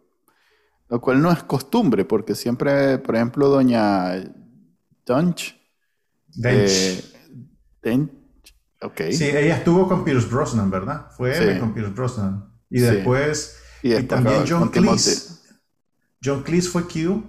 lo 0.89 1.01
cual 1.01 1.21
no 1.21 1.33
es 1.33 1.43
costumbre, 1.43 2.05
porque 2.05 2.37
siempre, 2.37 2.99
por 2.99 3.17
ejemplo, 3.17 3.49
doña 3.49 4.23
Dunch. 5.05 5.61
Dench. 6.29 7.03
Eh, 7.83 8.09
ok. 8.83 9.01
Sí, 9.11 9.25
ella 9.25 9.57
estuvo 9.57 9.89
con 9.89 10.05
Pierce 10.05 10.29
Brosnan, 10.29 10.71
¿verdad? 10.71 11.07
Fue 11.11 11.59
con 11.59 11.75
Pierce 11.75 11.93
Brosnan. 11.93 12.53
Y 12.71 12.79
después, 12.79 13.60
y, 13.83 14.03
también 14.05 14.45
John 14.49 14.69
Cleese. 14.69 15.35
John 16.23 16.43
Cleese 16.43 16.69
fue 16.69 16.85
Q. 16.85 17.25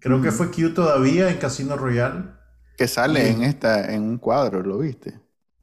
Creo 0.00 0.22
que 0.22 0.32
fue 0.32 0.50
Q 0.50 0.72
todavía 0.74 1.30
en 1.30 1.38
Casino 1.38 1.76
Royale. 1.76 2.24
Que 2.76 2.88
sale 2.88 3.30
en 3.30 3.42
esta, 3.42 3.92
en 3.92 4.02
un 4.02 4.18
cuadro, 4.18 4.62
¿lo 4.62 4.78
viste? 4.78 5.18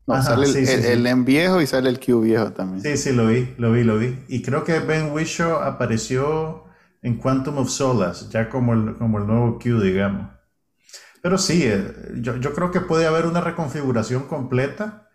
No, 0.05 0.21
sale 0.21 0.47
el, 0.91 1.07
en 1.07 1.23
viejo 1.23 1.61
y 1.61 1.67
sale 1.67 1.89
el 1.89 1.99
Q 1.99 2.21
viejo 2.21 2.51
también. 2.51 2.81
Sí, 2.81 2.97
sí, 2.97 3.13
lo 3.13 3.27
vi, 3.27 3.53
lo 3.57 3.71
vi, 3.71 3.83
lo 3.83 3.97
vi. 3.97 4.19
Y 4.27 4.41
creo 4.41 4.63
que 4.63 4.79
Ben 4.79 5.11
Whishaw 5.11 5.61
apareció 5.61 6.65
en 7.01 7.17
Quantum 7.17 7.57
of 7.57 7.69
Solace, 7.69 8.25
ya 8.29 8.49
como 8.49 8.73
el, 8.73 8.97
como 8.97 9.19
el 9.19 9.27
nuevo 9.27 9.59
Q, 9.59 9.79
digamos. 9.79 10.29
Pero 11.21 11.37
sí, 11.37 11.63
eh, 11.63 11.93
yo, 12.15 12.35
yo, 12.35 12.53
creo 12.53 12.69
que 12.71 12.81
puede 12.81 13.05
haber 13.05 13.25
una 13.25 13.39
reconfiguración 13.39 14.23
completa 14.27 15.09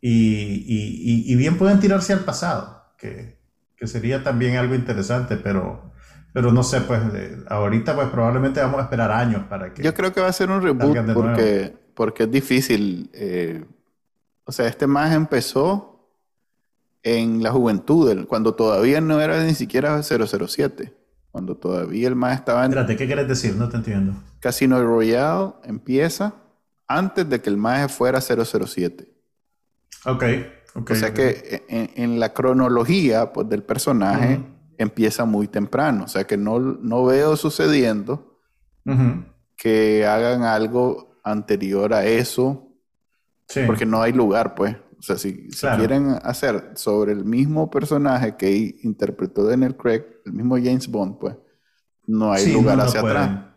y, 0.00 0.10
y, 0.10 1.32
y, 1.32 1.36
bien 1.36 1.56
pueden 1.56 1.78
tirarse 1.78 2.12
al 2.12 2.24
pasado, 2.24 2.94
que, 2.98 3.41
que, 3.82 3.86
sería 3.88 4.22
también 4.22 4.56
algo 4.56 4.74
interesante, 4.74 5.36
pero, 5.36 5.92
pero 6.32 6.52
no 6.52 6.62
sé, 6.62 6.80
pues 6.82 7.00
ahorita 7.48 7.94
pues 7.94 8.08
probablemente 8.08 8.60
vamos 8.60 8.80
a 8.80 8.84
esperar 8.84 9.10
años 9.10 9.44
para 9.48 9.72
que... 9.72 9.82
Yo 9.82 9.92
creo 9.94 10.12
que 10.12 10.20
va 10.20 10.28
a 10.28 10.32
ser 10.32 10.50
un 10.50 10.62
reboot 10.62 11.12
porque, 11.12 11.74
porque 11.94 12.22
es 12.24 12.30
difícil. 12.30 13.10
Eh, 13.12 13.64
o 14.44 14.52
sea, 14.52 14.66
este 14.66 14.86
más 14.86 15.12
empezó 15.14 16.08
en 17.02 17.42
la 17.42 17.50
juventud, 17.50 18.26
cuando 18.26 18.54
todavía 18.54 19.00
no 19.00 19.20
era 19.20 19.42
ni 19.42 19.54
siquiera 19.54 20.02
007 20.02 21.02
cuando 21.32 21.56
todavía 21.56 22.08
el 22.08 22.14
más 22.14 22.38
estaba 22.38 22.60
en... 22.60 22.72
Espérate, 22.72 22.94
¿qué 22.94 23.06
quieres 23.06 23.26
decir? 23.26 23.56
No 23.56 23.68
te 23.70 23.78
entiendo. 23.78 24.12
Casino 24.38 24.84
Royale 24.84 25.54
empieza 25.64 26.34
antes 26.86 27.28
de 27.28 27.40
que 27.40 27.48
el 27.48 27.56
más 27.56 27.90
fuera 27.90 28.20
007. 28.20 29.08
Ok, 30.04 30.24
O 30.74 30.94
sea 30.94 31.12
que 31.12 31.64
en, 31.68 32.18
la 32.18 32.32
cronología 32.32 33.32
pues, 33.32 33.48
del 33.48 33.62
personaje 33.62 34.40
empieza 34.78 35.24
muy 35.24 35.48
temprano. 35.48 36.04
O 36.04 36.08
sea 36.08 36.24
que 36.24 36.36
no, 36.36 36.58
no 36.58 37.04
veo 37.04 37.36
sucediendo 37.36 38.38
que 39.56 40.06
hagan 40.06 40.42
algo 40.42 41.20
anterior 41.24 41.92
a 41.92 42.04
eso. 42.04 42.68
Sí. 43.48 43.60
Porque 43.66 43.84
no 43.84 44.00
hay 44.00 44.12
lugar, 44.12 44.54
pues. 44.54 44.76
O 44.98 45.02
sea, 45.02 45.18
si, 45.18 45.48
quieren 45.48 46.16
hacer 46.22 46.72
sobre 46.74 47.12
el 47.12 47.24
mismo 47.24 47.68
personaje 47.70 48.36
que 48.36 48.76
interpretó 48.82 49.44
Daniel 49.44 49.76
Craig, 49.76 50.04
el 50.24 50.32
mismo 50.32 50.54
James 50.56 50.86
Bond, 50.88 51.18
pues 51.18 51.34
no 52.06 52.32
hay 52.32 52.52
lugar 52.52 52.80
hacia 52.80 53.00
atrás. 53.00 53.51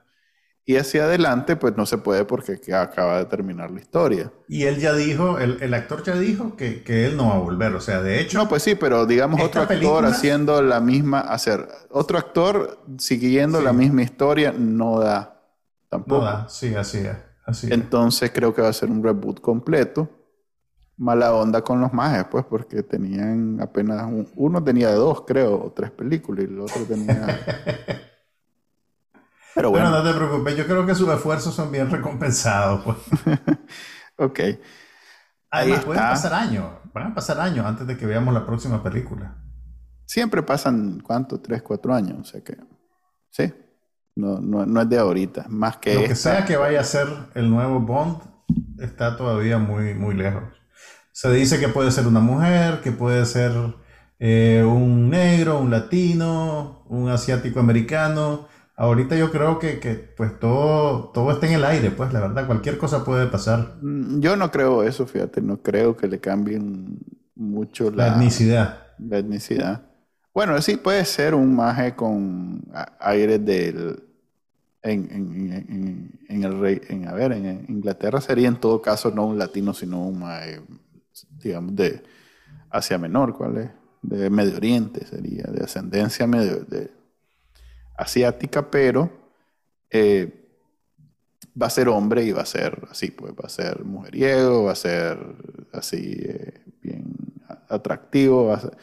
Y 0.67 0.78
hacia 0.78 1.04
adelante, 1.04 1.56
pues 1.56 1.78
no 1.78 1.86
se 1.86 1.99
puede 1.99 2.25
porque 2.25 2.60
acaba 2.73 3.19
de 3.19 3.25
terminar 3.25 3.69
la 3.69 3.80
historia. 3.80 4.32
Y 4.47 4.63
él 4.63 4.80
ya 4.80 4.93
dijo, 4.93 5.38
el, 5.38 5.73
actor 5.75 6.04
ya 6.04 6.17
dijo 6.17 6.56
que, 6.56 6.82
él 6.88 7.15
no 7.15 7.30
va 7.30 7.36
a 7.36 7.39
volver. 7.39 7.75
O 7.75 7.82
sea, 7.82 8.01
de 8.01 8.19
hecho. 8.19 8.39
No, 8.39 8.49
pues 8.49 8.63
sí, 8.63 8.73
pero 8.73 9.06
digamos 9.06 9.39
otro 9.39 9.62
actor 9.62 10.06
haciendo 10.06 10.63
la 10.63 10.80
misma. 10.80 11.19
Hacer 11.19 11.67
otro 11.91 12.17
actor 12.17 12.80
siguiendo 12.97 13.62
la 13.62 13.73
misma 13.73 14.01
historia 14.01 14.56
no 14.58 14.99
da. 14.99 15.39
Tampoco. 15.88 16.21
No 16.21 16.25
da, 16.25 16.49
sí, 16.49 16.73
así 16.73 16.97
es. 16.97 17.15
Así 17.45 17.71
Entonces 17.71 18.32
creo 18.34 18.56
que 18.56 18.63
va 18.63 18.69
a 18.69 18.73
ser 18.73 18.89
un 18.89 19.04
reboot 19.04 19.39
completo. 19.41 20.10
Mala 20.97 21.32
onda 21.36 21.62
con 21.62 21.80
los 21.80 21.93
majes, 21.93 22.25
pues, 22.32 22.43
porque 22.45 22.82
tenían 22.82 23.62
apenas 23.62 24.08
uno 24.36 24.63
tenía 24.63 24.91
dos, 24.93 25.25
creo, 25.28 25.65
o 25.65 25.71
tres 25.73 25.91
películas 25.91 26.45
y 26.45 26.47
el 26.47 26.60
otro 26.60 26.82
tenía. 26.86 27.39
Pero 29.56 29.70
bueno. 29.70 29.89
no 29.89 30.04
te 30.04 30.13
preocupes, 30.13 30.58
yo 30.58 30.65
creo 30.65 30.86
que 30.86 30.94
sus 30.94 31.10
esfuerzos 31.10 31.56
son 31.56 31.72
bien 31.72 31.89
recompensados, 31.89 32.84
pues. 32.84 32.98
ok. 34.18 34.39
Además, 35.50 35.86
pueden 35.86 36.04
pasar 36.04 36.34
años, 36.34 36.65
van 36.94 37.12
a 37.12 37.15
pasar 37.15 37.39
años 37.39 37.65
antes 37.65 37.88
de 37.88 37.96
que 37.96 38.06
veamos 38.06 38.34
la 38.34 38.46
próxima 38.46 38.84
película. 38.84 39.38
Siempre 40.06 40.44
pasan, 40.44 41.00
¿cuánto? 41.00 41.39
Tres, 41.39 41.62
cuatro 41.62 41.94
años, 41.94 42.20
o 42.20 42.24
sea 42.26 42.44
que. 42.44 42.58
Sí. 43.30 43.54
No, 44.15 44.39
no, 44.39 44.65
no 44.65 44.82
es 44.82 44.89
de 44.89 44.98
ahorita, 44.98 45.46
más 45.48 45.78
que. 45.78 45.96
Lo 45.96 46.04
que 46.04 46.15
sea 46.15 46.46
que 46.46 46.58
vaya 46.58 46.82
a 46.82 46.84
ser 46.84 47.08
el 47.34 47.50
nuevo 47.50 47.80
Bond 47.80 48.20
está 48.80 49.15
todavía 49.15 49.58
muy, 49.58 49.94
muy 49.94 50.15
lejos. 50.15 50.44
Se 51.13 51.32
dice 51.32 51.60
que 51.62 51.70
puede 51.70 51.91
ser 51.91 52.08
una 52.08 52.20
mujer, 52.20 52.82
que 52.82 52.91
puede 52.91 53.26
ser 53.26 53.54
eh, 54.20 54.65
un 54.68 55.10
negro, 55.10 55.60
un 55.60 55.72
latino, 55.72 56.84
un 56.89 57.10
asiático 57.10 57.62
americano. 57.62 58.48
Ahorita 58.77 59.15
yo 59.15 59.31
creo 59.31 59.57
que, 59.57 59.79
que, 59.79 59.93
pues 59.95 60.38
todo, 60.38 61.09
todo 61.13 61.31
está 61.31 61.47
en 61.47 61.53
el 61.53 61.63
aire, 61.63 61.91
pues 61.91 62.11
la 62.11 62.19
verdad, 62.19 62.45
cualquier 62.45 62.77
cosa 62.77 63.05
puede 63.05 63.27
pasar. 63.27 63.77
Mm, 63.81 64.19
yo 64.19 64.35
no 64.35 64.51
creo 64.51 64.83
eso, 64.83 65.07
fíjate, 65.07 65.41
no 65.41 65.61
creo 65.61 65.95
que 65.95 66.07
le 66.07 66.19
cambien 66.19 66.99
mucho 67.35 67.89
la, 67.89 68.07
la 68.07 68.13
etnicidad. 68.15 68.79
La 68.99 69.19
etnicidad. 69.19 69.83
Bueno, 70.33 70.61
sí 70.61 70.75
puede 70.75 71.05
ser 71.05 71.35
un 71.35 71.55
maje 71.55 71.95
con 71.95 72.63
aires 72.99 73.43
del... 73.45 74.03
En, 74.81 75.09
en, 75.09 76.19
en, 76.29 76.43
el 76.43 76.59
rey, 76.59 76.79
en, 76.89 77.07
a 77.07 77.13
ver, 77.13 77.31
en 77.31 77.65
Inglaterra 77.69 78.21
sería 78.21 78.47
en 78.47 78.57
todo 78.57 78.83
caso 78.83 79.09
no 79.09 79.25
un 79.25 79.39
latino, 79.39 79.73
sino 79.73 80.05
un 80.05 80.19
maje, 80.19 80.61
digamos, 81.41 81.75
de 81.75 82.03
Asia 82.69 82.99
Menor, 82.99 83.35
¿cuál 83.35 83.57
es? 83.57 83.71
De 84.03 84.29
Medio 84.29 84.57
Oriente 84.57 85.03
sería, 85.07 85.45
de 85.45 85.63
ascendencia 85.63 86.27
medio, 86.27 86.65
de, 86.65 86.91
asiática, 87.97 88.69
pero 88.69 89.10
eh, 89.89 90.45
va 91.60 91.67
a 91.67 91.69
ser 91.69 91.88
hombre 91.88 92.23
y 92.23 92.31
va 92.31 92.41
a 92.41 92.45
ser 92.45 92.88
así, 92.89 93.12
pues 93.12 93.34
va 93.34 93.45
a 93.45 93.49
ser 93.49 93.84
mujeriego, 93.84 94.65
va 94.65 94.73
a 94.73 94.75
ser 94.75 95.17
así 95.71 96.17
eh, 96.19 96.62
bien 96.81 97.13
atractivo, 97.69 98.47
va 98.47 98.55
a 98.55 98.60
ser, 98.62 98.77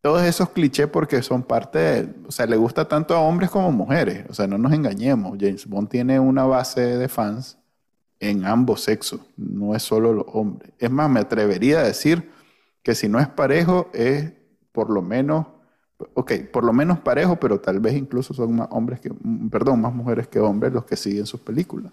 todos 0.00 0.22
esos 0.22 0.50
clichés 0.50 0.88
porque 0.88 1.22
son 1.22 1.44
parte 1.44 1.78
de, 1.78 2.14
o 2.26 2.32
sea, 2.32 2.46
le 2.46 2.56
gusta 2.56 2.88
tanto 2.88 3.14
a 3.14 3.20
hombres 3.20 3.50
como 3.50 3.70
mujeres, 3.70 4.26
o 4.28 4.34
sea, 4.34 4.46
no 4.46 4.58
nos 4.58 4.72
engañemos, 4.72 5.36
James 5.40 5.66
Bond 5.66 5.88
tiene 5.88 6.18
una 6.18 6.44
base 6.44 6.80
de 6.80 7.08
fans 7.08 7.58
en 8.18 8.44
ambos 8.44 8.82
sexos, 8.82 9.20
no 9.36 9.74
es 9.74 9.82
solo 9.82 10.12
los 10.12 10.26
hombres. 10.28 10.72
Es 10.78 10.90
más, 10.90 11.10
me 11.10 11.20
atrevería 11.20 11.80
a 11.80 11.84
decir 11.84 12.30
que 12.82 12.94
si 12.94 13.08
no 13.08 13.18
es 13.18 13.28
parejo, 13.28 13.90
es 13.92 14.32
por 14.72 14.90
lo 14.90 15.02
menos, 15.02 15.46
ok, 16.14 16.32
por 16.52 16.64
lo 16.64 16.72
menos 16.72 16.98
parejo, 17.00 17.36
pero 17.36 17.60
tal 17.60 17.80
vez 17.80 17.94
incluso 17.94 18.34
son 18.34 18.56
más 18.56 18.68
hombres 18.70 19.00
que, 19.00 19.10
perdón, 19.50 19.80
más 19.80 19.94
mujeres 19.94 20.28
que 20.28 20.40
hombres 20.40 20.72
los 20.72 20.84
que 20.84 20.96
siguen 20.96 21.26
sus 21.26 21.40
películas. 21.40 21.92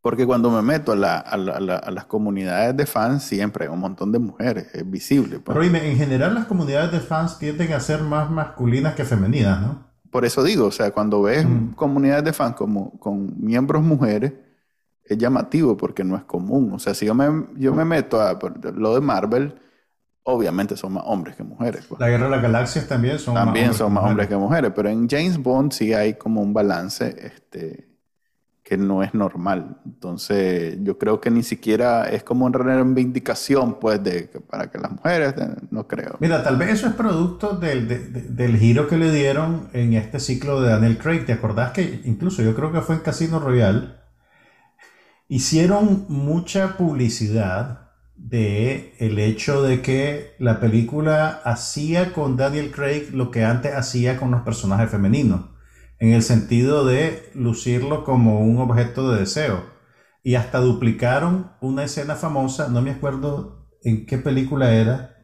Porque 0.00 0.26
cuando 0.26 0.50
me 0.50 0.62
meto 0.62 0.92
a, 0.92 0.96
las 0.96 2.04
comunidades 2.06 2.76
de 2.76 2.86
fans, 2.86 3.22
siempre 3.22 3.66
hay 3.66 3.70
un 3.72 3.78
montón 3.78 4.10
de 4.10 4.18
mujeres, 4.18 4.66
es 4.74 4.88
visible. 4.90 5.38
Pues. 5.38 5.56
Pero 5.56 5.76
en 5.76 5.96
general 5.96 6.34
las 6.34 6.46
comunidades 6.46 6.90
de 6.90 6.98
fans 6.98 7.38
tienden 7.38 7.72
a 7.72 7.78
ser 7.78 8.02
más 8.02 8.28
masculinas 8.28 8.94
que 8.94 9.04
femeninas, 9.04 9.60
¿no? 9.60 9.92
Por 10.10 10.24
eso 10.24 10.42
digo, 10.42 10.66
o 10.66 10.70
sea, 10.72 10.90
cuando 10.90 11.22
ves 11.22 11.46
mm. 11.46 11.74
comunidades 11.74 12.24
de 12.24 12.32
fans 12.32 12.56
como, 12.56 12.98
con 12.98 13.32
miembros 13.38 13.82
mujeres, 13.82 14.32
es 15.04 15.16
llamativo 15.16 15.76
porque 15.76 16.04
no 16.04 16.16
es 16.16 16.24
común. 16.24 16.72
O 16.72 16.78
sea, 16.78 16.94
si 16.94 17.06
yo 17.06 17.14
me, 17.14 17.46
yo 17.56 17.72
me 17.72 17.84
meto 17.84 18.20
a 18.20 18.38
lo 18.74 18.94
de 18.94 19.00
Marvel, 19.00 19.54
obviamente 20.24 20.76
son 20.76 20.94
más 20.94 21.04
hombres 21.06 21.36
que 21.36 21.42
mujeres. 21.42 21.86
Pues. 21.88 22.00
La 22.00 22.08
Guerra 22.08 22.24
de 22.24 22.30
las 22.30 22.42
Galaxias 22.42 22.86
también 22.86 23.18
son 23.18 23.34
también 23.34 23.68
más 23.68 23.76
son 23.76 23.92
más 23.92 24.04
hombres 24.04 24.28
que 24.28 24.36
mujeres, 24.36 24.72
pero 24.74 24.88
en 24.88 25.08
James 25.08 25.38
Bond 25.38 25.72
sí 25.72 25.92
hay 25.92 26.14
como 26.14 26.40
un 26.40 26.52
balance 26.52 27.14
este, 27.18 27.88
que 28.62 28.76
no 28.76 29.02
es 29.02 29.12
normal. 29.14 29.78
Entonces, 29.84 30.78
yo 30.82 30.96
creo 30.96 31.20
que 31.20 31.30
ni 31.30 31.42
siquiera 31.42 32.08
es 32.08 32.22
como 32.22 32.46
una 32.46 32.58
reivindicación, 32.58 33.80
pues, 33.80 34.02
de 34.02 34.30
para 34.48 34.70
que 34.70 34.78
las 34.78 34.92
mujeres, 34.92 35.34
no 35.70 35.86
creo. 35.88 36.16
Mira, 36.20 36.42
tal 36.42 36.56
vez 36.56 36.70
eso 36.70 36.86
es 36.86 36.94
producto 36.94 37.56
del, 37.56 38.36
del 38.36 38.56
giro 38.58 38.86
que 38.86 38.96
le 38.96 39.10
dieron 39.10 39.68
en 39.72 39.94
este 39.94 40.20
ciclo 40.20 40.60
de 40.60 40.70
Daniel 40.70 40.98
Craig. 40.98 41.26
¿Te 41.26 41.32
acordás 41.32 41.72
que 41.72 42.02
incluso 42.04 42.42
yo 42.42 42.54
creo 42.54 42.72
que 42.72 42.80
fue 42.80 42.94
en 42.94 43.00
Casino 43.00 43.40
Royale? 43.40 44.00
Hicieron 45.28 46.06
mucha 46.08 46.76
publicidad 46.76 47.81
de 48.22 48.94
el 48.98 49.18
hecho 49.18 49.62
de 49.62 49.82
que 49.82 50.34
la 50.38 50.60
película 50.60 51.40
hacía 51.44 52.12
con 52.12 52.36
Daniel 52.36 52.70
Craig 52.70 53.10
lo 53.12 53.30
que 53.30 53.44
antes 53.44 53.74
hacía 53.74 54.16
con 54.16 54.30
los 54.30 54.42
personajes 54.42 54.90
femeninos 54.90 55.52
en 55.98 56.12
el 56.12 56.22
sentido 56.22 56.84
de 56.84 57.30
lucirlo 57.34 58.04
como 58.04 58.40
un 58.40 58.58
objeto 58.58 59.12
de 59.12 59.20
deseo. 59.20 59.64
Y 60.24 60.34
hasta 60.34 60.58
duplicaron 60.58 61.52
una 61.60 61.84
escena 61.84 62.16
famosa, 62.16 62.68
no 62.68 62.82
me 62.82 62.90
acuerdo 62.90 63.68
en 63.82 64.06
qué 64.06 64.18
película 64.18 64.72
era, 64.72 65.16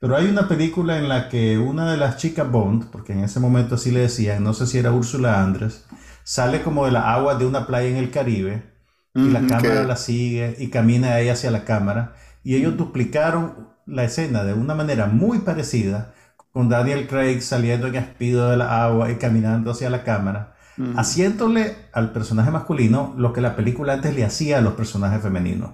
pero 0.00 0.16
hay 0.16 0.26
una 0.26 0.48
película 0.48 0.98
en 0.98 1.08
la 1.08 1.28
que 1.28 1.58
una 1.58 1.90
de 1.90 1.96
las 1.96 2.16
chicas 2.16 2.50
Bond, 2.50 2.90
porque 2.90 3.12
en 3.12 3.20
ese 3.20 3.40
momento 3.40 3.76
así 3.76 3.90
le 3.90 4.00
decían, 4.00 4.42
no 4.42 4.52
sé 4.52 4.66
si 4.66 4.78
era 4.78 4.92
Úrsula 4.92 5.42
Andrés, 5.42 5.86
sale 6.24 6.62
como 6.62 6.84
de 6.86 6.92
la 6.92 7.14
agua 7.14 7.36
de 7.36 7.46
una 7.46 7.66
playa 7.66 7.88
en 7.88 7.96
el 7.96 8.10
Caribe 8.10 8.72
y 9.14 9.30
la 9.30 9.46
cámara 9.46 9.84
la 9.84 9.96
sigue 9.96 10.56
y 10.58 10.68
camina 10.68 11.20
ella 11.20 11.34
hacia 11.34 11.50
la 11.50 11.64
cámara. 11.64 12.14
Y 12.42 12.56
ellos 12.56 12.76
duplicaron 12.76 13.68
la 13.86 14.04
escena 14.04 14.44
de 14.44 14.54
una 14.54 14.74
manera 14.74 15.06
muy 15.06 15.40
parecida 15.40 16.14
con 16.52 16.68
Daniel 16.68 17.06
Craig 17.08 17.40
saliendo 17.40 17.86
en 17.86 17.96
espido 17.96 18.50
de 18.50 18.56
la 18.56 18.84
agua 18.84 19.10
y 19.10 19.16
caminando 19.16 19.70
hacia 19.70 19.90
la 19.90 20.04
cámara, 20.04 20.54
haciéndole 20.96 21.76
al 21.92 22.12
personaje 22.12 22.50
masculino 22.50 23.14
lo 23.16 23.32
que 23.32 23.40
la 23.40 23.56
película 23.56 23.94
antes 23.94 24.14
le 24.14 24.24
hacía 24.24 24.58
a 24.58 24.60
los 24.60 24.74
personajes 24.74 25.22
femeninos. 25.22 25.72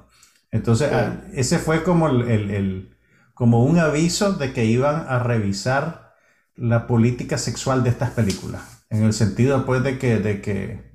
Entonces, 0.50 0.90
ah, 0.92 1.16
ese 1.35 1.59
fue 1.59 1.83
como, 1.83 2.09
el, 2.09 2.96
como 3.35 3.64
un 3.64 3.78
aviso 3.78 4.33
de 4.33 4.52
que 4.52 4.64
iban 4.64 5.07
a 5.09 5.18
revisar 5.18 6.14
la 6.54 6.87
política 6.87 7.38
sexual 7.38 7.83
de 7.83 7.90
estas 7.90 8.11
películas, 8.11 8.62
en 8.90 9.04
el 9.04 9.12
sentido 9.12 9.64
pues 9.66 9.83
de 9.83 9.98
que, 9.98 10.18
de 10.18 10.40
que 10.40 10.88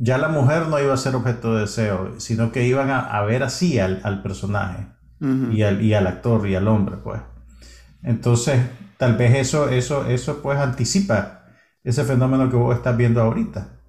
ya 0.00 0.18
la 0.18 0.28
mujer 0.28 0.68
no 0.68 0.78
iba 0.78 0.94
a 0.94 0.96
ser 0.96 1.14
objeto 1.16 1.54
de 1.54 1.62
deseo, 1.62 2.14
sino 2.18 2.52
que 2.52 2.66
iban 2.66 2.90
a, 2.90 3.20
ver 3.22 3.42
así 3.42 3.78
al, 3.78 4.22
personaje 4.22 4.86
y, 5.20 5.62
al, 5.62 5.82
y 5.82 5.94
al 5.94 6.06
actor 6.06 6.46
y 6.46 6.54
al 6.54 6.68
hombre, 6.68 6.96
pues. 6.96 7.20
Entonces, 8.02 8.60
tal 8.96 9.16
vez 9.16 9.34
eso, 9.36 9.68
eso, 9.68 10.06
eso 10.06 10.40
pues 10.40 10.58
anticipa 10.58 11.44
ese 11.82 12.04
fenómeno 12.04 12.50
que 12.50 12.56
vos 12.56 12.76
estás 12.76 12.96
viendo 12.96 13.20
ahorita. 13.20 13.80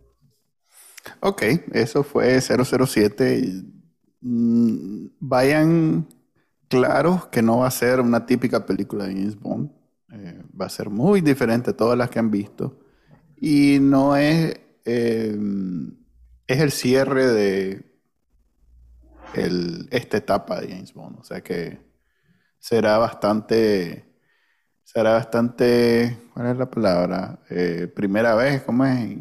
Ok, 1.20 1.44
eso 1.74 2.04
fue 2.04 2.40
007. 2.42 3.64
Mm, 4.22 5.08
vayan 5.20 6.08
claros 6.68 7.28
que 7.28 7.42
no 7.42 7.60
va 7.60 7.68
a 7.68 7.72
ser 7.72 8.00
una 8.00 8.26
típica 8.26 8.66
película 8.66 9.06
de 9.06 9.14
James 9.14 9.40
Bond. 9.40 9.72
Eh, 10.12 10.42
va 10.60 10.66
a 10.66 10.70
ser 10.70 10.90
muy 10.90 11.22
diferente 11.22 11.72
a 11.72 11.78
todas 11.78 11.98
las 11.98 12.10
que 12.10 12.20
han 12.20 12.32
visto. 12.32 12.80
Y 13.38 13.80
no 13.82 14.16
es, 14.16 14.60
eh, 14.86 15.38
es 16.50 16.60
el 16.60 16.72
cierre 16.72 17.28
de 17.28 17.86
esta 19.92 20.18
etapa 20.18 20.60
de 20.60 20.70
James 20.70 20.94
Bond. 20.94 21.20
O 21.20 21.24
sea 21.24 21.42
que 21.42 21.80
será 22.60 22.98
bastante 22.98 24.10
será 24.92 25.14
bastante, 25.14 26.18
¿cuál 26.34 26.48
es 26.48 26.58
la 26.58 26.72
palabra? 26.72 27.40
Eh, 27.52 27.92
primera 27.96 28.34
vez, 28.34 28.64
¿cómo 28.64 28.86
es? 28.86 29.16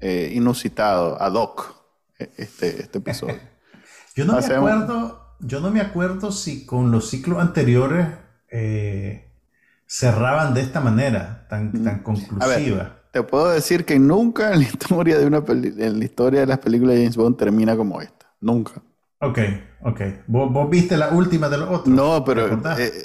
Eh, 0.00 0.32
inusitado, 0.34 1.20
ad 1.20 1.34
hoc, 1.34 1.74
e, 2.18 2.30
este, 2.38 2.80
este 2.80 2.98
episodio. 2.98 3.38
yo, 4.16 4.24
no 4.24 4.40
me 4.40 4.46
acuerdo, 4.46 5.36
yo 5.40 5.60
no 5.60 5.70
me 5.70 5.82
acuerdo 5.82 6.32
si 6.32 6.64
con 6.64 6.90
los 6.90 7.10
ciclos 7.10 7.40
anteriores 7.40 8.08
eh, 8.50 9.30
cerraban 9.86 10.54
de 10.54 10.62
esta 10.62 10.80
manera, 10.80 11.46
tan, 11.50 11.72
mm. 11.72 11.84
tan 11.84 12.02
conclusiva. 12.02 12.97
Te 13.18 13.24
puedo 13.24 13.50
decir 13.50 13.84
que 13.84 13.98
nunca 13.98 14.52
en 14.52 14.60
la 14.60 14.64
historia 14.66 15.18
de 15.18 15.26
una 15.26 15.42
en 15.48 15.98
la 15.98 16.04
historia 16.04 16.40
de 16.40 16.46
las 16.46 16.58
películas 16.58 16.94
de 16.94 17.02
James 17.02 17.16
Bond 17.16 17.36
termina 17.36 17.76
como 17.76 18.00
esta. 18.00 18.32
Nunca. 18.40 18.80
Ok, 19.20 19.38
ok. 19.82 20.00
¿Vos, 20.28 20.52
vos 20.52 20.70
viste 20.70 20.96
la 20.96 21.08
última 21.08 21.48
de 21.48 21.58
los 21.58 21.68
otros? 21.68 21.88
No, 21.88 22.24
pero 22.24 22.60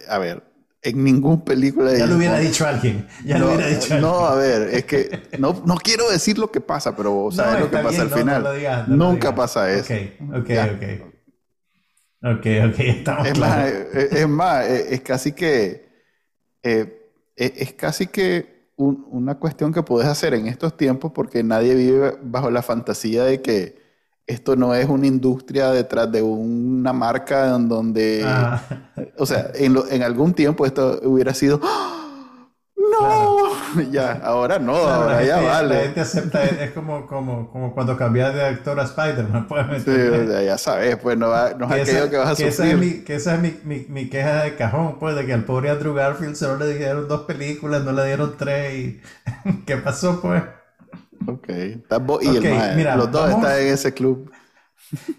a 0.10 0.18
ver, 0.20 0.44
en 0.84 1.04
ninguna 1.04 1.44
película 1.44 1.92
de 1.92 1.98
Ya 1.98 2.06
lo 2.06 2.18
hubiera 2.18 2.38
dicho 2.38 2.68
alguien. 2.68 3.08
Ya 3.26 3.40
no, 3.40 3.46
lo 3.46 3.54
hubiera 3.54 3.68
dicho 3.68 4.00
no, 4.00 4.26
a 4.26 4.36
ver, 4.36 4.70
es 4.72 4.86
que 4.86 5.24
no, 5.40 5.64
no 5.66 5.76
quiero 5.78 6.08
decir 6.12 6.38
lo 6.38 6.52
que 6.52 6.62
pasa, 6.62 6.96
pero 6.96 7.30
sabes 7.32 7.62
lo 7.62 7.72
que 7.72 7.78
pasa 7.78 8.04
al 8.04 8.12
final. 8.12 8.46
Nunca 8.88 9.34
pasa 9.34 9.72
eso. 9.72 9.94
Ok, 10.30 10.36
ok, 10.36 10.50
ok. 10.76 11.14
Ok, 12.26 12.46
ok, 12.70 12.80
estamos 12.80 13.28
es 13.28 13.38
Más, 13.38 13.68
es, 13.68 14.28
más, 14.30 14.66
es, 14.66 15.02
casi 15.02 15.34
que. 15.34 15.90
Eh, 16.62 17.00
es, 17.36 17.74
casi 17.74 18.08
que 18.08 18.53
una 18.76 19.36
cuestión 19.36 19.72
que 19.72 19.84
puedes 19.84 20.08
hacer 20.08 20.34
en 20.34 20.48
estos 20.48 20.76
tiempos 20.76 21.12
porque 21.14 21.44
nadie 21.44 21.76
vive 21.76 22.18
bajo 22.24 22.50
la 22.50 22.62
fantasía 22.62 23.24
de 23.24 23.42
que 23.42 23.82
esto 24.26 24.56
no 24.56 24.74
es 24.74 24.88
una 24.88 25.08
industria 25.08 25.72
detrás 25.72 26.12
de 26.12 26.22
una 26.22 26.94
marca 26.94 27.56
en 27.56 27.68
donde, 27.68 28.24
ah. 28.26 28.64
o 29.18 29.26
sea, 29.26 29.52
en, 29.56 29.78
en, 29.92 30.02
algún 30.02 30.34
tiempo 30.34 30.66
esto 30.66 31.00
hubiera 31.04 31.34
sido, 31.34 31.60
¡Ah! 31.64 32.03
No, 32.92 33.82
ya, 33.92 34.20
ahora 34.24 34.60
no, 34.60 34.76
ahora 34.76 35.24
ya 35.24 35.42
vale. 35.42 35.76
La 35.76 35.82
gente 35.82 36.02
acepta, 36.02 36.44
es 36.44 36.72
como, 36.72 37.08
como, 37.08 37.50
como 37.52 37.74
cuando 37.74 37.98
cambias 37.98 38.34
de 38.34 38.44
actor 38.44 38.80
a 38.80 38.84
Spider-Man. 38.84 39.48
Pues, 39.54 39.84
sí, 39.84 40.46
ya 40.46 40.58
sabes, 40.58 40.98
pues 40.98 41.18
no, 41.18 41.30
va, 41.30 41.54
no 41.54 41.68
has 41.68 41.90
que, 41.90 42.10
que 42.10 42.18
vas 42.18 42.30
a 42.30 42.36
que 42.44 42.52
sufrir. 42.52 42.68
Esa 42.68 42.68
es, 42.68 42.78
mi, 42.78 43.04
que 43.04 43.16
esa 43.16 43.36
es 43.36 43.42
mi, 43.42 43.60
mi, 43.64 43.86
mi, 43.88 44.10
queja 44.10 44.44
de 44.44 44.56
cajón, 44.56 44.98
pues, 45.00 45.16
de 45.16 45.26
que 45.26 45.34
al 45.34 45.44
pobre 45.44 45.70
Andrew 45.70 45.94
Garfield 45.94 46.36
solo 46.36 46.66
le 46.66 46.78
dieron 46.78 47.08
dos 47.08 47.22
películas, 47.22 47.84
no 47.84 47.92
le 47.92 48.06
dieron 48.06 48.36
tres. 48.38 48.74
Y... 48.74 49.02
¿Qué 49.66 49.78
pasó, 49.78 50.20
pues? 50.22 50.44
Ok, 51.28 51.50
y 51.50 52.38
el 52.38 52.76
mira, 52.76 52.96
los 52.96 53.12
dos 53.12 53.30
están 53.30 53.60
en 53.60 53.68
ese 53.68 53.94
club. 53.94 54.32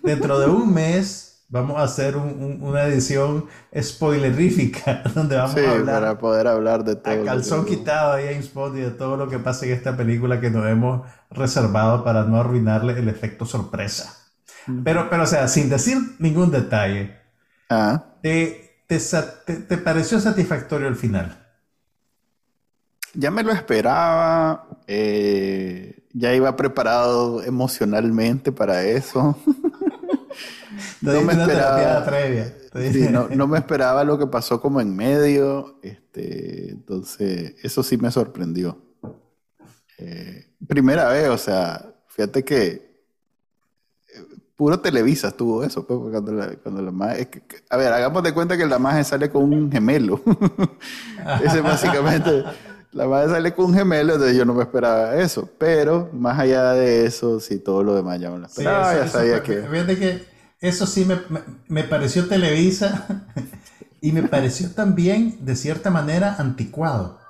Dentro 0.03 0.38
de 0.38 0.46
un 0.46 0.72
mes 0.72 1.34
vamos 1.55 1.79
a 1.79 1.85
hacer 1.85 2.17
una 2.17 2.83
edición 2.83 3.47
spoilerífica 3.81 5.05
donde 5.14 5.37
vamos 5.37 5.57
a 5.57 5.71
hablar 5.71 6.01
para 6.01 6.19
poder 6.19 6.49
hablar 6.49 6.83
de 6.83 6.97
todo. 6.97 7.23
A 7.23 7.25
calzón 7.25 7.64
quitado 7.64 8.14
a 8.14 8.17
James 8.17 8.53
Bond 8.53 8.77
y 8.77 8.81
de 8.81 8.90
todo 8.90 9.17
lo 9.17 9.29
que 9.29 9.38
pasa 9.38 9.64
en 9.64 9.73
esta 9.73 9.97
película 9.97 10.40
que 10.40 10.51
nos 10.51 10.67
hemos 10.67 11.07
reservado 11.31 12.03
para 12.03 12.25
no 12.25 12.40
arruinarle 12.40 12.99
el 12.99 13.09
efecto 13.09 13.47
sorpresa. 13.47 14.17
Pero, 14.83 15.09
pero 15.09 15.23
o 15.23 15.27
sea, 15.27 15.47
sin 15.47 15.69
decir 15.69 15.97
ningún 16.19 16.51
detalle, 16.51 17.17
ah. 17.71 18.03
¿te, 18.21 18.81
te, 18.88 19.79
pareció 19.79 20.19
satisfactorio 20.19 20.88
el 20.88 20.97
final? 20.97 21.38
Ya 23.12 23.31
me 23.31 23.45
lo 23.45 23.53
esperaba, 23.53 24.67
eh, 24.88 26.05
ya 26.12 26.35
iba 26.35 26.57
preparado 26.57 27.45
emocionalmente 27.45 28.51
para 28.51 28.83
eso. 28.83 29.38
no 31.01 31.23
me 31.23 31.33
esperaba. 31.33 32.07
no, 33.35 33.47
me 33.47 33.59
esperaba 33.59 34.05
lo 34.05 34.19
que 34.19 34.27
pasó 34.27 34.61
como 34.61 34.81
en 34.81 34.95
medio. 34.95 35.79
Este, 35.83 36.71
entonces, 36.71 37.55
eso 37.63 37.83
sí 37.83 37.97
me 37.97 38.11
sorprendió. 38.11 38.79
Eh, 39.99 40.55
primera 40.67 41.09
vez, 41.09 41.29
o 41.29 41.39
sea, 41.39 41.95
fíjate 42.09 42.45
que 42.45 43.05
eh, 44.09 44.25
puro 44.57 44.81
Televisa 44.81 45.29
estuvo 45.29 45.63
eso, 45.63 45.87
pues, 45.87 45.99
cuando 46.11 46.33
la, 46.33 46.57
cuando 46.57 46.83
la 46.83 47.17
a 47.71 47.77
ver, 47.77 47.93
hagamos 47.93 48.23
de 48.23 48.35
cuenta 48.35 48.57
que 48.57 48.67
la 48.67 48.79
magia 48.79 49.05
sale 49.05 49.31
con 49.31 49.45
un 49.45 49.71
gemelo. 49.71 50.21
Ese 51.45 51.61
básicamente, 51.61 52.45
la 52.93 53.07
magia 53.07 53.31
sale 53.31 53.55
con 53.55 53.67
un 53.67 53.75
gemelo, 53.75 54.15
entonces 54.15 54.37
yo 54.37 54.45
no 54.45 54.55
me 54.55 54.63
esperaba 54.63 55.17
eso. 55.17 55.49
Pero 55.59 56.11
más 56.13 56.39
allá 56.39 56.73
de 56.73 57.07
eso, 57.07 57.39
sí, 57.41 57.59
todo 57.59 57.83
lo 57.83 57.95
demás 57.95 58.21
ya 58.21 58.31
me 58.31 58.39
lo 58.39 58.47
esperaba, 58.47 58.95
ya 58.95 59.09
sabía 59.09 59.43
que... 59.43 59.63
Fíjate 59.63 59.99
que 59.99 60.34
eso 60.64 60.87
sí 60.87 61.07
me, 61.68 61.85
pareció 61.85 62.27
Televisa 62.27 63.27
y 64.00 64.12
me 64.12 64.22
pareció 64.22 64.70
también, 64.70 65.44
de 65.44 65.57
cierta 65.57 65.90
manera, 65.90 66.37
anticuado. 66.38 67.20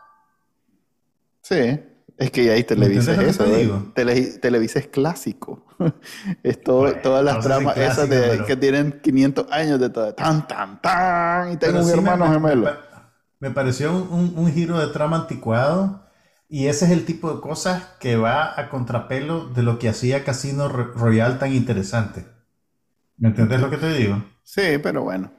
Sí, 1.43 1.81
es 2.17 2.31
que 2.31 2.53
ahí 2.53 2.63
Televisa 2.63 3.13
es 3.13 3.19
eso. 3.19 3.45
Digo? 3.45 3.93
Televisa 3.95 4.79
es 4.79 4.87
clásico. 4.87 5.67
es 6.45 6.63
todas 6.63 7.25
las 7.25 7.41
tramas 7.41 7.77
esas 7.77 8.09
de, 8.09 8.45
que 8.47 8.57
tienen 8.57 9.01
500 9.03 9.51
años 9.51 9.81
de 9.81 9.91
todo. 9.91 10.15
Tan, 10.15 10.47
tan, 10.47 10.81
tan. 10.81 11.53
Y 11.53 11.57
tengo 11.57 11.81
un 11.81 11.91
hermano 11.91 12.33
gemelo. 12.33 12.71
Me, 13.41 13.51
pareció 13.51 13.93
un, 13.93 14.53
giro 14.53 14.79
de 14.79 14.93
trama 14.93 15.17
anticuado. 15.17 16.05
Y 16.49 16.69
ese 16.69 16.85
es 16.85 16.93
el 16.93 17.05
tipo 17.05 17.35
de 17.35 17.41
cosas 17.41 17.83
que 17.99 18.17
va 18.17 18.59
a 18.59 18.71
contrapelo 18.71 19.49
de 19.49 19.65
lo 19.65 19.81
que 19.81 19.89
hacía 19.89 20.23
Casino 20.23 20.69
Royal 20.69 21.41
tan 21.41 21.53
interesante. 21.53 22.34
¿Me 23.17 23.29
entiendes 23.29 23.61
lo 23.61 23.71
que 23.71 23.77
te 23.77 23.93
digo? 23.95 24.25
Sí, 24.43 24.79
pero 24.83 25.03
bueno. 25.03 25.33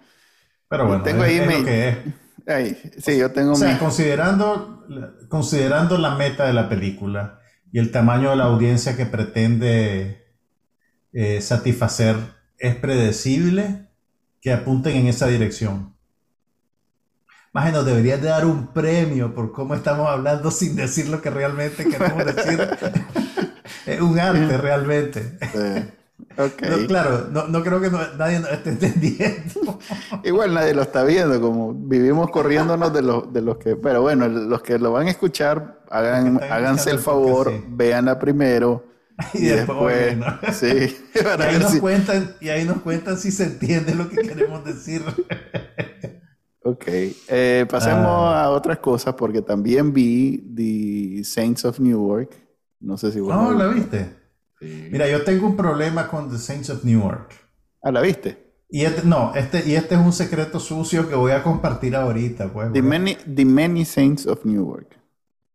Pero 0.68 0.88
bueno, 0.88 1.04
tengo 1.04 1.24
ahí 1.24 1.40
lo 1.40 1.66
que 1.66 1.90
es. 1.90 3.04
sí, 3.04 3.18
yo 3.18 3.32
tengo 3.32 3.54
o 3.54 3.56
sea, 3.56 3.78
considerando, 3.78 4.86
considerando 5.30 5.98
la 5.98 6.16
meta 6.16 6.46
de 6.46 6.54
la 6.54 6.68
película 6.70 7.40
y 7.72 7.80
el 7.80 7.92
tamaño 7.92 8.32
de 8.32 8.36
la 8.36 8.46
audiencia 8.46 8.96
que 8.96 9.06
pretende 9.06 10.26
eh, 11.14 11.42
satisfacer, 11.42 12.16
es 12.58 12.76
predecible 12.76 13.90
que 14.42 14.54
apunten 14.54 14.96
en 14.96 15.08
esa 15.08 15.28
dirección. 15.28 15.96
Más 17.54 17.72
nos 17.72 17.86
deberías 17.86 18.22
de 18.22 18.28
dar 18.28 18.46
un 18.46 18.74
premio 18.74 19.34
por 19.34 19.54
cómo 19.54 19.76
estamos 19.76 20.10
hablando 20.10 20.52
sin 20.52 20.76
decir 20.76 21.08
lo 21.08 21.22
que 21.22 21.30
realmente 21.30 21.86
queremos 21.86 22.26
decir. 22.26 22.60
es 23.86 24.02
un 24.02 24.20
arte 24.20 24.58
realmente. 24.58 25.38
Sí. 25.54 25.90
Okay. 26.38 26.88
claro, 26.88 27.28
no, 27.32 27.48
no, 27.48 27.64
creo 27.64 27.80
que 27.80 27.90
nadie 27.90 28.40
nos 28.40 28.52
esté 28.52 28.72
entendiendo. 28.72 29.80
Igual 30.24 30.54
nadie 30.54 30.74
lo 30.74 30.82
está 30.82 31.04
viendo, 31.04 31.40
como 31.40 31.74
vivimos 31.74 32.30
corriéndonos 32.30 32.94
de 32.94 33.02
los, 33.02 33.32
de 33.32 33.42
los 33.42 33.58
que... 33.58 33.76
Pero 33.76 34.02
bueno, 34.02 34.28
los 34.28 34.62
que 34.62 34.78
lo 34.78 34.92
van 34.92 35.08
a 35.08 35.12
escuchar, 35.12 35.82
hagan, 35.90 36.42
háganse 36.44 36.92
el 36.92 37.00
favor, 37.00 37.54
veanla 37.70 38.20
primero. 38.20 38.86
Y, 39.34 39.46
después, 39.46 40.18
sí, 40.52 40.68
y 41.16 41.42
ahí, 41.42 41.58
nos 41.58 41.76
cuentan, 41.78 42.36
y 42.42 42.50
ahí 42.50 42.66
nos 42.66 42.82
cuentan 42.82 43.18
si 43.18 43.32
se 43.32 43.46
entiende 43.46 43.96
lo 43.96 44.10
que 44.10 44.18
queremos 44.18 44.66
decir. 44.66 45.04
ok, 46.66 46.84
eh, 47.30 47.66
pasemos 47.70 48.10
ah. 48.10 48.44
a 48.44 48.50
otras 48.50 48.80
cosas 48.80 49.16
porque 49.16 49.42
también 49.42 49.94
vi 49.94 50.44
The 50.54 51.24
Saints 51.24 51.64
of 51.64 51.80
Newark. 51.80 52.30
No 52.82 52.98
sé 52.98 53.14
si 53.14 53.22
vos... 53.22 53.34
No, 53.34 53.54
¿la 53.54 53.68
viste? 53.68 54.25
Mira, 54.62 55.08
yo 55.10 55.24
tengo 55.24 55.48
un 55.48 55.58
problema 55.58 56.08
con 56.08 56.30
The 56.30 56.38
Saints 56.38 56.70
of 56.70 56.84
Newark. 56.84 57.34
Ah, 57.84 57.92
¿la 57.92 58.02
viste? 58.02 58.46
Y 58.70 58.84
este, 58.84 59.04
no, 59.04 59.34
este, 59.36 59.64
y 59.66 59.76
este 59.76 59.96
es 59.96 60.02
un 60.02 60.12
secreto 60.12 60.60
sucio 60.60 61.08
que 61.08 61.16
voy 61.16 61.32
a 61.32 61.44
compartir 61.44 61.96
ahorita. 61.96 62.52
Pues, 62.52 62.74
the, 62.74 62.82
many, 62.82 63.16
the 63.16 63.46
Many 63.46 63.86
Saints 63.86 64.26
of 64.26 64.44
Newark. 64.44 65.00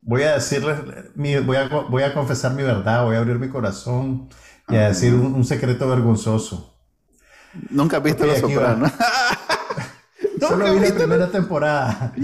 Voy 0.03 0.23
a 0.23 0.35
decirles, 0.35 0.79
voy, 1.15 1.57
a, 1.57 1.69
voy 1.69 2.03
a 2.03 2.15
confesar 2.15 2.55
mi 2.55 2.63
verdad, 2.63 3.05
voy 3.05 3.17
a 3.17 3.19
abrir 3.19 3.39
mi 3.39 3.49
corazón 3.49 4.29
y 4.69 4.77
a 4.77 4.89
decir 4.89 5.13
un, 5.15 5.45
secreto 5.45 5.89
vergonzoso. 5.89 6.79
Nunca 7.69 7.99
has 7.99 8.03
visto 8.03 8.25
Los 8.25 8.39
Sopranos. 8.39 8.91
Solo 10.41 10.73
vi 10.73 10.81
la 10.81 10.95
primera 10.95 11.31
temporada. 11.31 12.15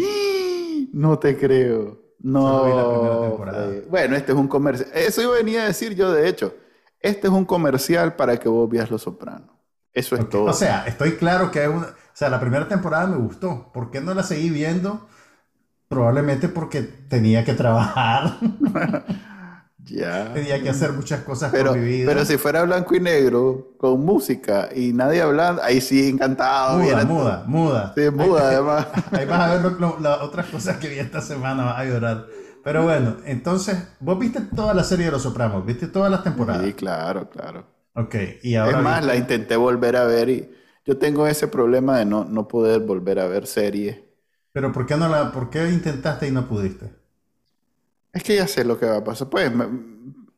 No 0.93 1.19
te 1.19 1.37
creo. 1.37 2.01
No. 2.21 2.65
vi 2.65 2.73
la 2.73 2.89
primera 2.89 3.29
temporada. 3.29 3.73
Bueno, 3.91 4.17
este 4.17 4.33
es 4.33 4.39
un 4.39 4.49
comercio. 4.49 4.87
Eso 4.95 5.31
venía 5.33 5.65
a 5.65 5.67
decir 5.67 5.95
yo, 5.95 6.13
de 6.13 6.29
hecho. 6.29 6.55
Este 7.07 7.29
es 7.29 7.33
un 7.33 7.45
comercial 7.45 8.17
para 8.17 8.37
que 8.37 8.49
vos 8.49 8.69
veas 8.69 8.91
Los 8.91 9.03
Sopranos. 9.03 9.51
Eso 9.93 10.17
es 10.17 10.29
todo. 10.29 10.45
O 10.45 10.53
sea, 10.53 10.87
estoy 10.87 11.13
claro 11.13 11.51
que 11.51 11.63
es 11.63 11.69
una... 11.69 11.87
O 11.87 12.19
sea, 12.19 12.29
la 12.29 12.41
primera 12.41 12.67
temporada 12.67 13.07
me 13.07 13.17
gustó. 13.17 13.71
¿Por 13.73 13.91
qué 13.91 14.01
no 14.01 14.13
la 14.13 14.23
seguí 14.23 14.51
viendo? 14.51 15.07
Probablemente 15.89 16.49
porque 16.49 16.83
tenía 16.83 17.45
que 17.45 17.55
trabajar. 17.55 18.39
ya. 19.85 20.33
Tenía 20.35 20.63
que 20.63 20.69
hacer 20.69 20.93
muchas 20.93 21.21
cosas 21.21 21.51
pero, 21.53 21.71
con 21.71 21.81
mi 21.81 21.87
vida. 21.87 22.07
Pero 22.09 22.25
si 22.25 22.39
fuera 22.39 22.63
blanco 22.65 22.95
y 22.95 23.01
negro, 23.01 23.75
con 23.79 24.05
música 24.05 24.69
y 24.75 24.93
nadie 24.93 25.23
hablando, 25.23 25.63
ahí 25.63 25.81
sí, 25.81 26.09
encantado. 26.09 26.79
Muda, 26.79 27.05
muda, 27.05 27.45
muda. 27.47 27.93
Sí, 27.95 28.11
muda 28.11 28.49
además. 28.49 28.87
ahí 29.13 29.27
vas 29.27 29.41
a 29.41 29.57
ver 29.57 29.81
las 30.01 30.21
otras 30.23 30.47
cosas 30.47 30.79
que 30.79 30.89
vi 30.89 30.99
esta 30.99 31.21
semana, 31.21 31.65
vas 31.65 31.79
a 31.79 31.85
llorar. 31.85 32.27
Pero 32.67 32.83
bueno, 32.83 33.19
entonces, 33.27 33.79
vos 34.01 34.19
viste 34.19 34.41
toda 34.41 34.75
la 34.75 34.83
serie 34.83 35.05
de 35.05 35.13
Los 35.13 35.23
Sopranos, 35.23 35.65
viste 35.65 35.87
todas 35.87 36.11
las 36.11 36.25
temporadas. 36.25 36.67
Sí, 36.67 36.73
claro, 36.73 37.31
claro. 37.31 37.65
Ok, 37.95 38.17
y 38.43 38.57
ahora. 38.57 38.79
Es 38.79 38.83
más, 38.83 39.07
la 39.07 39.15
intenté 39.15 39.55
volver 39.55 39.95
a 39.95 40.03
ver 40.03 40.29
y 40.29 40.51
yo 40.85 40.99
tengo 40.99 41.29
ese 41.29 41.47
problema 41.47 41.97
de 41.97 42.07
no, 42.07 42.25
no 42.25 42.49
poder 42.49 42.81
volver 42.81 43.21
a 43.21 43.29
ver 43.29 43.47
series. 43.47 44.01
Pero 44.51 44.73
¿por 44.73 44.85
qué, 44.85 44.97
no 44.97 45.09
la, 45.09 45.31
¿por 45.31 45.49
qué 45.49 45.71
intentaste 45.71 46.27
y 46.27 46.33
no 46.33 46.49
pudiste? 46.49 46.93
Es 48.13 48.25
que 48.25 48.35
ya 48.35 48.49
sé 48.49 48.65
lo 48.65 48.77
que 48.77 48.87
va 48.87 48.97
a 48.97 49.05
pasar. 49.05 49.31
Pues, 49.31 49.53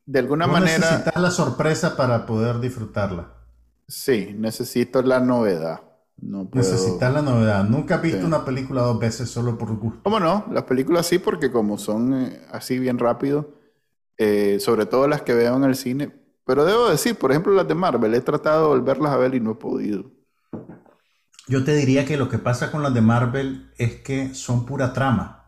de 0.04 0.18
alguna 0.18 0.46
manera. 0.46 0.76
Necesitas 0.76 1.16
la 1.22 1.30
sorpresa 1.30 1.96
para 1.96 2.26
poder 2.26 2.60
disfrutarla. 2.60 3.32
Sí, 3.86 4.34
necesito 4.36 5.00
la 5.00 5.20
novedad. 5.20 5.80
No 6.20 6.48
Necesitas 6.52 7.12
la 7.12 7.22
novedad. 7.22 7.64
Nunca 7.64 7.96
has 7.96 8.02
visto 8.02 8.26
una 8.26 8.44
película 8.44 8.82
dos 8.82 8.98
veces 8.98 9.30
solo 9.30 9.56
por 9.56 9.76
gusto. 9.76 10.00
¿Cómo 10.02 10.18
no? 10.18 10.46
Las 10.50 10.64
películas 10.64 11.06
sí, 11.06 11.18
porque 11.18 11.50
como 11.50 11.78
son 11.78 12.12
eh, 12.12 12.40
así 12.50 12.78
bien 12.78 12.98
rápido, 12.98 13.54
eh, 14.16 14.58
sobre 14.60 14.86
todo 14.86 15.06
las 15.06 15.22
que 15.22 15.34
veo 15.34 15.56
en 15.56 15.64
el 15.64 15.76
cine. 15.76 16.12
Pero 16.44 16.64
debo 16.64 16.88
decir, 16.88 17.14
por 17.14 17.30
ejemplo, 17.30 17.52
las 17.52 17.68
de 17.68 17.74
Marvel, 17.74 18.14
he 18.14 18.20
tratado 18.20 18.62
de 18.62 18.68
volverlas 18.68 19.12
a 19.12 19.16
ver 19.16 19.34
y 19.34 19.40
no 19.40 19.52
he 19.52 19.54
podido. 19.54 20.10
Yo 21.46 21.64
te 21.64 21.74
diría 21.74 22.04
que 22.04 22.16
lo 22.16 22.28
que 22.28 22.38
pasa 22.38 22.70
con 22.70 22.82
las 22.82 22.92
de 22.94 23.00
Marvel 23.00 23.70
es 23.78 23.96
que 23.96 24.34
son 24.34 24.66
pura 24.66 24.92
trama. 24.92 25.44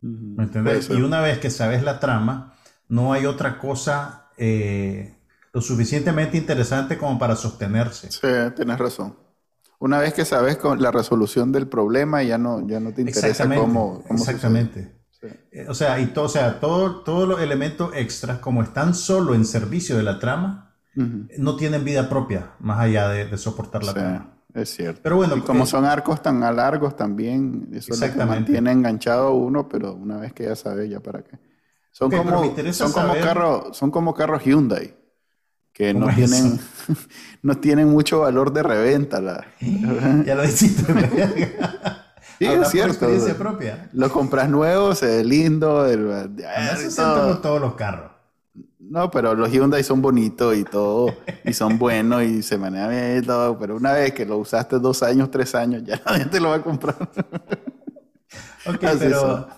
¿Me 0.00 0.44
entiendes? 0.44 0.90
Y 0.90 1.00
una 1.00 1.20
vez 1.20 1.38
que 1.38 1.50
sabes 1.50 1.82
la 1.82 2.00
trama, 2.00 2.54
no 2.88 3.12
hay 3.12 3.26
otra 3.26 3.58
cosa 3.58 4.30
eh, 4.36 5.16
lo 5.52 5.60
suficientemente 5.60 6.36
interesante 6.36 6.98
como 6.98 7.18
para 7.18 7.34
sostenerse. 7.34 8.10
Sí, 8.10 8.28
tienes 8.54 8.78
razón. 8.78 9.25
Una 9.78 9.98
vez 9.98 10.14
que 10.14 10.24
sabes 10.24 10.56
con 10.56 10.80
la 10.80 10.90
resolución 10.90 11.52
del 11.52 11.68
problema, 11.68 12.22
ya 12.22 12.38
no, 12.38 12.66
ya 12.66 12.80
no 12.80 12.92
te 12.92 13.02
interesa 13.02 13.48
cómo, 13.54 14.02
Exactamente. 14.10 14.96
Eh, 15.50 15.66
o 15.68 15.74
sea, 15.74 15.98
y 16.00 16.06
todo, 16.06 16.26
o 16.26 16.28
sea, 16.28 16.60
todo, 16.60 17.02
todos 17.02 17.28
los 17.28 17.40
elementos 17.40 17.90
extras, 17.94 18.38
como 18.38 18.62
están 18.62 18.94
solo 18.94 19.34
en 19.34 19.44
servicio 19.44 19.96
de 19.96 20.02
la 20.02 20.18
trama, 20.18 20.62
no 20.94 21.56
tienen 21.56 21.84
vida 21.84 22.08
propia, 22.08 22.52
más 22.58 22.80
allá 22.80 23.10
de, 23.10 23.36
soportar 23.36 23.84
la 23.84 23.92
trama. 23.92 24.32
Es 24.54 24.74
cierto. 24.74 25.00
Pero 25.02 25.16
bueno, 25.16 25.36
y 25.36 25.40
como 25.42 25.64
eh, 25.64 25.66
son 25.66 25.84
arcos 25.84 26.22
tan 26.22 26.40
largos 26.40 26.96
también, 26.96 27.68
eso 27.72 27.92
es 27.92 28.10
que 28.12 28.24
mantiene 28.24 28.72
enganchado 28.72 29.34
uno, 29.34 29.68
pero 29.68 29.92
una 29.92 30.16
vez 30.16 30.32
que 30.32 30.44
ya 30.44 30.56
sabe 30.56 30.88
ya 30.88 31.00
para 31.00 31.22
qué. 31.22 31.38
Son 31.90 32.10
como, 32.10 32.54
son 32.72 32.92
como 32.92 33.14
carros, 33.14 33.76
son 33.76 33.90
como 33.90 34.14
carros 34.14 34.42
Hyundai 34.42 34.95
que 35.76 35.92
no 35.92 36.08
tienen, 36.14 36.58
no 37.42 37.58
tienen 37.58 37.88
mucho 37.88 38.20
valor 38.20 38.50
de 38.52 38.62
reventa. 38.62 39.20
La... 39.20 39.46
ya 39.60 40.34
lo 40.34 40.42
dijiste. 40.42 40.84
sí, 42.38 42.46
es 42.46 42.68
cierto. 42.70 42.92
experiencia 42.92 43.36
propia. 43.36 43.90
Lo 43.92 44.10
compras 44.10 44.48
nuevo, 44.48 44.94
se 44.94 45.18
ve 45.18 45.24
lindo. 45.24 45.84
El, 45.86 46.32
eso 46.82 47.38
todos 47.42 47.60
los 47.60 47.74
carros. 47.74 48.12
No, 48.78 49.10
pero 49.10 49.34
los 49.34 49.50
Hyundai 49.50 49.82
son 49.82 50.00
bonitos 50.00 50.56
y 50.56 50.64
todo, 50.64 51.14
y 51.44 51.52
son 51.52 51.76
buenos 51.78 52.22
y 52.22 52.42
se 52.42 52.56
manejan 52.56 52.90
bien 52.90 53.18
y 53.18 53.26
todo, 53.26 53.58
pero 53.58 53.76
una 53.76 53.92
vez 53.92 54.12
que 54.12 54.24
lo 54.24 54.38
usaste 54.38 54.78
dos 54.78 55.02
años, 55.02 55.30
tres 55.30 55.56
años, 55.56 55.82
ya 55.84 56.00
nadie 56.06 56.26
te 56.26 56.38
lo 56.38 56.50
va 56.50 56.56
a 56.56 56.62
comprar. 56.62 56.96
ok, 58.64 58.84
pero 58.98 59.48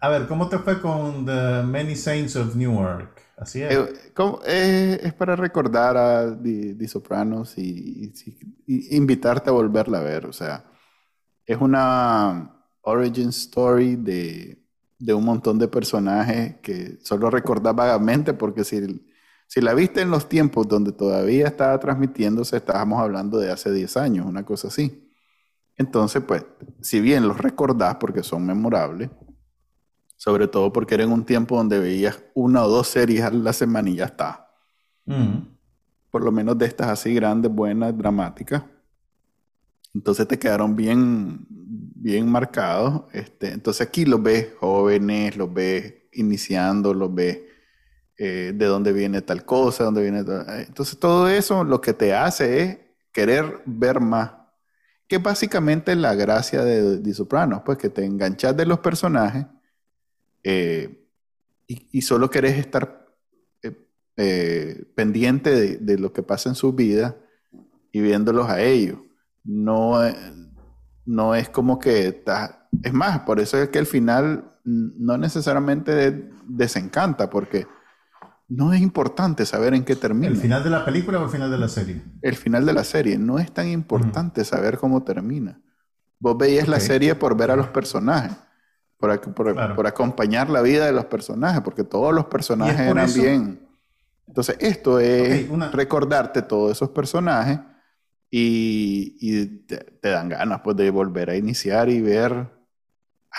a 0.00 0.08
ver, 0.08 0.26
¿cómo 0.26 0.48
te 0.48 0.58
fue 0.58 0.80
con 0.80 1.26
The 1.26 1.62
Many 1.64 1.94
Saints 1.94 2.34
of 2.34 2.56
Newark? 2.56 3.27
Así 3.40 3.62
es. 3.62 3.72
Eh, 3.72 3.94
eh, 4.46 5.00
es 5.02 5.14
para 5.14 5.36
recordar 5.36 5.96
a 5.96 6.36
The, 6.36 6.88
Sopranos 6.88 7.56
y, 7.56 8.12
invitarte 8.66 9.50
a 9.50 9.52
volverla 9.52 9.98
a 9.98 10.02
ver. 10.02 10.26
O 10.26 10.32
sea, 10.32 10.64
es 11.46 11.56
una 11.60 12.52
origin 12.82 13.28
story 13.28 13.96
de, 13.96 14.58
un 15.14 15.24
montón 15.24 15.58
de 15.58 15.68
personajes 15.68 16.56
que 16.60 16.98
solo 17.02 17.30
recordás 17.30 17.74
vagamente 17.74 18.34
porque 18.34 18.64
si, 18.64 19.06
si 19.46 19.60
la 19.60 19.74
viste 19.74 20.00
en 20.00 20.10
los 20.10 20.28
tiempos 20.28 20.66
donde 20.66 20.92
todavía 20.92 21.46
estaba 21.46 21.78
transmitiéndose, 21.78 22.56
estábamos 22.56 23.00
hablando 23.00 23.38
de 23.38 23.52
hace 23.52 23.72
10 23.72 23.96
años, 23.98 24.26
una 24.26 24.44
cosa 24.44 24.68
así. 24.68 25.08
Entonces, 25.76 26.22
pues, 26.26 26.44
si 26.80 27.00
bien 27.00 27.28
los 27.28 27.38
recordás 27.38 27.96
porque 28.00 28.24
son 28.24 28.44
memorables, 28.44 29.10
sobre 30.18 30.48
todo 30.48 30.72
porque 30.72 30.96
era 30.96 31.04
en 31.04 31.12
un 31.12 31.24
tiempo 31.24 31.56
donde 31.56 31.78
veías 31.78 32.22
una 32.34 32.64
o 32.64 32.68
dos 32.68 32.88
series 32.88 33.22
a 33.22 33.30
la 33.30 33.52
semana 33.52 33.88
y 33.88 33.94
ya 33.94 34.06
está. 34.06 34.50
Mm. 35.06 35.38
Por 36.10 36.24
lo 36.24 36.32
menos 36.32 36.58
de 36.58 36.66
estas 36.66 36.88
así 36.88 37.14
grandes, 37.14 37.52
buenas, 37.52 37.96
dramáticas. 37.96 38.64
Entonces 39.94 40.26
te 40.26 40.36
quedaron 40.36 40.74
bien, 40.74 41.46
bien 41.48 42.28
marcados. 42.28 43.04
Este, 43.12 43.52
entonces 43.52 43.86
aquí 43.86 44.04
los 44.04 44.20
ves 44.20 44.48
jóvenes, 44.58 45.36
los 45.36 45.54
ves 45.54 45.94
iniciando, 46.12 46.92
los 46.92 47.14
ves 47.14 47.38
eh, 48.16 48.52
de 48.56 48.66
dónde 48.66 48.92
viene 48.92 49.22
tal 49.22 49.44
cosa, 49.44 49.84
dónde 49.84 50.02
viene 50.02 50.24
tal... 50.24 50.44
Entonces 50.66 50.98
todo 50.98 51.28
eso 51.28 51.62
lo 51.62 51.80
que 51.80 51.92
te 51.92 52.12
hace 52.12 52.62
es 52.62 52.78
querer 53.12 53.62
ver 53.66 54.00
más. 54.00 54.32
Que 55.06 55.18
básicamente 55.18 55.92
es 55.92 55.98
la 55.98 56.16
gracia 56.16 56.64
de, 56.64 56.98
de 56.98 57.14
Sopranos, 57.14 57.62
pues 57.64 57.78
que 57.78 57.88
te 57.88 58.04
enganchas 58.04 58.56
de 58.56 58.66
los 58.66 58.80
personajes 58.80 59.46
eh, 60.42 61.04
y, 61.66 62.02
solo 62.02 62.30
querés 62.30 62.56
estar 62.56 63.06
eh, 63.62 63.76
eh, 64.16 64.84
pendiente 64.94 65.78
de, 65.78 65.98
lo 65.98 66.12
que 66.12 66.22
pasa 66.22 66.48
en 66.48 66.54
su 66.54 66.72
vida 66.72 67.16
y 67.92 68.00
viéndolos 68.00 68.48
a 68.48 68.60
ellos. 68.60 68.98
No, 69.44 69.98
no 71.04 71.34
es 71.34 71.48
como 71.48 71.78
que... 71.78 72.24
es 72.82 72.92
más, 72.92 73.20
por 73.20 73.40
eso 73.40 73.58
es 73.58 73.68
que 73.68 73.78
el 73.78 73.86
final 73.86 74.54
no 74.64 75.18
necesariamente 75.18 76.30
desencanta, 76.46 77.28
porque 77.28 77.66
no 78.48 78.72
es 78.72 78.80
importante 78.80 79.44
saber 79.44 79.74
en 79.74 79.84
qué 79.84 79.96
termina. 79.96 80.28
¿El 80.28 80.36
final 80.36 80.64
de 80.64 80.70
la 80.70 80.84
película 80.84 81.20
o 81.20 81.24
el 81.24 81.30
final 81.30 81.50
de 81.50 81.58
la 81.58 81.68
serie? 81.68 82.02
El 82.22 82.36
final 82.36 82.64
de 82.64 82.72
la 82.72 82.84
serie. 82.84 83.18
No 83.18 83.38
es 83.38 83.52
tan 83.52 83.68
importante 83.68 84.44
saber 84.44 84.78
cómo 84.78 85.04
termina. 85.04 85.60
Vos 86.18 86.36
veías 86.38 86.66
la 86.66 86.80
serie 86.80 87.14
por 87.14 87.36
ver 87.36 87.50
a 87.50 87.56
los 87.56 87.68
personajes 87.68 88.36
por, 88.98 89.86
acompañar 89.86 90.50
la 90.50 90.60
vida 90.60 90.86
de 90.86 90.92
los 90.92 91.04
personajes, 91.04 91.60
porque 91.60 91.84
todos 91.84 92.12
los 92.12 92.26
personajes 92.26 92.80
eran 92.80 93.14
bien. 93.14 93.68
Entonces, 94.26 94.56
esto 94.60 94.98
es 95.00 95.48
recordarte 95.72 96.42
todos 96.42 96.72
esos 96.72 96.90
personajes 96.90 97.60
y, 98.30 99.46
te, 99.66 100.00
dan 100.02 100.28
ganas 100.28 100.60
pues, 100.62 100.76
de 100.76 100.90
volver 100.90 101.30
a 101.30 101.36
iniciar 101.36 101.88
y 101.88 102.00
ver, 102.00 102.50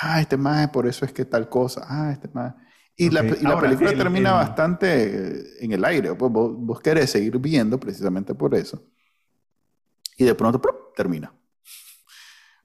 ah, 0.02 0.22
este 0.22 0.38
más, 0.38 0.70
por 0.70 0.88
eso 0.88 1.06
es 1.06 1.14
que 1.14 1.26
tal 1.26 1.50
cosa, 1.50 1.86
ah, 1.88 2.12
este 2.12 2.30
más. 2.34 2.56
Y, 2.96 3.10
la, 3.10 3.22
película 3.22 3.94
termina 3.94 4.34
bastante 4.34 5.64
en 5.64 5.72
el 5.72 5.86
aire, 5.86 6.14
pues 6.16 6.32
vos, 6.32 6.82
querés 6.82 7.10
seguir 7.10 7.38
viendo 7.38 7.80
precisamente 7.80 8.34
por 8.34 8.56
eso. 8.56 8.84
Y 10.18 10.26
de 10.26 10.36
pronto, 10.36 10.62
termina. 10.96 11.32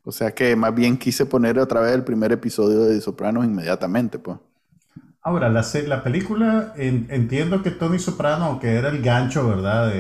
O 0.05 0.13
sea 0.13 0.35
que 0.35 0.55
más 0.55 0.75
bien 0.75 0.99
quise 0.99 1.27
poner 1.27 1.59
otra 1.59 1.81
vez 1.81 1.93
el 1.93 2.05
primer 2.05 2.33
episodio 2.33 2.85
de 2.85 3.01
Sopranos 3.01 3.45
inmediatamente, 3.45 4.19
pues. 4.19 4.39
Ahora, 5.23 5.49
la, 5.49 5.65
la 5.87 6.03
película, 6.03 6.75
entiendo 6.77 7.63
que 7.63 7.71
Tony 7.71 7.99
Soprano, 7.99 8.61
que 8.61 8.75
era 8.75 8.91
el 8.91 9.03
gancho, 9.03 9.49
¿verdad? 9.49 9.91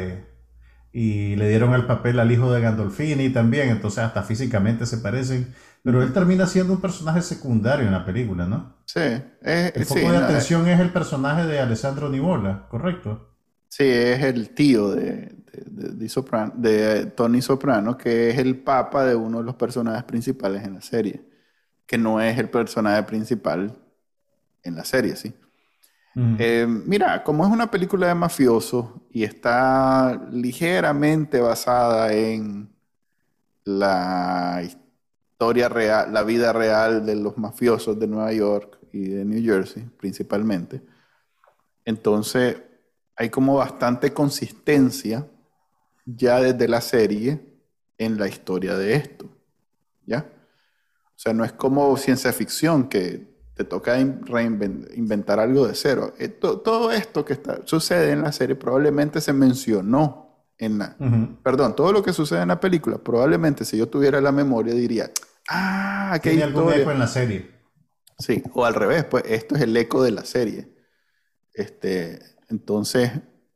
y 0.93 1.35
le 1.35 1.49
dieron 1.49 1.75
el 1.75 1.87
papel 1.87 2.21
al 2.21 2.31
hijo 2.31 2.53
de 2.53 2.61
Gandolfini 2.61 3.31
también, 3.31 3.69
entonces 3.71 4.05
hasta 4.05 4.23
físicamente 4.23 4.87
se 4.87 4.99
parecen, 4.99 5.53
pero 5.83 6.03
él 6.03 6.12
termina 6.12 6.47
siendo 6.47 6.75
un 6.75 6.81
personaje 6.81 7.21
secundario 7.21 7.87
en 7.87 7.93
la 7.93 8.05
película, 8.05 8.47
¿no? 8.47 8.77
Sí. 8.87 9.01
el 9.01 9.85
foco 9.87 10.12
de 10.12 10.19
atención 10.19 10.69
es 10.69 10.79
el 10.79 10.90
personaje 10.90 11.47
de 11.47 11.59
Alessandro 11.59 12.09
Nivola, 12.11 12.69
¿correcto? 12.69 13.35
Sí, 13.69 13.85
es 13.85 14.23
el 14.23 14.51
tío 14.55 14.90
de, 14.93 15.43
de, 15.64 17.07
Tony 17.17 17.43
Soprano, 17.43 17.97
que 17.97 18.31
es 18.31 18.38
el 18.38 18.59
papa 18.59 19.05
de 19.05 19.14
uno 19.14 19.38
de 19.38 19.45
los 19.45 19.55
personajes 19.55 20.05
principales 20.05 20.64
en 20.64 20.75
la 20.75 20.81
serie, 20.81 21.23
que 21.87 21.99
no 21.99 22.21
es 22.21 22.38
el 22.38 22.51
personaje 22.51 23.03
principal 23.03 23.77
en 24.62 24.77
la 24.77 24.85
serie, 24.85 25.17
¿sí? 25.17 25.35
Eh, 26.38 26.64
mira, 26.69 27.25
como 27.25 27.45
es 27.45 27.51
una 27.51 27.69
película 27.69 28.07
de 28.07 28.14
mafiosos 28.14 28.87
y 29.11 29.25
está 29.25 30.29
ligeramente 30.31 31.40
basada 31.40 32.12
en 32.12 32.73
la 33.64 34.62
historia 34.62 35.69
real, 35.69 36.12
la 36.12 36.23
vida 36.23 36.53
real 36.53 37.05
de 37.05 37.17
los 37.17 37.37
mafiosos 37.37 37.99
de 37.99 38.07
Nueva 38.07 38.33
York 38.33 38.79
y 38.93 39.09
de 39.09 39.25
New 39.25 39.43
Jersey, 39.43 39.83
principalmente, 39.99 40.83
entonces 41.85 42.59
hay 43.17 43.29
como 43.31 43.57
bastante 43.57 44.12
consistencia 44.12 45.27
ya 46.05 46.40
desde 46.40 46.69
la 46.69 46.81
serie 46.81 47.40
en 47.99 48.19
la 48.19 48.29
historia 48.29 48.77
de 48.77 48.95
esto. 48.95 49.29
¿Ya? 50.07 50.27
O 51.09 51.19
sea, 51.19 51.33
no 51.33 51.45
es 51.45 51.53
como 51.53 51.97
ciencia 51.97 52.33
ficción 52.33 52.88
que 52.88 53.35
te 53.55 53.64
toca 53.64 53.99
inventar 54.01 55.38
algo 55.38 55.67
de 55.67 55.75
cero. 55.75 56.12
Eh, 56.19 56.29
todo 56.29 56.90
esto 56.90 57.25
que 57.25 57.35
está, 57.35 57.61
sucede 57.64 58.11
en 58.11 58.23
la 58.23 58.33
serie 58.33 58.57
probablemente 58.57 59.21
se 59.21 59.33
mencionó 59.33 60.45
en 60.59 60.79
la... 60.79 60.97
Perdón, 61.43 61.77
todo 61.77 61.93
lo 61.93 62.03
que 62.03 62.12
sucede 62.12 62.43
en 62.43 62.49
la 62.49 62.61
película, 62.61 62.99
probablemente 62.99 63.64
si 63.64 63.77
yo 63.77 63.88
tuviera 63.88 64.21
la 64.21 64.33
memoria 64.33 64.75
diría, 64.75 65.11
ah, 65.49 66.19
que 66.23 66.31
hay 66.31 66.43
algún 66.43 66.73
eco 66.73 66.90
en 66.90 66.99
la 66.99 67.07
serie. 67.07 67.51
Sí, 68.19 68.43
o 68.53 68.64
al 68.64 68.75
revés, 68.75 69.05
pues 69.05 69.25
esto 69.27 69.55
es 69.57 69.62
el 69.62 69.77
eco 69.77 70.03
de 70.03 70.11
la 70.11 70.25
serie. 70.25 70.75
Este, 71.53 72.21
entonces, 72.49 73.12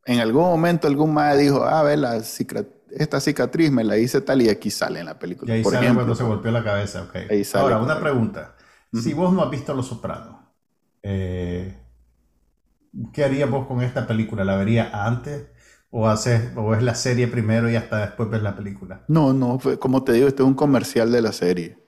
en 0.08 0.20
algún 0.20 0.42
momento 0.42 0.88
algún 0.88 1.12
madre 1.12 1.42
dijo, 1.42 1.62
ah, 1.64 1.82
ve, 1.82 1.96
la 1.98 2.16
esta 2.16 3.20
cicatriz 3.20 3.70
me 3.70 3.84
la 3.84 3.98
hice 3.98 4.22
tal 4.22 4.40
y 4.40 4.48
aquí 4.48 4.70
sale 4.70 5.00
en 5.00 5.06
la 5.06 5.18
película. 5.18 5.52
Y 5.52 5.58
ahí 5.58 5.64
sale 5.64 5.92
cuando 5.94 6.14
se 6.14 6.24
golpeó 6.24 6.50
la 6.50 6.64
cabeza, 6.64 7.02
ok. 7.02 7.16
Ahora, 7.54 7.78
una 7.78 8.00
pregunta. 8.00 8.56
Si 8.92 9.12
vos 9.12 9.32
no 9.34 9.42
has 9.42 9.50
visto 9.50 9.74
Los 9.74 9.86
Sopranos, 9.86 10.36
eh, 11.02 11.76
¿qué 13.12 13.24
harías 13.24 13.50
vos 13.50 13.66
con 13.66 13.82
esta 13.82 14.06
película? 14.06 14.44
¿La 14.44 14.56
verías 14.56 14.92
antes? 14.94 15.48
¿O, 15.90 16.08
haces, 16.08 16.52
¿O 16.56 16.74
es 16.74 16.82
la 16.82 16.94
serie 16.94 17.28
primero 17.28 17.70
y 17.70 17.76
hasta 17.76 17.98
después 17.98 18.30
ves 18.30 18.42
la 18.42 18.56
película? 18.56 19.02
No, 19.08 19.34
no, 19.34 19.58
como 19.78 20.04
te 20.04 20.12
digo, 20.12 20.26
esto 20.26 20.42
es 20.42 20.48
un 20.48 20.54
comercial 20.54 21.12
de 21.12 21.20
la 21.20 21.32
serie. 21.32 21.78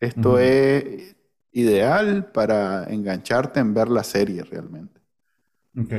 Esto 0.00 0.38
es 0.38 1.16
ideal 1.52 2.30
para 2.32 2.84
engancharte 2.84 3.60
en 3.60 3.74
ver 3.74 3.88
la 3.88 4.04
serie 4.04 4.42
realmente. 4.42 5.00
Ok. 5.78 5.92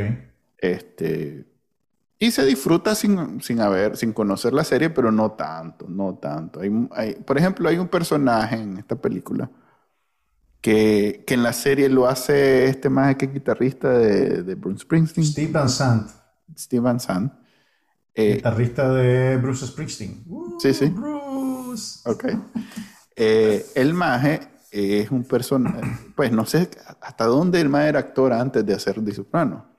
Este, 0.57 1.45
y 2.19 2.31
se 2.31 2.45
disfruta 2.45 2.95
sin, 2.95 3.41
sin, 3.41 3.59
haber, 3.61 3.95
sin 3.95 4.11
conocer 4.11 4.53
la 4.53 4.63
serie, 4.63 4.89
pero 4.89 5.11
no 5.11 5.31
tanto, 5.33 5.87
no 5.87 6.15
tanto. 6.15 6.61
Hay, 6.91 7.15
por 7.15 7.37
ejemplo, 7.37 7.69
hay 7.69 7.77
un 7.77 7.87
personaje 7.87 8.55
en 8.55 8.77
esta 8.77 8.95
película 8.95 9.49
que, 10.59 11.23
que 11.27 11.35
en 11.35 11.43
la 11.43 11.53
serie 11.53 11.89
lo 11.89 12.07
hace 12.07 12.65
este 12.65 12.89
más 12.89 13.15
que 13.15 13.27
guitarrista 13.27 13.89
de, 13.89 14.41
de, 14.41 14.55
Bruce 14.55 14.81
Springsteen. 14.81 15.27
Steve 15.27 15.51
Van 15.51 15.69
Sant. 15.69 16.09
Steve 16.57 16.81
Van 16.81 16.99
Sant. 16.99 17.31
Eh, 18.15 18.35
guitarrista 18.35 18.91
de 18.91 19.37
Bruce 19.37 19.67
Springsteen. 19.67 20.23
sí, 20.59 20.73
sí. 20.73 20.87
Bruce. 20.87 21.99
Ok. 22.09 22.25
Eh, 23.15 23.63
el 23.75 23.93
maje 23.93 24.39
es 24.71 25.11
un 25.11 25.23
personaje, 25.23 25.81
pues 26.15 26.31
no 26.31 26.45
sé 26.45 26.69
hasta 27.01 27.25
dónde 27.25 27.61
el 27.61 27.69
mae 27.69 27.89
era 27.89 27.99
actor 27.99 28.33
antes 28.33 28.65
de 28.65 28.73
hacer 28.73 29.01
Di 29.03 29.11
Soprano. 29.11 29.76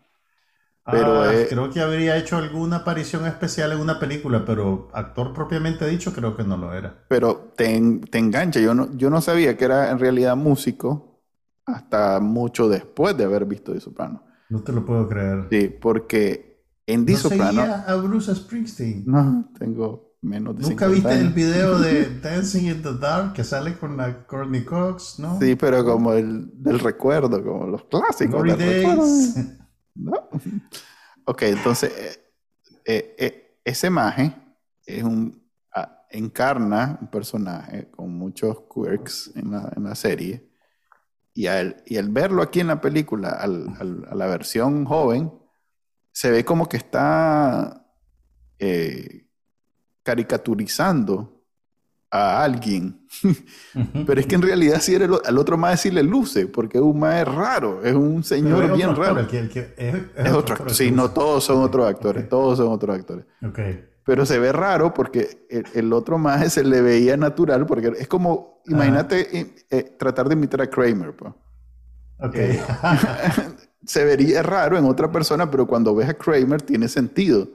Pero 0.91 1.23
ah, 1.23 1.33
creo 1.49 1.71
que 1.71 1.81
habría 1.81 2.17
hecho 2.17 2.37
alguna 2.37 2.77
aparición 2.77 3.27
especial 3.27 3.73
en 3.73 3.81
una 3.81 3.99
película, 4.01 4.45
pero 4.47 4.89
actor 4.95 5.35
propiamente 5.35 5.87
dicho 5.87 6.13
creo 6.15 6.35
que 6.35 6.45
no 6.45 6.57
lo 6.57 6.73
era. 6.73 7.05
Pero 7.09 7.53
te, 7.57 7.79
te 8.11 8.19
engancha, 8.19 8.61
yo 8.61 8.75
no, 8.75 8.97
yo 8.97 9.11
no 9.11 9.21
sabía 9.21 9.57
que 9.57 9.67
era 9.67 9.91
en 9.91 9.99
realidad 9.99 10.35
músico 10.35 11.21
hasta 11.67 12.21
mucho 12.21 12.69
después 12.69 13.17
de 13.17 13.25
haber 13.25 13.45
visto 13.45 13.73
Di 13.73 13.81
Soprano. 13.81 14.23
No 14.49 14.63
te 14.63 14.73
lo 14.73 14.87
puedo 14.87 15.07
creer. 15.09 15.47
Sí, 15.51 15.69
porque 15.69 16.65
en 16.87 17.05
Di 17.05 17.17
Soprano... 17.17 17.63
a 17.63 17.95
Bruce 17.97 18.35
Springsteen? 18.35 19.05
No, 19.07 19.51
tengo 19.59 20.17
menos 20.23 20.57
de 20.57 20.63
¿Nunca 20.63 20.89
viste 20.89 21.13
el 21.13 21.35
video 21.35 21.79
de 21.79 22.19
Dancing 22.23 22.67
in 22.67 22.83
the 22.83 22.95
Dark 22.95 23.35
que 23.35 23.45
sale 23.45 23.77
con 23.77 23.99
la 23.99 24.27
Courtney 24.27 24.65
Cox, 24.65 25.19
no? 25.19 25.39
Sí, 25.39 25.55
pero 25.55 25.85
como 25.85 26.15
el 26.15 26.51
del 26.55 26.79
recuerdo, 26.79 27.45
como 27.45 27.67
los 27.67 27.85
clásicos. 27.85 28.43
Ok, 31.25 31.43
entonces, 31.43 31.93
eh, 31.95 32.33
eh, 32.87 33.17
eh, 33.19 33.61
ese 33.65 33.91
maje 33.91 34.35
es 34.87 35.03
un, 35.03 35.47
ah, 35.75 36.07
encarna 36.11 36.99
un 37.03 37.09
personaje 37.09 37.91
con 37.91 38.15
muchos 38.15 38.63
quirks 38.73 39.33
en 39.35 39.51
la, 39.51 39.95
serie. 39.95 40.49
Y 41.35 41.47
al, 41.47 41.85
verlo 42.09 42.43
aquí 42.43 42.61
en 42.61 42.69
la 42.69 42.81
película, 42.81 43.31
a 43.31 43.47
la 43.47 44.27
versión 44.27 44.85
joven, 44.87 45.31
se 46.13 46.31
ve 46.31 46.45
como 46.45 46.69
que 46.69 46.79
está 46.79 47.87
caricaturizando 50.03 51.38
a 52.11 52.43
alguien. 52.43 53.01
Pero 54.07 54.21
es 54.21 54.27
que 54.27 54.35
en 54.35 54.43
realidad 54.43 54.81
si 54.81 54.95
eres 54.95 55.11
al 55.25 55.39
otro 55.39 55.57
más 55.57 55.81
sí 55.81 55.91
le 55.91 56.03
luce, 56.03 56.47
porque 56.47 56.79
es 56.79 56.85
un 56.85 56.99
más 56.99 57.27
raro, 57.27 57.83
es 57.85 57.95
un 57.95 58.23
señor 58.23 58.75
bien 58.75 58.95
raro. 58.95 59.21
es, 59.21 60.33
otro 60.33 60.55
actor. 60.55 60.75
Sí, 60.75 60.91
no 60.91 61.11
todos 61.11 61.45
son 61.45 61.63
otros 61.63 61.87
actores, 61.87 62.29
todos 62.29 62.59
son 62.59 62.69
otros 62.69 62.97
actores. 62.97 63.25
Pero 64.05 64.25
se 64.25 64.39
ve 64.39 64.53
raro 64.53 64.95
porque 64.95 65.47
el, 65.75 65.93
otro 65.93 66.17
más 66.17 66.53
se 66.53 66.65
le 66.65 66.81
veía 66.81 67.17
natural, 67.17 67.67
porque 67.67 67.93
es 67.99 68.09
como, 68.09 68.63
imagínate 68.67 69.39
eh, 69.39 69.55
eh, 69.71 69.97
tratar 69.99 70.29
de 70.29 70.35
imitar 70.35 70.63
a 70.63 70.71
Kramer. 70.71 71.15
Pues. 71.15 71.33
Eh, 72.35 72.63
se 73.85 74.05
vería 74.05 74.43
raro 74.43 74.79
en 74.79 74.87
otra 74.87 75.13
persona, 75.13 75.51
pero 75.51 75.67
cuando 75.67 75.95
ves 75.95 76.09
a 76.09 76.15
Kramer 76.15 76.63
tiene 76.63 76.89
sentido 76.89 77.49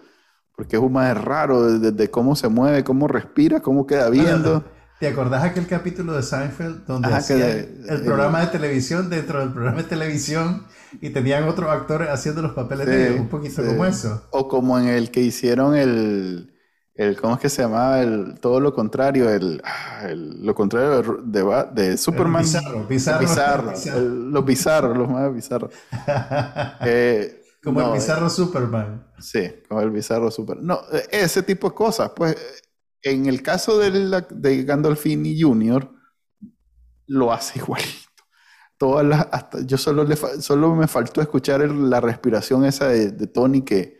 porque 0.55 0.75
es 0.75 0.81
un 0.81 0.93
más 0.93 1.17
raro 1.17 1.79
desde 1.79 2.09
cómo 2.09 2.35
se 2.35 2.47
mueve, 2.47 2.83
cómo 2.83 3.07
respira, 3.07 3.59
cómo 3.59 3.87
queda 3.87 4.09
viendo. 4.09 4.63
¿Te 4.99 5.07
acordás 5.07 5.43
aquel 5.43 5.67
capítulo 5.67 6.13
de 6.13 6.23
Seinfeld 6.23 6.85
donde 6.85 7.13
hacía 7.13 7.49
el 7.49 8.01
programa 8.05 8.41
de 8.41 8.47
televisión 8.47 9.09
dentro 9.09 9.39
del 9.39 9.51
programa 9.51 9.81
de 9.81 9.83
televisión 9.83 10.65
y 11.01 11.09
tenían 11.09 11.43
otros 11.49 11.69
actores 11.69 12.09
haciendo 12.09 12.41
los 12.41 12.53
papeles 12.53 12.87
de 12.87 13.19
un 13.19 13.27
poquito 13.27 13.65
como 13.65 13.85
eso? 13.85 14.23
O 14.31 14.47
como 14.47 14.79
en 14.79 14.87
el 14.87 15.11
que 15.11 15.19
hicieron 15.19 15.75
el, 15.75 16.53
el 16.93 17.19
¿cómo 17.19 17.33
es 17.33 17.41
que 17.41 17.49
se 17.49 17.63
llamaba? 17.63 18.01
El, 18.01 18.35
todo 18.39 18.59
lo 18.59 18.73
contrario, 18.73 19.29
el, 19.29 19.61
ah, 19.65 20.07
lo 20.13 20.53
contrario 20.55 21.21
de, 21.23 21.65
de, 21.73 21.97
Superman. 21.97 22.43
bizarro, 22.43 22.87
bizarro. 22.87 23.19
bizarro, 23.19 23.73
los 23.99 24.45
bizarros, 24.45 24.97
los 24.97 25.09
más 25.09 25.33
bizarros. 25.33 25.71
eh, 26.85 27.42
como 27.63 27.81
el 27.81 27.93
bizarro 27.93 28.29
Superman. 28.29 29.07
Sí, 29.19 29.49
como 29.67 29.81
el 29.81 29.89
bizarro 29.89 30.29
Superman. 30.29 30.67
No, 30.67 30.81
ese 31.09 31.43
tipo 31.43 31.69
de 31.69 31.75
cosas. 31.75 32.11
Pues 32.15 32.35
en 33.01 33.25
el 33.27 33.41
caso 33.41 33.79
de, 33.79 33.91
la, 33.91 34.21
de 34.21 34.63
Gandolfini 34.63 35.39
Jr., 35.39 35.89
lo 37.07 37.31
hace 37.31 37.59
igualito. 37.63 37.89
Todas 38.77 39.05
las, 39.05 39.27
hasta, 39.31 39.61
yo 39.61 39.77
solo, 39.77 40.03
le, 40.03 40.15
solo 40.15 40.75
me 40.75 40.87
faltó 40.87 41.21
escuchar 41.21 41.61
la 41.69 42.01
respiración 42.01 42.65
esa 42.65 42.87
de, 42.87 43.27
Tony 43.27 43.61
que, 43.61 43.99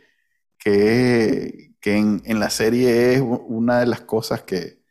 que, 0.58 1.76
que 1.80 1.96
en, 1.96 2.22
en, 2.26 2.38
la 2.38 2.50
serie 2.50 3.14
es 3.14 3.22
una 3.22 3.80
de 3.80 3.86
las 3.86 4.02
cosas 4.02 4.42
que, 4.42 4.82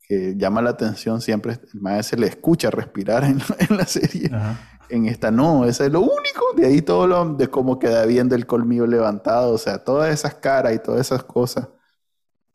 que 0.00 0.34
llama 0.36 0.62
la 0.62 0.70
atención 0.70 1.20
siempre. 1.20 1.60
El 1.72 1.80
maestro 1.80 2.16
se 2.16 2.20
le 2.22 2.26
escucha 2.26 2.70
respirar 2.70 3.22
en, 3.24 3.40
en 3.58 3.76
la 3.76 3.86
serie. 3.86 4.30
Ajá. 4.32 4.73
En 4.94 5.06
esta 5.06 5.32
no, 5.32 5.64
ese 5.64 5.86
es 5.86 5.92
lo 5.92 6.02
único. 6.02 6.52
De 6.56 6.66
ahí 6.66 6.80
todo 6.80 7.08
lo 7.08 7.34
de 7.34 7.48
cómo 7.48 7.80
queda 7.80 8.06
viendo 8.06 8.36
el 8.36 8.46
colmillo 8.46 8.86
levantado, 8.86 9.52
o 9.52 9.58
sea, 9.58 9.82
todas 9.82 10.14
esas 10.14 10.36
caras 10.36 10.72
y 10.72 10.78
todas 10.78 11.00
esas 11.00 11.24
cosas 11.24 11.68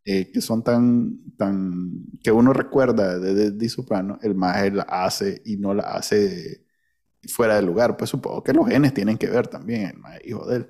eh, 0.06 0.32
que 0.32 0.40
son 0.40 0.64
tan, 0.64 1.36
tan, 1.36 1.92
que 2.24 2.32
uno 2.32 2.54
recuerda 2.54 3.20
de, 3.20 3.52
de, 3.52 3.70
Soprano, 3.70 4.20
el 4.22 4.36
más 4.36 4.72
la 4.72 4.84
hace 4.84 5.42
y 5.44 5.58
no 5.58 5.74
la 5.74 5.84
hace 5.84 6.66
fuera 7.28 7.56
de 7.56 7.62
lugar. 7.62 7.98
Pues 7.98 8.10
supongo 8.10 8.42
que 8.42 8.54
los 8.54 8.70
genes 8.70 8.94
tienen 8.94 9.18
que 9.18 9.28
ver 9.30 9.48
también, 9.48 9.90
el 9.90 9.98
más 9.98 10.18
hijo 10.24 10.46
de 10.48 10.56
él. 10.56 10.70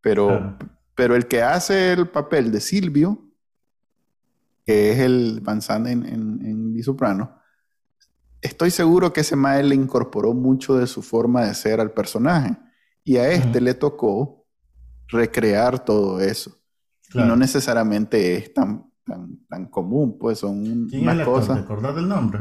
Pero, 0.00 0.56
pero 0.94 1.14
el 1.16 1.28
que 1.28 1.42
hace 1.42 1.92
el 1.92 2.08
papel 2.08 2.50
de 2.50 2.62
Silvio, 2.62 3.30
que 4.64 4.92
es 4.92 5.00
el 5.00 5.42
Van 5.42 5.60
en, 5.86 6.06
en, 6.06 6.40
en 6.46 6.72
Di 6.72 6.82
Soprano, 6.82 7.43
estoy 8.44 8.70
seguro 8.70 9.12
que 9.12 9.22
ese 9.22 9.36
mae 9.36 9.62
le 9.62 9.74
incorporó 9.74 10.34
mucho 10.34 10.76
de 10.76 10.86
su 10.86 11.02
forma 11.02 11.46
de 11.46 11.54
ser 11.54 11.80
al 11.80 11.90
personaje. 11.90 12.56
Y 13.02 13.16
a 13.16 13.28
este 13.30 13.60
le 13.60 13.74
tocó 13.74 14.46
recrear 15.08 15.84
todo 15.84 16.20
eso. 16.20 16.56
Y 17.12 17.18
no 17.18 17.36
necesariamente 17.36 18.36
es 18.36 18.52
tan, 18.52 18.90
tan, 19.04 19.46
tan 19.48 19.66
común, 19.66 20.18
pues 20.18 20.38
son 20.38 20.86
¿Quién 20.88 21.08
unas 21.08 21.26
cosas. 21.26 21.56
¿Te 21.56 21.62
acordás 21.64 21.94
del 21.96 22.08
nombre? 22.08 22.40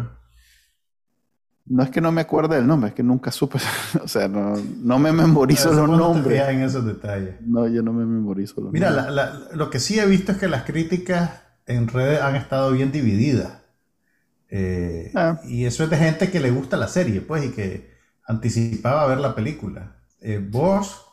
No 1.66 1.84
es 1.84 1.90
que 1.90 2.02
no 2.02 2.12
me 2.12 2.22
acuerde 2.22 2.58
del 2.58 2.68
nombre, 2.68 2.90
es 2.90 2.96
que 2.96 3.04
nunca 3.04 3.32
supe. 3.32 3.60
o 4.04 4.08
sea, 4.08 4.28
no, 4.28 4.56
no 4.80 5.00
me 5.00 5.14
memorizo 5.14 5.72
los 5.74 5.90
nombres. 5.90 6.50
en 6.50 6.62
esos 6.62 6.86
detalles. 6.86 7.36
No, 7.42 7.68
yo 7.68 7.82
no 7.82 7.94
me 7.94 8.06
memorizo 8.06 8.60
los 8.62 8.74
Mira, 8.74 8.90
nombres. 8.92 9.10
Mira, 9.10 9.56
lo 9.56 9.70
que 9.70 9.80
sí 9.80 10.00
he 10.00 10.06
visto 10.06 10.34
es 10.34 10.38
que 10.38 10.50
las 10.50 10.64
críticas 10.64 11.44
en 11.66 11.88
redes 11.88 12.22
han 12.22 12.36
estado 12.36 12.72
bien 12.72 12.92
divididas. 12.92 13.63
Eh, 14.56 15.12
ah. 15.16 15.42
Y 15.46 15.66
eso 15.66 15.84
es 15.84 15.90
de 15.90 15.98
gente 15.98 16.30
que 16.30 16.40
le 16.40 16.52
gusta 16.52 16.78
la 16.78 16.88
serie, 16.88 17.22
pues, 17.22 17.44
y 17.44 17.50
que 17.50 17.90
anticipaba 18.28 19.08
ver 19.08 19.18
la 19.18 19.34
película. 19.34 19.96
Eh, 20.22 20.40
¿Vos 20.48 21.08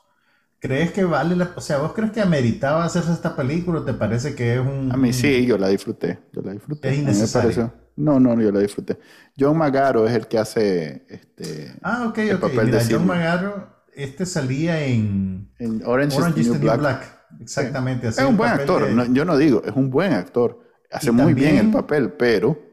crees 0.59 0.93
que 0.93 1.05
vale 1.05 1.35
la... 1.35 1.51
O 1.57 1.61
sea, 1.63 1.79
¿vos 1.79 1.95
crees 1.95 2.13
que 2.13 2.21
ameritaba 2.21 2.85
hacerse 2.85 3.13
esta 3.13 3.35
película 3.35 3.83
te 3.83 3.95
parece 3.95 4.35
que 4.35 4.57
es 4.57 4.61
un... 4.61 4.93
A 4.93 4.97
mí 4.99 5.15
sí, 5.15 5.47
yo 5.47 5.57
la 5.57 5.69
disfruté. 5.69 6.19
Yo 6.35 6.43
la 6.43 6.53
disfruté. 6.53 6.91
Es 6.91 6.99
innecesario. 6.99 7.73
No, 7.97 8.21
no, 8.21 8.39
yo 8.39 8.53
la 8.53 8.61
disfruté. 8.61 8.99
John 9.39 9.57
Magaro 9.57 10.07
es 10.07 10.15
el 10.15 10.27
que 10.27 10.39
hace 10.39 11.07
este... 11.09 11.75
Ah, 11.81 12.09
ok, 12.09 12.19
ok. 12.35 12.41
Papel 12.41 12.67
Mira, 12.67 12.83
John 12.91 13.07
Magaro, 13.07 13.71
este 13.95 14.27
salía 14.27 14.85
en... 14.85 15.51
En 15.59 15.83
Orange, 15.87 16.19
is 16.37 16.53
the 16.53 16.59
New 16.59 16.77
Black. 16.77 17.07
Exactamente. 17.41 18.09
Es 18.09 18.19
un 18.19 18.37
buen 18.37 18.51
actor. 18.51 18.87
yo 19.15 19.25
no 19.25 19.39
digo, 19.39 19.63
es 19.65 19.75
un 19.75 19.89
buen 19.89 20.13
actor. 20.13 20.61
Hace 20.93 21.11
muy 21.11 21.33
bien 21.33 21.57
el 21.57 21.71
papel, 21.71 22.13
pero 22.13 22.70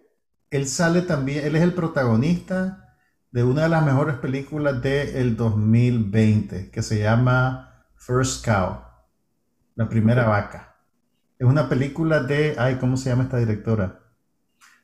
él 0.49 0.67
sale 0.67 1.01
también, 1.01 1.45
él 1.45 1.55
es 1.55 1.63
el 1.63 1.73
protagonista 1.73 2.95
de 3.31 3.43
una 3.43 3.63
de 3.63 3.69
las 3.69 3.85
mejores 3.85 4.15
películas 4.15 4.81
del 4.81 5.35
2020, 5.35 6.71
que 6.71 6.81
se 6.81 6.99
llama 6.99 7.85
First 7.95 8.45
Cow, 8.45 8.79
la 9.75 9.89
primera 9.89 10.27
vaca. 10.27 10.75
Es 11.37 11.47
una 11.47 11.69
película 11.69 12.21
de, 12.23 12.55
ay, 12.57 12.75
¿cómo 12.75 12.97
se 12.97 13.09
llama 13.09 13.23
esta 13.23 13.37
directora? 13.37 13.99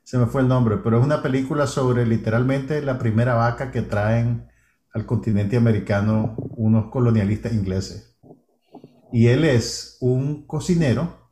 Se 0.03 0.17
me 0.17 0.25
fue 0.25 0.41
el 0.41 0.47
nombre, 0.47 0.77
pero 0.77 0.99
es 0.99 1.05
una 1.05 1.23
película 1.23 1.65
sobre 1.65 2.05
literalmente 2.05 2.81
la 2.81 2.99
primera 2.99 3.35
vaca 3.35 3.71
que 3.71 3.81
traen 3.81 4.47
al 4.93 5.05
continente 5.05 5.57
americano 5.57 6.35
unos 6.37 6.91
colonialistas 6.91 7.53
ingleses. 7.53 8.19
Y 9.11 9.27
él 9.27 9.45
es 9.45 9.97
un 10.01 10.45
cocinero 10.45 11.22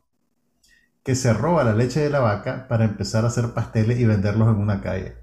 que 1.04 1.16
se 1.16 1.34
roba 1.34 1.64
la 1.64 1.74
leche 1.76 2.00
de 2.02 2.10
la 2.10 2.20
vaca 2.20 2.68
para 2.68 2.86
empezar 2.86 3.24
a 3.26 3.28
hacer 3.28 3.54
pasteles 3.54 4.00
y 4.00 4.06
venderlos 4.06 4.50
en 4.50 4.62
una 4.62 4.82
calle. 4.82 5.16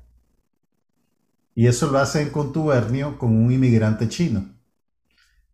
Y 1.54 1.66
eso 1.66 1.90
lo 1.90 1.98
hace 1.98 2.22
en 2.22 2.30
contubernio 2.30 3.18
con 3.18 3.36
un 3.36 3.50
inmigrante 3.52 4.08
chino. 4.08 4.46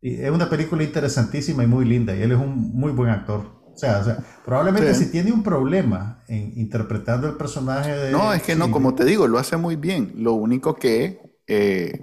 Y 0.01 0.21
es 0.21 0.31
una 0.31 0.51
película 0.51 0.83
interesantísima 0.85 1.65
y 1.65 1.67
muy 1.67 1.87
linda, 1.87 2.15
y 2.15 2.23
él 2.23 2.33
es 2.33 2.39
un 2.39 2.73
muy 2.75 2.93
buen 2.93 3.11
actor. 3.11 3.41
O 3.73 3.77
sea, 3.77 4.03
probablemente 4.45 4.95
si 4.95 5.07
tiene 5.11 5.33
un 5.33 5.43
problema 5.43 6.23
en 6.29 6.53
interpretando 6.59 7.27
el 7.27 7.37
personaje 7.37 7.91
de... 7.91 8.13
No, 8.13 8.33
es 8.33 8.43
que 8.43 8.55
no, 8.55 8.71
como 8.71 8.95
te 8.95 9.05
digo, 9.05 9.27
lo 9.27 9.39
hace 9.39 9.57
muy 9.57 9.77
bien. 9.77 10.13
Lo 10.17 10.35
único 10.35 10.77
que 10.77 11.21
eh, 11.47 12.01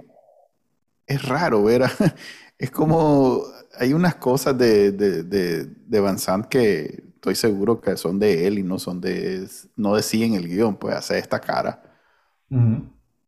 es 1.06 1.22
raro 1.22 1.62
ver, 1.64 1.82
es 2.58 2.70
como 2.70 3.42
hay 3.78 3.92
unas 3.94 4.16
cosas 4.16 4.56
de, 4.58 4.92
de, 4.92 5.22
de, 5.22 5.64
de 5.64 6.00
Van 6.00 6.18
Sant 6.18 6.46
que 6.46 7.02
estoy 7.22 7.36
seguro 7.36 7.80
que 7.80 7.96
son 7.96 8.18
de 8.18 8.48
él 8.48 8.58
y 8.58 8.64
no 8.64 8.80
son 8.80 9.00
de, 9.00 9.48
no 9.76 9.94
de 9.94 10.02
sí 10.02 10.24
en 10.24 10.34
el 10.34 10.48
guion, 10.48 10.74
pues 10.74 10.96
hacer 10.96 11.18
esta 11.18 11.38
cara. 11.38 11.80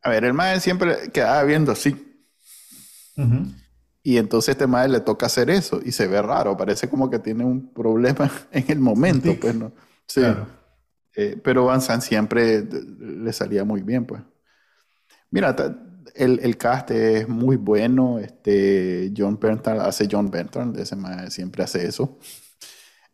A 0.03 0.11
ver, 0.11 0.25
el 0.25 0.35
maestro 0.35 0.61
siempre 0.63 1.13
quedaba 1.13 1.45
viendo 1.45 1.71
así. 1.71 1.95
Y 4.03 4.17
entonces 4.17 4.49
este 4.49 4.67
maestro 4.67 4.95
le 4.95 5.01
toca 5.01 5.27
hacer 5.27 5.49
eso 5.49 5.81
y 5.85 5.93
se 5.93 6.09
ve 6.09 6.21
raro, 6.21 6.57
parece 6.57 6.89
como 6.89 7.09
que 7.09 7.21
tiene 7.21 7.45
un 7.45 7.73
problema 7.73 8.29
en 8.51 8.65
el 8.67 8.81
momento, 8.81 9.33
pues 9.41 9.55
no. 9.55 9.71
Sí. 10.09 10.23
Eh, 11.15 11.41
pero 11.41 11.67
Van 11.67 11.81
Sant 11.81 12.03
siempre 12.03 12.65
le 12.65 13.33
salía 13.33 13.63
muy 13.63 13.83
bien, 13.83 14.05
pues. 14.05 14.21
Mira, 15.31 15.55
el, 16.17 16.41
el, 16.43 16.57
cast 16.57 16.91
es 16.91 17.29
muy 17.29 17.55
bueno. 17.55 18.19
Este, 18.19 19.13
John 19.17 19.39
Bernthal 19.41 19.81
hace 19.83 20.09
John 20.11 20.33
Bernthal, 20.33 20.77
ese 20.81 20.97
más 20.97 21.33
siempre 21.33 21.63
hace 21.63 21.87
eso. 21.87 22.19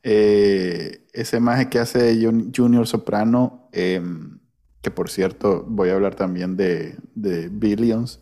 Eh, 0.03 1.07
ese 1.12 1.40
más 1.40 1.66
que 1.66 1.78
hace 1.78 2.18
Junior 2.55 2.86
Soprano, 2.86 3.68
em, 3.72 4.38
que 4.80 4.90
por 4.90 5.11
cierto 5.11 5.64
voy 5.68 5.90
a 5.90 5.94
hablar 5.94 6.14
también 6.14 6.57
de, 6.57 6.96
de, 7.14 7.48
Billions, 7.48 8.20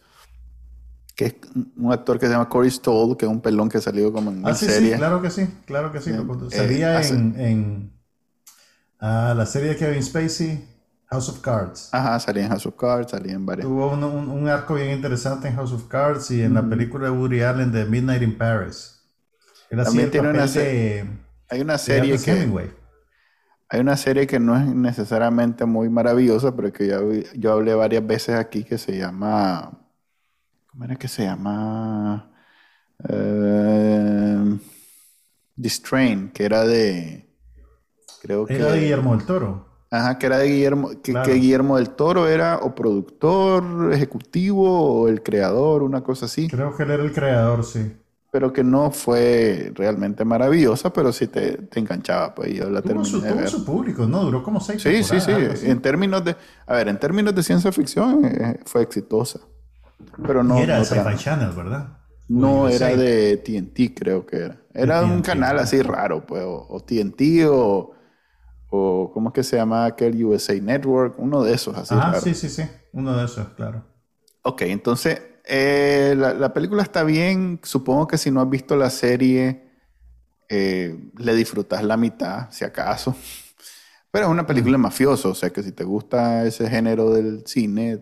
que 1.15 1.27
es 1.27 1.35
un 1.77 1.93
actor 1.93 2.19
que 2.19 2.27
se 2.27 2.33
llama 2.33 2.49
Corey 2.49 2.71
Stoll, 2.71 3.17
que 3.17 3.27
es 3.27 3.31
un 3.31 3.41
pelón 3.41 3.69
que 3.69 3.79
ha 3.79 3.81
salido 3.81 4.13
como 4.13 4.31
en 4.31 4.47
ah, 4.47 4.55
sí, 4.55 4.67
serie. 4.67 4.93
Sí, 4.93 4.99
claro 4.99 5.23
que 5.23 5.31
sí, 5.31 5.49
claro 5.67 5.93
que 5.93 6.01
sí. 6.01 6.11
Eh, 6.11 6.57
Salía 6.57 7.01
en, 7.03 7.41
en 7.41 7.93
ah, 8.99 9.35
la 9.37 9.47
serie 9.47 9.71
de 9.71 9.77
Kevin 9.77 10.03
Spacey. 10.03 10.79
House 11.11 11.31
of 11.31 11.41
Cards. 11.41 11.89
Ajá, 11.93 12.21
salía 12.21 12.43
en 12.43 12.51
House 12.51 12.67
of 12.67 12.77
Cards, 12.77 13.13
salía 13.13 13.33
en 13.33 13.47
varias. 13.47 13.67
Tuvo 13.67 13.91
un, 13.93 14.05
un, 14.05 14.47
arco 14.47 14.75
bien 14.75 14.91
interesante 14.91 15.49
en 15.49 15.55
House 15.55 15.73
of 15.73 15.89
Cards 15.89 16.31
y 16.31 16.43
en 16.43 16.53
la 16.53 16.63
película 16.63 17.07
de 17.07 17.13
Woody 17.13 17.41
Allen 17.41 17.73
de 17.73 17.87
Midnight 17.87 18.21
in 18.21 18.37
Paris. 18.37 19.01
También 19.71 20.11
tiene 20.11 20.29
una 20.29 20.47
serie. 20.47 21.07
Hay 21.51 21.61
una 21.61 21.79
serie 21.79 22.19
que. 22.19 22.73
Hay 23.71 23.81
una 23.81 23.97
serie 23.99 24.27
que 24.27 24.41
no 24.41 24.57
es 24.57 24.65
necesariamente 24.65 25.67
muy 25.67 25.91
maravillosa, 25.91 26.57
pero 26.57 26.73
que 26.73 26.87
yo, 26.87 27.13
yo 27.35 27.53
hablé 27.53 27.75
varias 27.75 28.07
veces 28.07 28.37
aquí 28.37 28.65
que 28.65 28.79
se 28.79 28.97
llama. 28.97 29.79
¿Cómo 30.67 30.85
era 30.85 30.97
que 30.97 31.09
se 31.09 31.25
llama? 31.25 32.31
Uh, 33.01 34.59
The 35.61 35.69
Strain, 35.69 36.31
que 36.31 36.45
era 36.45 36.65
de. 36.65 37.29
Creo 38.23 38.47
que. 38.47 38.57
Era 38.57 38.73
de 38.73 38.81
Guillermo 38.81 39.17
del 39.17 39.27
Toro. 39.27 39.69
Ajá, 39.91 40.19
que 40.19 40.27
era 40.27 40.39
de 40.39 40.49
Guillermo, 40.49 40.91
que, 41.03 41.13
Guillermo 41.13 41.77
del 41.77 41.91
Toro 41.91 42.29
era 42.29 42.59
o 42.59 42.75
productor 42.75 43.91
ejecutivo 43.93 45.01
o 45.01 45.09
el 45.09 45.23
creador, 45.23 45.83
una 45.83 46.03
cosa 46.03 46.27
así. 46.27 46.49
Creo 46.49 46.77
que 46.77 46.83
él 46.83 46.91
era 46.91 47.03
el 47.03 47.13
creador, 47.13 47.65
sí. 47.65 47.97
Pero 48.39 48.53
que 48.53 48.63
no 48.63 48.93
fue 48.93 49.73
realmente 49.75 50.25
maravillosa, 50.25 50.93
pero 50.93 51.13
sí 51.13 51.27
te, 51.27 51.59
te 51.59 51.81
enganchaba, 51.81 52.37
pues 52.37 52.55
yo 52.55 52.71
la 52.71 52.83
terminé 52.83 53.05
su, 53.05 53.21
de 53.21 53.33
ver. 53.33 53.49
su 53.49 53.65
público, 53.65 54.07
¿no? 54.07 54.23
Duró 54.23 54.45
como 54.45 54.61
seis 54.61 54.81
Sí, 54.81 55.03
sí, 55.03 55.19
sí. 55.21 55.33
En 55.65 55.83
términos 55.83 56.25
de, 56.25 56.37
a 56.65 56.75
ver, 56.75 56.87
en 56.87 57.01
términos 57.01 57.35
de 57.35 57.43
ciencia 57.43 57.73
ficción 57.73 58.25
eh, 58.25 58.61
fue 58.65 58.83
exitosa. 58.83 59.41
Pero 60.25 60.45
no. 60.45 60.61
Y 60.61 60.63
era 60.63 60.85
Sci-Fi 60.85 61.17
Channel, 61.17 61.51
¿verdad? 61.51 61.99
No, 62.29 62.69
era 62.69 62.95
de 62.95 63.39
TNT, 63.39 63.93
creo 63.93 64.25
que 64.25 64.37
era. 64.37 64.63
Era 64.73 65.03
un 65.03 65.21
canal 65.21 65.59
así 65.59 65.83
raro, 65.83 66.25
pues, 66.25 66.45
o, 66.45 66.65
o 66.69 66.79
TNT 66.79 67.45
o 67.51 67.93
o 68.71 69.11
¿cómo 69.13 69.31
es 69.31 69.35
que 69.35 69.43
se 69.43 69.57
llama 69.57 69.85
aquel 69.87 70.25
USA 70.25 70.55
Network? 70.55 71.19
Uno 71.19 71.43
de 71.43 71.55
esos, 71.55 71.77
así. 71.77 71.93
Ah, 71.99 72.15
sí, 72.23 72.35
sí, 72.35 72.49
sí, 72.49 72.63
uno 72.93 73.17
de 73.17 73.25
esos, 73.25 73.49
claro. 73.57 73.83
Ok, 74.43 74.63
entonces 74.63 75.21
eh, 75.49 76.15
la, 76.17 76.53
película 76.53 76.83
está 76.83 77.03
bien. 77.03 77.59
Supongo 77.63 78.07
que 78.07 78.19
si 78.19 78.31
no 78.31 78.41
has 78.41 78.51
visto 78.51 78.77
la 78.77 78.91
serie, 78.91 79.65
eh, 80.49 80.97
le 81.17 81.35
disfrutas 81.35 81.83
la 81.83 81.97
mitad, 81.97 82.51
si 82.51 82.65
acaso. 82.65 83.17
Pero 84.11 84.27
es 84.27 84.31
una 84.31 84.47
película 84.47 84.79
mafiosa, 84.79 85.29
o 85.29 85.35
sea 85.35 85.51
que 85.51 85.63
si 85.63 85.73
te 85.73 85.85
gusta 85.85 86.45
ese 86.45 86.69
género 86.69 87.11
del 87.11 87.47
cine, 87.47 87.97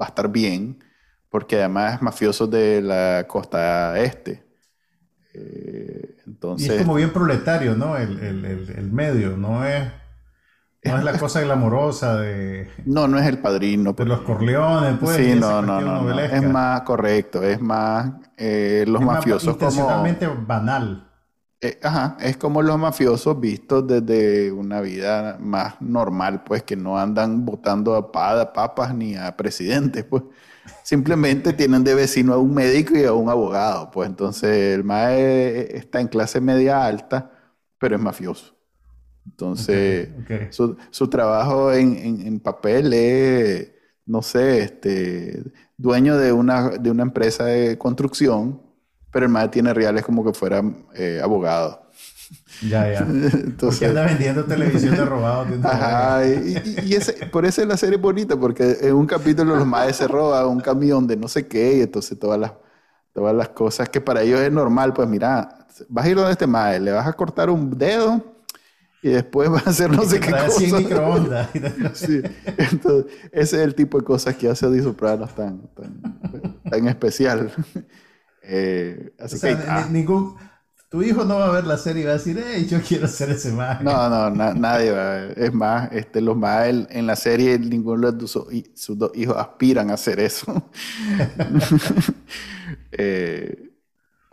va 0.00 0.06
a 0.06 0.08
estar 0.08 0.30
bien, 0.30 0.82
porque 1.28 1.56
además 1.58 1.94
es 1.94 2.02
mafioso 2.02 2.46
de 2.46 2.80
la 2.80 3.26
costa 3.28 3.98
este. 4.00 4.44
Eh, 5.34 6.16
entonces, 6.26 6.68
y 6.68 6.72
es 6.72 6.78
como 6.78 6.94
bien 6.94 7.12
proletario, 7.12 7.76
¿no? 7.76 7.96
El, 7.96 8.18
el, 8.20 8.44
el, 8.44 8.92
medio, 8.92 9.36
no 9.36 9.64
es, 9.64 9.90
no 10.82 10.98
es 10.98 11.04
la 11.04 11.18
cosa 11.18 11.40
glamorosa 11.42 12.16
de... 12.16 12.68
No, 12.86 13.06
no 13.06 13.18
es 13.18 13.26
el 13.26 13.38
padrino. 13.38 13.92
De 13.92 14.04
los 14.04 14.20
Corleones, 14.22 14.96
pues. 15.00 15.16
Sí, 15.16 15.34
no, 15.34 15.60
no, 15.60 15.80
no, 15.80 16.18
Es 16.18 16.42
más 16.42 16.82
correcto, 16.82 17.42
es 17.42 17.60
más 17.60 18.12
eh, 18.36 18.84
los 18.88 19.02
mafiosos 19.02 19.56
como... 19.56 20.04
banal. 20.46 21.06
Eh, 21.62 21.78
ajá, 21.82 22.16
es 22.20 22.38
como 22.38 22.62
los 22.62 22.78
mafiosos 22.78 23.38
vistos 23.38 23.86
desde 23.86 24.50
una 24.50 24.80
vida 24.80 25.36
más 25.38 25.74
normal, 25.82 26.42
pues 26.42 26.62
que 26.62 26.74
no 26.74 26.98
andan 26.98 27.44
votando 27.44 27.94
a 27.94 28.10
papas 28.10 28.94
ni 28.94 29.16
a 29.16 29.36
presidentes, 29.36 30.04
pues. 30.04 30.22
Simplemente 30.82 31.52
tienen 31.52 31.84
de 31.84 31.94
vecino 31.94 32.32
a 32.34 32.38
un 32.38 32.54
médico 32.54 32.96
y 32.96 33.04
a 33.04 33.12
un 33.12 33.28
abogado. 33.28 33.90
Pues 33.90 34.08
entonces 34.08 34.74
el 34.74 34.84
MAE 34.84 35.76
está 35.76 36.00
en 36.00 36.08
clase 36.08 36.40
media 36.40 36.84
alta, 36.84 37.30
pero 37.78 37.96
es 37.96 38.02
mafioso. 38.02 38.54
Entonces, 39.30 40.08
Su, 40.90 41.08
trabajo 41.08 41.72
en, 41.72 42.40
papel 42.40 42.92
es, 42.92 43.70
no 44.06 44.22
sé, 44.22 44.64
este, 44.64 45.42
dueño 45.76 46.16
de 46.18 46.32
una, 46.32 46.70
de 46.70 46.90
una 46.90 47.02
empresa 47.02 47.44
de 47.44 47.78
construcción, 47.78 48.60
pero 49.10 49.26
el 49.26 49.32
MAE 49.32 49.48
tiene 49.48 49.72
reales 49.72 50.04
como 50.04 50.24
que 50.24 50.32
fuera 50.32 50.62
eh, 50.94 51.20
abogado. 51.22 51.90
Ya, 52.62 52.92
ya. 52.92 52.98
Entonces, 53.08 53.88
anda 53.88 54.04
vendiendo 54.04 54.44
televisión 54.44 54.94
de 54.94 55.04
robado. 55.04 55.46
Ajá, 55.64 56.26
y, 56.26 56.94
ese, 56.94 57.26
por 57.26 57.46
eso 57.46 57.62
es 57.62 57.68
la 57.68 57.76
serie 57.76 57.96
bonita, 57.96 58.36
porque 58.36 58.78
en 58.82 58.94
un 58.94 59.06
capítulo 59.06 59.56
los 59.56 59.66
maes 59.66 59.96
se 59.96 60.06
roban 60.06 60.46
un 60.46 60.60
camión 60.60 61.06
de 61.06 61.16
no 61.16 61.28
sé 61.28 61.46
qué, 61.46 61.78
y 61.78 61.80
entonces 61.80 62.18
todas 62.18 62.38
las, 62.38 62.52
todas 63.12 63.34
las 63.34 63.48
cosas 63.48 63.88
que 63.88 64.00
para 64.00 64.22
ellos 64.22 64.40
es 64.40 64.52
normal, 64.52 64.92
pues 64.92 65.08
mira, 65.08 65.66
vas 65.88 66.04
a 66.04 66.08
ir 66.08 66.16
donde 66.16 66.32
este 66.32 66.46
mae, 66.46 66.78
le 66.78 66.92
vas 66.92 67.06
a 67.06 67.12
cortar 67.12 67.48
un 67.48 67.70
dedo 67.78 68.22
y 69.02 69.08
después 69.08 69.48
vas 69.50 69.66
a 69.66 69.70
hacer 69.70 69.90
no 69.90 70.04
sé 70.04 70.20
qué 70.20 70.30
cosa. 70.30 70.78
microondas. 70.78 71.50
sí, 71.94 72.20
entonces 72.56 73.12
ese 73.32 73.56
es 73.56 73.62
el 73.62 73.74
tipo 73.74 73.98
de 73.98 74.04
cosas 74.04 74.36
que 74.36 74.48
hace 74.48 74.70
Di 74.70 74.82
Sopranos 74.82 75.34
tan, 75.34 75.68
tan, 75.74 76.62
tan 76.68 76.88
especial. 76.88 77.52
Eh, 78.42 79.12
así 79.18 79.38
que, 79.38 79.50
ah. 79.68 79.86
ningún 79.88 80.34
tu 80.90 81.04
hijo 81.04 81.24
no 81.24 81.36
va 81.36 81.46
a 81.46 81.52
ver 81.52 81.66
la 81.66 81.78
serie 81.78 82.02
y 82.02 82.04
va 82.04 82.10
a 82.10 82.14
decir, 82.14 82.42
hey, 82.44 82.66
yo 82.68 82.80
quiero 82.82 83.06
ser 83.06 83.30
ese 83.30 83.52
mago. 83.52 83.84
No, 83.84 84.10
no, 84.10 84.54
nadie 84.54 84.90
va 84.90 85.02
a 85.02 85.14
ver. 85.14 85.38
Es 85.38 85.54
más, 85.54 85.92
este, 85.92 86.20
los 86.20 86.36
más 86.36 86.66
en 86.66 87.06
la 87.06 87.14
serie, 87.14 87.56
ninguno 87.60 88.10
de 88.10 88.26
sus, 88.26 88.44
sus 88.74 88.98
dos 88.98 89.12
hijos 89.14 89.36
aspiran 89.36 89.90
a 89.90 89.94
hacer 89.94 90.18
eso. 90.18 90.68
eh, 92.90 93.70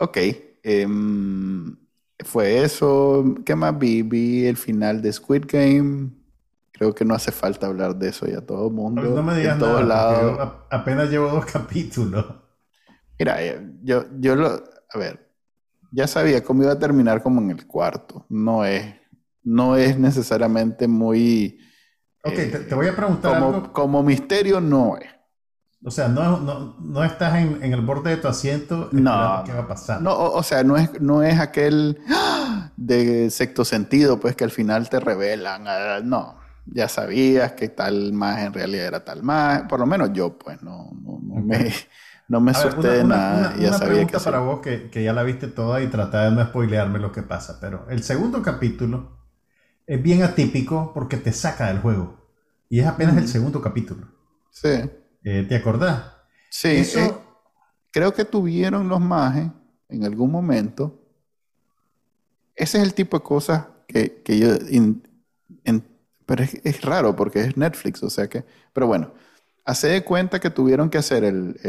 ok. 0.00 0.16
Em, 0.64 1.76
fue 2.24 2.62
eso. 2.62 3.24
¿Qué 3.44 3.54
más 3.54 3.78
vi? 3.78 4.02
Vi 4.02 4.46
el 4.46 4.56
final 4.56 5.00
de 5.02 5.12
Squid 5.12 5.44
Game. 5.46 6.10
Creo 6.72 6.94
que 6.94 7.04
no 7.04 7.14
hace 7.14 7.32
falta 7.32 7.66
hablar 7.66 7.96
de 7.96 8.08
eso 8.08 8.26
ya 8.26 8.40
todo 8.40 8.68
el 8.68 8.74
mundo. 8.74 9.02
No 9.02 9.22
me 9.22 9.36
digas 9.36 9.58
nada, 9.58 10.66
apenas 10.70 11.10
llevo 11.10 11.28
dos 11.28 11.46
capítulos. 11.52 12.24
Mira, 13.18 13.42
eh, 13.42 13.60
yo, 13.82 14.04
yo 14.18 14.36
lo... 14.36 14.46
A 14.46 14.98
ver, 14.98 15.28
ya 15.90 16.06
sabía 16.06 16.42
cómo 16.42 16.62
iba 16.62 16.72
a 16.72 16.78
terminar 16.78 17.22
como 17.22 17.40
en 17.40 17.50
el 17.50 17.66
cuarto. 17.66 18.24
No 18.28 18.64
es, 18.64 18.94
no 19.42 19.76
es 19.76 19.98
necesariamente 19.98 20.86
muy... 20.86 21.58
Ok, 22.22 22.34
te, 22.68 22.74
voy 22.74 22.86
a 22.86 22.94
preguntar 22.94 23.34
como, 23.34 23.54
algo. 23.54 23.72
Como 23.72 24.02
misterio 24.02 24.60
no 24.60 24.96
es. 24.98 25.08
O 25.84 25.90
sea, 25.90 26.08
no, 26.08 26.40
no, 26.40 26.76
no 26.80 27.04
estás 27.04 27.36
en, 27.36 27.62
en, 27.62 27.72
el 27.72 27.82
borde 27.82 28.10
de 28.10 28.16
tu 28.16 28.26
asiento 28.26 28.88
no, 28.90 29.44
qué 29.46 29.52
va 29.52 29.60
a 29.60 29.68
pasar. 29.68 30.02
No, 30.02 30.12
o, 30.12 30.42
sea, 30.42 30.64
no 30.64 30.76
es, 30.76 31.00
no 31.00 31.22
es 31.22 31.38
aquel 31.38 32.00
de 32.76 33.30
sexto 33.30 33.64
sentido, 33.64 34.18
pues 34.18 34.34
que 34.34 34.44
al 34.44 34.50
final 34.50 34.88
te 34.88 34.98
revelan. 34.98 35.68
Ah, 35.68 36.00
no, 36.02 36.36
ya 36.66 36.88
sabías 36.88 37.52
que 37.52 37.68
tal 37.68 38.12
más 38.12 38.40
en 38.40 38.52
realidad 38.52 38.86
era 38.86 39.04
tal 39.04 39.22
más. 39.22 39.62
Por 39.62 39.78
lo 39.78 39.86
menos 39.86 40.12
yo, 40.12 40.36
pues, 40.36 40.60
no, 40.62 40.90
no, 41.00 41.20
no 41.22 41.36
me 41.42 41.72
no 42.28 42.40
me 42.40 42.50
asusté 42.50 42.88
de 42.88 43.04
nada. 43.04 43.54
Una, 43.56 43.68
una 43.68 43.78
pregunta 43.78 44.18
para 44.20 44.40
vos 44.40 44.60
que, 44.60 44.90
que, 44.90 45.02
ya 45.02 45.12
la 45.12 45.22
viste 45.22 45.48
toda 45.48 45.80
y 45.80 45.86
trata 45.88 46.24
de 46.24 46.32
no 46.32 46.44
spoilearme 46.44 46.98
lo 46.98 47.10
que 47.10 47.22
pasa. 47.22 47.58
Pero 47.60 47.86
el 47.88 48.02
segundo 48.02 48.42
capítulo 48.42 49.16
es 49.86 50.02
bien 50.02 50.22
atípico 50.22 50.92
porque 50.92 51.16
te 51.16 51.32
saca 51.32 51.68
del 51.68 51.78
juego. 51.78 52.18
Y 52.68 52.80
es 52.80 52.86
apenas 52.86 53.16
el 53.16 53.28
segundo 53.28 53.62
capítulo. 53.62 54.08
Sí. 54.50 54.90
Eh, 55.30 55.44
¿Te 55.46 55.56
acordás? 55.56 56.10
Sí. 56.48 56.68
Eh, 56.68 57.14
creo 57.90 58.14
que 58.14 58.24
tuvieron 58.24 58.88
los 58.88 58.98
mages 58.98 59.50
en 59.90 60.04
algún 60.04 60.30
momento. 60.30 60.98
Ese 62.56 62.78
es 62.78 62.84
el 62.84 62.94
tipo 62.94 63.18
de 63.18 63.24
cosas 63.24 63.66
que, 63.86 64.22
que 64.22 64.38
yo... 64.38 64.48
pero 66.24 66.42
es, 66.42 66.58
es, 66.64 66.80
raro 66.80 67.14
porque 67.14 67.40
es 67.40 67.58
Netflix, 67.58 68.02
o 68.02 68.08
sea 68.08 68.26
que... 68.26 68.42
Pero 68.72 68.86
bueno, 68.86 69.12
hace 69.66 69.88
de 69.88 70.02
cuenta 70.02 70.40
que 70.40 70.48
tuvieron 70.48 70.88
que 70.88 70.96
hacer 70.96 71.24
el, 71.24 71.60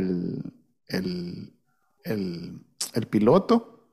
el, 0.88 1.52
piloto. 3.10 3.90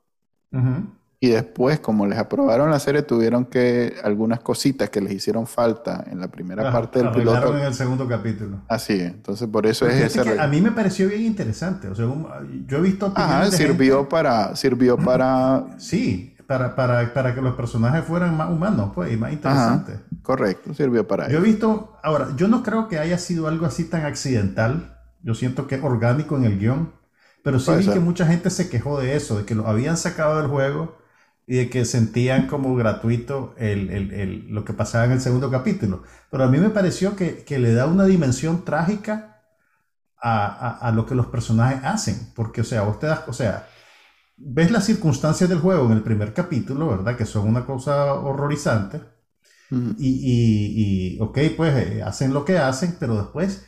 Y 1.19 1.31
después, 1.31 1.81
como 1.81 2.07
les 2.07 2.19
aprobaron 2.19 2.71
la 2.71 2.79
serie, 2.79 3.03
tuvieron 3.03 3.47
que 3.47 3.95
algunas 4.05 4.41
cositas 4.41 4.91
que 4.91 5.01
les 5.01 5.15
hicieron 5.15 5.47
falta 5.47 6.05
en 6.11 6.21
la 6.21 6.29
primera 6.29 6.71
parte 6.71 6.99
del 6.99 7.11
piloto. 7.11 7.57
en 7.57 7.65
el 7.65 7.75
segundo 7.75 8.07
capítulo. 8.07 8.61
Así, 8.69 9.01
entonces 9.01 9.49
por 9.49 9.67
eso 9.67 9.87
es 9.87 10.17
ese. 10.17 10.39
a 10.39 10.47
mí 10.47 10.61
me 10.61 10.73
pareció 10.73 11.09
bien 11.09 11.23
interesante. 11.23 11.89
O 11.89 11.95
sea, 11.95 12.07
yo 12.67 12.79
he 12.79 12.81
visto. 12.83 13.13
Ajá, 13.15 13.51
sirvió 13.51 14.09
para, 14.09 14.55
sirvió 14.57 14.97
para. 14.97 15.65
Sí, 15.79 16.35
para, 16.47 16.75
para, 16.75 17.13
para, 17.13 17.35
que 17.35 17.41
los 17.41 17.55
personajes 17.55 18.05
fueran 18.05 18.37
más 18.37 18.51
humanos, 18.51 18.93
pues, 18.95 19.13
y 19.13 19.17
más 19.17 19.33
interesantes. 19.33 19.99
correcto, 20.23 20.75
sirvió 20.75 21.07
para 21.07 21.25
eso. 21.25 21.33
Yo 21.33 21.39
he 21.39 21.43
visto, 21.43 21.97
ahora, 22.03 22.29
yo 22.37 22.49
no 22.49 22.63
creo 22.63 22.89
que 22.89 22.99
haya 22.99 23.19
sido 23.19 23.49
algo 23.49 23.67
así 23.67 23.85
tan 23.85 24.05
accidental, 24.05 24.97
Yo 25.23 25.35
siento 25.35 25.67
que 25.67 25.77
es 25.77 25.83
orgánico 25.83 26.37
en 26.37 26.45
el 26.45 26.59
guion. 26.59 26.93
Pero 27.43 27.59
sí 27.59 27.73
vi 27.79 27.87
que 27.87 28.01
mucha 28.01 28.27
gente 28.27 28.51
se 28.51 28.69
quejó 28.69 29.01
de 29.01 29.17
eso, 29.17 29.39
de 29.39 29.45
que 29.45 29.55
lo 29.55 29.67
habían 29.69 29.97
sacado 29.97 30.39
del 30.39 30.49
juego 30.49 30.97
y 31.47 31.57
de 31.57 31.71
que 31.71 31.85
sentían 31.85 32.49
como 32.49 32.75
gratuito 32.75 33.55
el, 33.57 34.49
lo 34.49 34.65
que 34.65 34.73
pasaba 34.73 35.05
en 35.05 35.13
el 35.13 35.21
segundo 35.21 35.51
capítulo. 35.51 36.03
Pero 36.31 36.45
a 36.45 36.49
mí 36.49 36.59
me 36.59 36.71
pareció 36.71 37.15
que, 37.15 37.45
le 37.49 37.73
da 37.73 37.87
una 37.87 38.05
dimensión 38.05 38.65
trágica 38.65 39.45
a, 40.21 40.91
lo 40.93 41.07
que 41.07 41.15
los 41.15 41.27
personajes 41.27 41.85
hacen. 41.85 42.33
Porque, 42.35 42.63
o 42.63 42.65
sea, 42.65 42.83
vos 42.83 42.99
te 42.99 43.07
das, 43.07 43.21
o 43.29 43.33
sea, 43.33 43.69
ves 44.37 44.73
las 44.73 44.85
circunstancias 44.85 45.49
del 45.49 45.61
juego 45.61 45.87
en 45.87 45.93
el 45.93 46.03
primer 46.03 46.35
capítulo, 46.35 46.89
¿verdad? 46.89 47.17
Que 47.17 47.27
son 47.27 47.47
una 47.47 47.65
cosa 47.65 48.15
horrorizante. 48.15 49.03
y, 49.71 51.17
y, 51.17 51.21
ok, 51.21 51.39
pues 51.57 51.75
eh, 51.77 52.03
hacen 52.03 52.35
lo 52.35 52.45
que 52.45 52.59
hacen, 52.59 52.97
pero 52.99 53.17
después, 53.17 53.65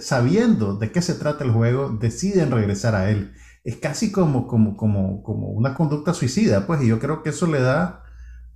sabiendo 0.00 0.76
de 0.76 0.90
qué 0.92 1.02
se 1.02 1.14
trata 1.14 1.44
el 1.44 1.50
juego, 1.50 1.90
deciden 1.90 2.50
regresar 2.50 2.94
a 2.94 3.10
él 3.10 3.34
es 3.64 3.76
casi 3.76 4.10
como, 4.10 4.46
como, 4.46 4.76
como, 4.76 5.22
como 5.22 5.48
una 5.48 5.74
conducta 5.74 6.14
suicida, 6.14 6.66
pues, 6.66 6.82
y 6.82 6.88
yo 6.88 6.98
creo 6.98 7.22
que 7.22 7.30
eso 7.30 7.46
le 7.46 7.60
da 7.60 8.02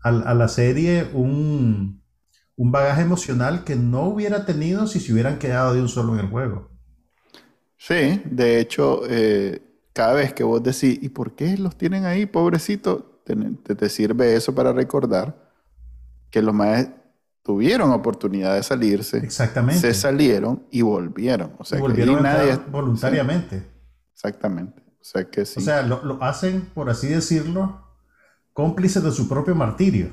a, 0.03 0.35
la 0.35 0.49
serie 0.49 1.09
un, 1.13 2.03
bagaje 2.57 3.03
emocional 3.03 3.65
que 3.65 3.77
no 3.77 4.05
hubiera 4.05 4.47
tenido 4.47 4.87
si 4.87 5.01
se 5.01 5.13
hubieran 5.13 5.39
quedado 5.39 5.75
de 5.75 5.81
un 5.81 5.89
solo 5.89 6.15
en 6.15 6.21
el 6.21 6.31
juego. 6.31 6.71
Sí, 7.77 8.23
de 8.25 8.61
hecho, 8.61 9.03
eh, 9.09 9.63
cada 9.93 10.15
vez 10.15 10.33
que 10.33 10.45
vos 10.45 10.63
decís, 10.63 10.99
¿y 11.01 11.09
por 11.09 11.35
qué 11.35 11.57
los 11.57 11.77
tienen 11.77 12.05
ahí, 12.05 12.27
pobrecito? 12.27 13.23
Te, 13.25 13.35
te, 13.75 13.89
sirve 13.89 14.37
eso 14.37 14.55
para 14.55 14.73
recordar 14.73 15.37
que 16.31 16.41
los 16.41 16.55
más 16.55 16.89
tuvieron 17.43 17.91
oportunidad 17.91 18.55
de 18.55 18.63
salirse. 18.63 19.19
Exactamente. 19.19 19.81
Se 19.81 19.95
salieron 19.95 20.65
y 20.71 20.83
volvieron. 20.83 21.55
O 21.59 21.65
sea, 21.65 21.81
volvieron 21.81 22.23
nadie, 22.23 22.57
voluntariamente. 22.71 23.67
exactamente. 24.13 24.86
O 25.07 25.09
sea 25.09 25.31
que 25.31 25.47
sí. 25.47 25.61
O 25.61 25.63
sea, 25.63 25.83
lo, 25.83 26.21
hacen, 26.21 26.63
por 26.75 26.91
así 26.91 27.07
decirlo, 27.07 27.81
cómplices 28.53 29.05
de 29.05 29.13
su 29.13 29.29
propio 29.29 29.55
martirio. 29.55 30.11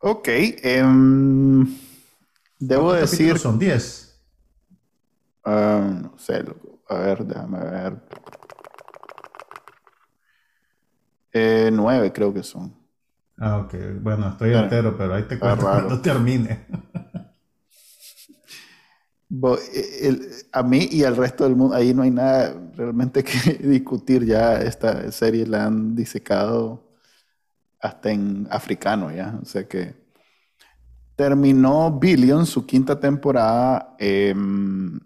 Ok. 0.00 0.28
Em, 0.28 1.66
debo 2.58 2.92
decir. 2.92 3.38
Son 3.38 3.58
10. 3.58 4.20
Ah, 5.46 5.98
no 6.02 6.18
sé, 6.18 6.44
a 6.90 6.98
ver, 6.98 7.24
déjame 7.24 7.58
ver. 7.58 8.02
Eh, 11.32 11.70
nueve 11.72 12.12
creo 12.12 12.34
que 12.34 12.42
son. 12.42 12.74
Ah, 13.38 13.60
ok. 13.60 13.74
Bueno, 14.02 14.28
estoy 14.28 14.52
entero, 14.52 14.94
pero 14.98 15.14
ahí 15.14 15.22
te 15.22 15.38
cuento 15.38 15.62
cuando 15.70 16.02
termine. 16.02 16.66
Eh, 19.28 20.18
a 20.52 20.62
mí 20.62 20.88
y 20.90 21.04
al 21.04 21.16
resto 21.16 21.44
del 21.44 21.56
mundo, 21.56 21.74
ahí 21.74 21.92
no 21.92 22.02
hay 22.02 22.10
nada 22.10 22.54
realmente 22.76 23.24
que 23.24 23.54
discutir. 23.68 24.24
Ya 24.24 24.60
esta 24.60 25.10
serie 25.12 25.46
la 25.46 25.66
han 25.66 25.94
disecado 25.94 26.84
hasta 27.80 28.10
en 28.10 28.46
africano, 28.50 29.12
ya. 29.12 29.38
O 29.42 29.44
sea 29.44 29.66
que 29.66 30.06
terminó 31.16 31.98
Billion 31.98 32.46
su 32.46 32.66
quinta 32.66 33.00
temporada 33.00 33.96
em, 33.98 35.00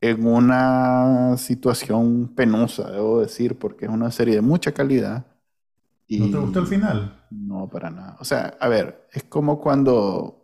en 0.00 0.26
una 0.26 1.36
situación 1.38 2.34
penosa, 2.34 2.90
debo 2.90 3.20
decir, 3.20 3.58
porque 3.58 3.86
es 3.86 3.90
una 3.90 4.10
serie 4.10 4.34
de 4.34 4.42
mucha 4.42 4.72
calidad. 4.72 5.24
¿No 6.08 6.30
te 6.30 6.36
gustó 6.36 6.60
el 6.60 6.66
final? 6.66 7.24
No, 7.30 7.68
para 7.70 7.90
nada. 7.90 8.16
O 8.20 8.24
sea, 8.24 8.56
a 8.60 8.68
ver, 8.68 9.08
es 9.12 9.24
como 9.24 9.60
cuando 9.60 10.43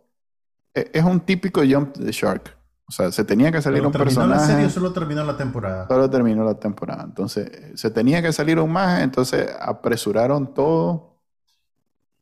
es 0.73 1.03
un 1.03 1.19
típico 1.19 1.61
jump 1.61 1.95
de 1.97 2.11
Shark. 2.11 2.57
O 2.87 2.93
sea, 2.93 3.09
se 3.11 3.23
tenía 3.23 3.51
que 3.51 3.61
salir 3.61 3.85
un 3.85 3.91
personaje. 3.91 4.41
la 4.41 4.45
serie 4.45 4.69
solo 4.69 4.91
terminó 4.91 5.23
la 5.23 5.37
temporada? 5.37 5.87
Solo 5.87 6.09
terminó 6.09 6.43
la 6.43 6.55
temporada. 6.55 7.03
Entonces, 7.03 7.49
se 7.75 7.89
tenía 7.89 8.21
que 8.21 8.33
salir 8.33 8.59
un 8.59 8.69
más, 8.69 9.01
entonces 9.01 9.49
apresuraron 9.61 10.53
todo 10.53 11.21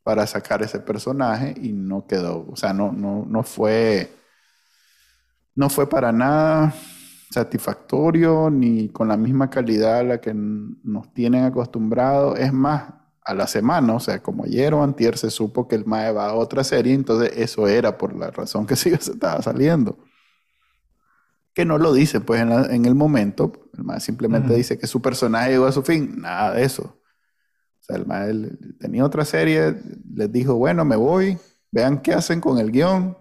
para 0.04 0.28
sacar 0.28 0.62
ese 0.62 0.80
personaje 0.80 1.56
y 1.60 1.74
no 1.74 2.06
quedó. 2.06 2.46
O 2.52 2.56
sea, 2.56 2.72
no, 2.74 2.92
no, 2.92 3.26
no 3.28 3.42
fue. 3.44 4.12
No 5.56 5.70
fue 5.70 5.90
para 5.90 6.12
nada 6.12 6.74
satisfactorio 7.32 8.50
ni 8.50 8.90
con 8.90 9.08
la 9.08 9.18
misma 9.18 9.50
calidad 9.50 10.00
a 10.00 10.04
la 10.04 10.22
que 10.22 10.34
nos 10.34 11.14
tienen 11.14 11.46
acostumbrados. 11.46 12.40
Es 12.40 12.54
más, 12.54 12.94
a 13.24 13.34
la 13.34 13.48
semana, 13.48 13.94
o 13.94 14.00
sea, 14.00 14.22
como 14.22 14.46
ayer 14.46 14.74
o 14.74 14.84
antier 14.84 15.18
se 15.18 15.30
supo 15.30 15.68
que 15.68 15.76
el 15.76 15.86
MAE 15.86 16.12
va 16.12 16.30
a 16.30 16.34
otra 16.34 16.64
serie, 16.64 16.94
entonces 16.94 17.32
eso 17.36 17.68
era 17.68 17.98
por 17.98 18.16
la 18.16 18.32
razón 18.32 18.66
que 18.66 18.76
sí 18.76 18.90
se 19.00 19.12
estaba 19.12 19.42
saliendo. 19.42 19.98
Que 21.54 21.66
no 21.66 21.78
lo 21.78 21.94
dice, 21.94 22.22
pues, 22.22 22.42
en, 22.42 22.86
el 22.86 22.96
momento, 22.96 23.52
el 23.78 23.84
MAE 23.84 24.00
simplemente 24.00 24.54
dice 24.54 24.78
que 24.78 24.88
su 24.88 25.02
personaje 25.02 25.52
llegó 25.52 25.66
a 25.66 25.72
su 25.72 25.84
fin, 25.84 26.22
nada 26.22 26.54
de 26.54 26.64
eso. 26.64 26.84
O 26.84 27.84
sea, 27.84 27.98
el 27.98 28.06
MAE 28.06 28.34
tenía 28.80 29.06
otra 29.06 29.26
serie, 29.26 29.76
les 30.14 30.32
dijo, 30.32 30.56
bueno, 30.56 30.86
me 30.86 30.96
voy, 30.96 31.38
vean 31.72 32.02
qué 32.02 32.14
hacen 32.14 32.40
con 32.40 32.58
el 32.58 32.72
guion, 32.72 33.18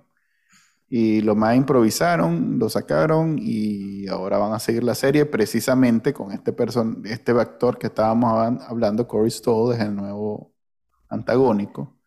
y 0.90 1.20
lo 1.20 1.34
más 1.34 1.54
improvisaron, 1.54 2.58
lo 2.58 2.70
sacaron 2.70 3.38
y 3.38 4.06
ahora 4.08 4.38
van 4.38 4.54
a 4.54 4.58
seguir 4.58 4.82
la 4.82 4.94
serie 4.94 5.26
precisamente 5.26 6.14
con 6.14 6.32
este, 6.32 6.52
person 6.52 7.02
este 7.04 7.32
actor 7.32 7.78
que 7.78 7.88
estábamos 7.88 8.62
hablando, 8.62 9.06
Corey 9.06 9.30
Stoll, 9.30 9.74
es 9.74 9.80
el 9.80 9.94
nuevo 9.94 10.54
antagónico. 11.08 11.98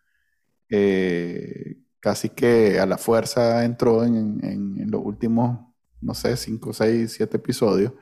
Eh, 0.68 1.78
casi 2.00 2.30
que 2.30 2.80
a 2.80 2.88
la 2.88 2.98
fuerza 2.98 3.64
entró 3.64 4.04
en, 4.04 4.40
en, 4.44 4.90
los 4.90 5.02
últimos, 5.06 5.60
no 6.02 6.16
sé, 6.16 6.36
5, 6.36 6.74
6, 6.74 7.14
7 7.14 7.38
episodios. 7.38 7.94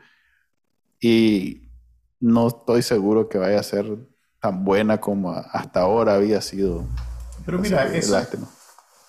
Y 1.02 1.70
no 2.22 2.48
estoy 2.48 2.84
seguro 2.84 3.28
que 3.28 3.38
vaya 3.38 3.60
a 3.60 3.64
ser 3.64 3.98
tan 4.40 4.64
buena 4.64 5.02
como 5.02 5.32
hasta 5.32 5.82
ahora 5.82 6.16
había 6.16 6.42
sido. 6.42 6.86
Pero 7.46 7.60
mira, 7.60 7.86
eso, 7.94 8.18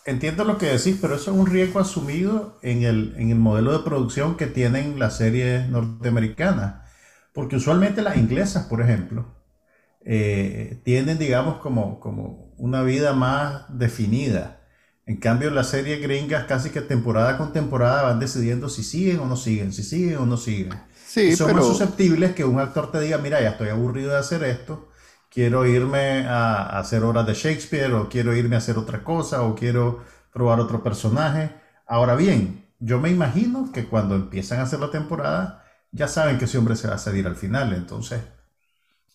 Entiendo 0.07 0.45
lo 0.45 0.59
que 0.59 0.67
decís, 0.67 0.99
pero 1.01 1.15
eso 1.15 1.31
es 1.31 1.37
un 1.37 1.47
riesgo 1.47 1.79
asumido 1.79 2.59
en 2.63 2.83
el, 2.85 3.15
en 3.19 3.31
el 3.31 3.39
modelo 3.39 3.73
de 3.73 3.85
producción 3.85 4.37
que 4.37 4.47
tienen 4.47 4.99
las 4.99 5.19
series 5.19 5.69
norteamericanas. 5.69 6.89
Porque 7.33 7.57
usualmente 7.57 8.03
las 8.03 8.17
inglesas, 8.17 8.67
por 8.67 8.81
ejemplo, 8.81 9.27
eh, 10.05 10.81
tienen, 10.85 11.19
digamos, 11.19 11.59
como, 11.59 12.01
como 12.01 12.55
una 12.57 12.83
vida 12.83 13.13
más 13.13 13.67
definida. 13.79 14.61
En 15.07 15.17
cambio, 15.17 15.51
las 15.51 15.69
series 15.69 16.01
gringas 16.01 16.45
casi 16.47 16.71
que 16.71 16.81
temporada 16.81 17.37
con 17.39 17.53
temporada 17.53 18.03
van 18.03 18.21
decidiendo 18.21 18.69
si 18.69 18.83
siguen 18.85 19.21
o 19.21 19.27
no 19.27 19.37
siguen, 19.37 19.73
si 19.73 19.83
siguen 19.83 20.19
o 20.19 20.27
no 20.27 20.37
siguen. 20.37 20.73
Sí, 21.07 21.37
son 21.37 21.53
más 21.53 21.67
susceptibles 21.67 22.35
que 22.35 22.45
un 22.45 22.61
actor 22.61 22.93
te 22.93 23.01
diga, 23.01 23.19
mira, 23.19 23.41
ya 23.43 23.51
estoy 23.51 23.69
aburrido 23.71 24.13
de 24.13 24.19
hacer 24.19 24.45
esto, 24.45 24.90
quiero 25.31 25.65
irme 25.65 26.27
a, 26.27 26.79
hacer 26.79 27.03
obras 27.05 27.27
de 27.27 27.35
Shakespeare 27.35 27.93
o 27.95 28.09
quiero 28.09 28.35
irme 28.35 28.57
a 28.57 28.59
hacer 28.59 28.77
otra 28.77 29.03
cosa 29.03 29.43
o 29.43 29.55
quiero 29.55 30.05
probar 30.33 30.61
otro 30.61 30.83
personaje. 30.83 31.55
Ahora 31.87 32.17
bien, 32.17 32.67
yo 32.81 33.01
me 33.01 33.11
imagino 33.11 33.71
que 33.73 33.87
cuando 33.87 34.17
empiezan 34.17 34.61
a 34.61 34.65
hacer 34.65 34.81
la 34.81 34.91
temporada 34.91 35.65
ya 35.93 36.09
saben 36.09 36.39
que 36.39 36.45
ese 36.45 36.59
hombre 36.59 36.77
se 36.77 36.89
va 36.89 36.95
a 36.95 36.99
salir 36.99 37.27
al 37.27 37.37
final, 37.37 37.73
entonces 37.73 38.21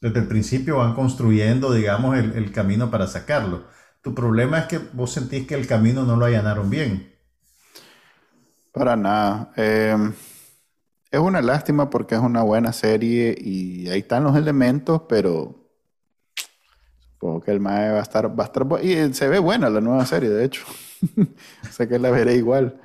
desde 0.01 0.19
el 0.19 0.27
principio 0.27 0.77
van 0.77 0.93
construyendo, 0.93 1.73
digamos, 1.73 2.17
el, 2.17 2.51
camino 2.51 2.91
para 2.91 3.07
sacarlo. 3.07 3.63
Tu 4.01 4.13
problema 4.13 4.59
es 4.59 4.65
que 4.65 4.77
vos 4.77 5.11
sentís 5.11 5.47
que 5.47 5.55
el 5.55 5.67
camino 5.67 6.03
no 6.03 6.15
lo 6.15 6.25
allanaron 6.25 6.69
bien. 6.69 7.11
Para 8.71 8.95
nada. 8.95 9.51
Em, 9.55 10.13
es 11.09 11.19
una 11.19 11.41
lástima 11.41 11.89
porque 11.89 12.13
es 12.15 12.21
una 12.21 12.43
buena 12.43 12.71
serie 12.73 13.35
y 13.39 13.87
ahí 13.87 13.99
están 13.99 14.25
los 14.25 14.35
elementos, 14.35 15.03
pero 15.09 15.64
Supongo 17.25 17.41
que 17.41 17.51
el 17.51 17.59
MAE 17.59 17.91
va 17.91 17.99
a 17.99 18.01
estar, 18.03 18.39
va 18.39 18.43
a 18.43 18.45
estar 18.45 18.67
y 18.83 19.11
se 19.15 19.27
ve 19.27 19.39
buena 19.39 19.67
la 19.67 19.81
nueva 19.81 20.05
serie, 20.05 20.29
de 20.29 20.45
hecho. 20.45 20.63
sé 21.71 21.87
que 21.87 21.97
la 21.97 22.11
veré 22.11 22.35
igual. 22.35 22.79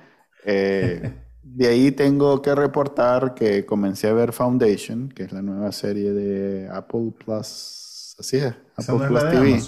Eh, 0.47 1.13
de 1.43 1.67
ahí 1.67 1.93
tengo 1.93 2.41
que 2.41 2.55
reportar 2.55 3.35
que 3.35 3.67
comencé 3.67 4.09
a 4.09 4.15
ver 4.15 4.33
Foundation, 4.33 5.11
que 5.11 5.25
es 5.25 5.33
la 5.33 5.43
nueva 5.43 5.73
serie 5.73 6.15
de 6.15 6.71
Apple 6.73 7.13
Plus. 7.23 8.17
Así 8.19 8.39
es, 8.39 8.55
Apple 8.77 9.09
Plus 9.09 9.23
TV. 9.29 9.61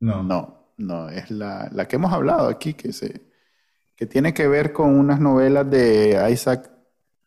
No. 0.00 0.24
no, 0.24 0.72
no, 0.76 1.08
es 1.08 1.30
la, 1.30 1.68
la, 1.70 1.86
que 1.86 1.96
hemos 1.96 2.12
hablado 2.12 2.48
aquí, 2.48 2.74
que, 2.74 2.92
se, 2.92 3.28
que 3.94 4.06
tiene 4.06 4.34
que 4.34 4.48
ver 4.48 4.72
con 4.72 4.98
unas 4.98 5.20
novelas 5.20 5.70
de 5.70 6.28
Isaac 6.32 6.68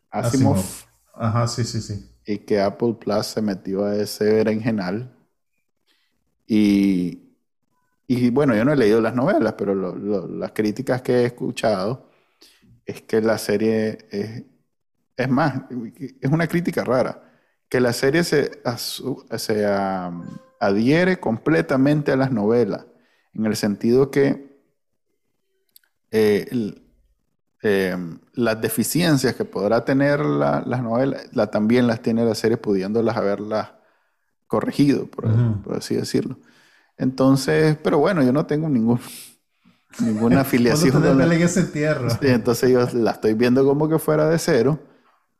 Asimov. 0.09 0.57
Asimov. 0.57 0.65
Ajá, 1.13 1.47
sí, 1.47 1.63
sí, 1.63 1.79
sí. 1.79 2.09
Y 2.25 2.39
que 2.39 2.59
Apple 2.59 2.97
Plus 2.99 3.27
se 3.27 3.41
metió 3.41 3.85
a 3.85 3.95
ese 3.95 4.25
berenjenal 4.25 5.15
y, 6.53 8.29
bueno, 8.31 8.53
yo 8.53 8.65
no 8.65 8.73
he 8.73 8.75
leído 8.75 8.99
las 8.99 9.15
novelas, 9.15 9.53
pero 9.53 9.73
las 10.27 10.51
críticas 10.51 11.01
que 11.01 11.21
he 11.21 11.25
escuchado 11.27 12.09
es 12.85 13.01
que 13.03 13.21
la 13.21 13.37
serie 13.37 13.99
es, 14.11 14.43
es 15.15 15.29
más, 15.29 15.61
es 16.19 16.29
una 16.29 16.47
crítica 16.47 16.83
rara, 16.83 17.23
que 17.69 17.79
la 17.79 17.93
serie 17.93 18.25
se, 18.25 18.51
se 19.37 19.65
adhiere 20.59 21.21
completamente 21.21 22.11
a 22.11 22.17
las 22.17 22.33
novelas, 22.33 22.85
en 23.33 23.45
el 23.45 23.55
sentido 23.55 24.11
que 24.11 24.59
eh, 26.11 26.75
eh, 27.63 27.97
las 28.33 28.59
deficiencias 28.59 29.35
que 29.35 29.45
podrá 29.45 29.85
tener 29.85 30.19
la, 30.19 30.61
las 30.65 30.83
novelas, 30.83 31.33
la, 31.33 31.47
también 31.47 31.87
las 31.87 32.01
tiene 32.01 32.25
la 32.25 32.35
serie 32.35 32.57
pudiéndolas 32.57 33.15
haberlas 33.15 33.80
corregido, 34.51 35.05
por, 35.05 35.29
así 35.73 35.95
decirlo. 35.95 36.37
Entonces, 36.97 37.77
pero 37.81 37.99
bueno, 37.99 38.21
yo 38.21 38.33
no 38.33 38.45
tengo 38.45 38.67
ningún, 38.67 38.99
ninguna 39.99 40.41
afiliación. 40.41 41.01
con 41.01 41.21
en 41.21 41.31
ese 41.41 41.61
entierro. 41.61 42.09
entonces 42.21 42.69
yo 42.69 42.85
la 42.99 43.11
estoy 43.11 43.33
viendo 43.33 43.63
como 43.63 43.87
que 43.87 43.97
fuera 43.97 44.27
de 44.27 44.37
cero. 44.37 44.77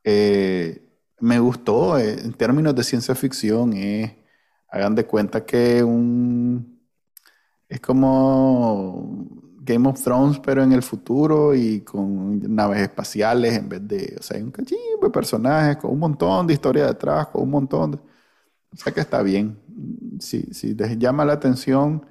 Eh, 0.06 0.88
me 1.20 1.40
gustó, 1.40 2.00
eh, 2.00 2.22
en 2.24 2.32
términos 2.32 2.74
de 2.74 2.86
ciencia 2.86 3.14
ficción, 3.14 3.74
hagan 4.70 4.96
de 4.96 5.06
cuenta 5.06 5.46
que 5.46 5.84
un, 5.84 6.82
es 7.68 7.82
como 7.82 9.28
Game 9.60 9.90
of 9.90 10.02
Thrones, 10.02 10.40
pero 10.40 10.64
en 10.64 10.72
el 10.72 10.84
futuro 10.84 11.54
y 11.54 11.82
con 11.82 12.56
naves 12.56 12.80
espaciales 12.80 13.58
en 13.58 13.68
vez 13.68 13.86
de, 13.86 14.16
o 14.18 14.24
sea, 14.24 14.38
hay 14.38 14.44
un 14.44 14.52
cachimbo 14.52 15.04
de 15.04 15.10
personajes 15.10 15.76
con 15.76 15.92
un 15.92 16.00
montón 16.00 16.48
de 16.48 16.54
historia 16.54 16.86
detrás, 16.86 17.28
con 17.28 17.44
un 17.44 17.50
montón 17.50 17.92
de... 17.92 18.11
O 18.74 18.78
sea 18.78 18.94
que 18.94 19.02
está 19.02 19.22
bien. 19.22 19.60
Si, 20.20 20.44
si 20.54 20.76
les 20.76 20.98
llama 20.98 21.26
la 21.26 21.34
atención... 21.34 22.06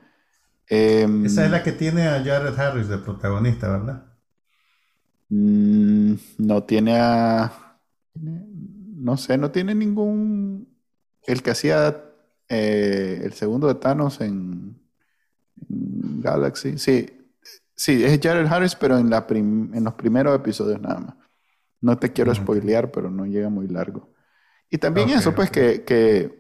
Em, 0.66 1.26
Esa 1.26 1.44
es 1.44 1.50
la 1.50 1.62
que 1.62 1.72
tiene 1.72 2.06
a 2.06 2.22
Jared 2.22 2.58
Harris 2.58 2.88
de 2.88 2.98
protagonista, 2.98 3.68
¿verdad? 3.70 4.06
Mm, 5.28 6.14
no 6.38 6.62
tiene 6.64 6.98
a... 6.98 7.78
No 8.14 9.16
sé, 9.16 9.38
no 9.38 9.50
tiene 9.50 9.74
ningún... 9.74 10.68
El 11.26 11.42
que 11.42 11.50
hacía 11.50 12.04
eh, 12.48 13.20
el 13.24 13.32
segundo 13.32 13.68
de 13.68 13.74
Thanos 13.74 14.20
en, 14.20 14.80
en 15.68 16.20
Galaxy. 16.20 16.78
Sí, 16.78 17.06
Sí, 17.80 18.04
es 18.04 18.20
Jared 18.22 18.46
Harris, 18.46 18.74
pero 18.74 18.98
en, 18.98 19.08
la 19.08 19.26
en 19.30 19.82
los 19.82 19.94
primeros 19.94 20.36
episodios 20.36 20.82
nada 20.82 21.00
más. 21.00 21.14
No 21.80 21.96
te 21.96 22.12
quiero 22.12 22.34
spoilear, 22.34 22.92
pero 22.92 23.10
no 23.10 23.24
llega 23.24 23.48
muy 23.48 23.68
largo. 23.68 24.12
Y 24.68 24.76
también 24.76 25.08
eso, 25.08 25.34
pues, 25.34 25.50
que, 25.50 25.82
que, 25.82 26.39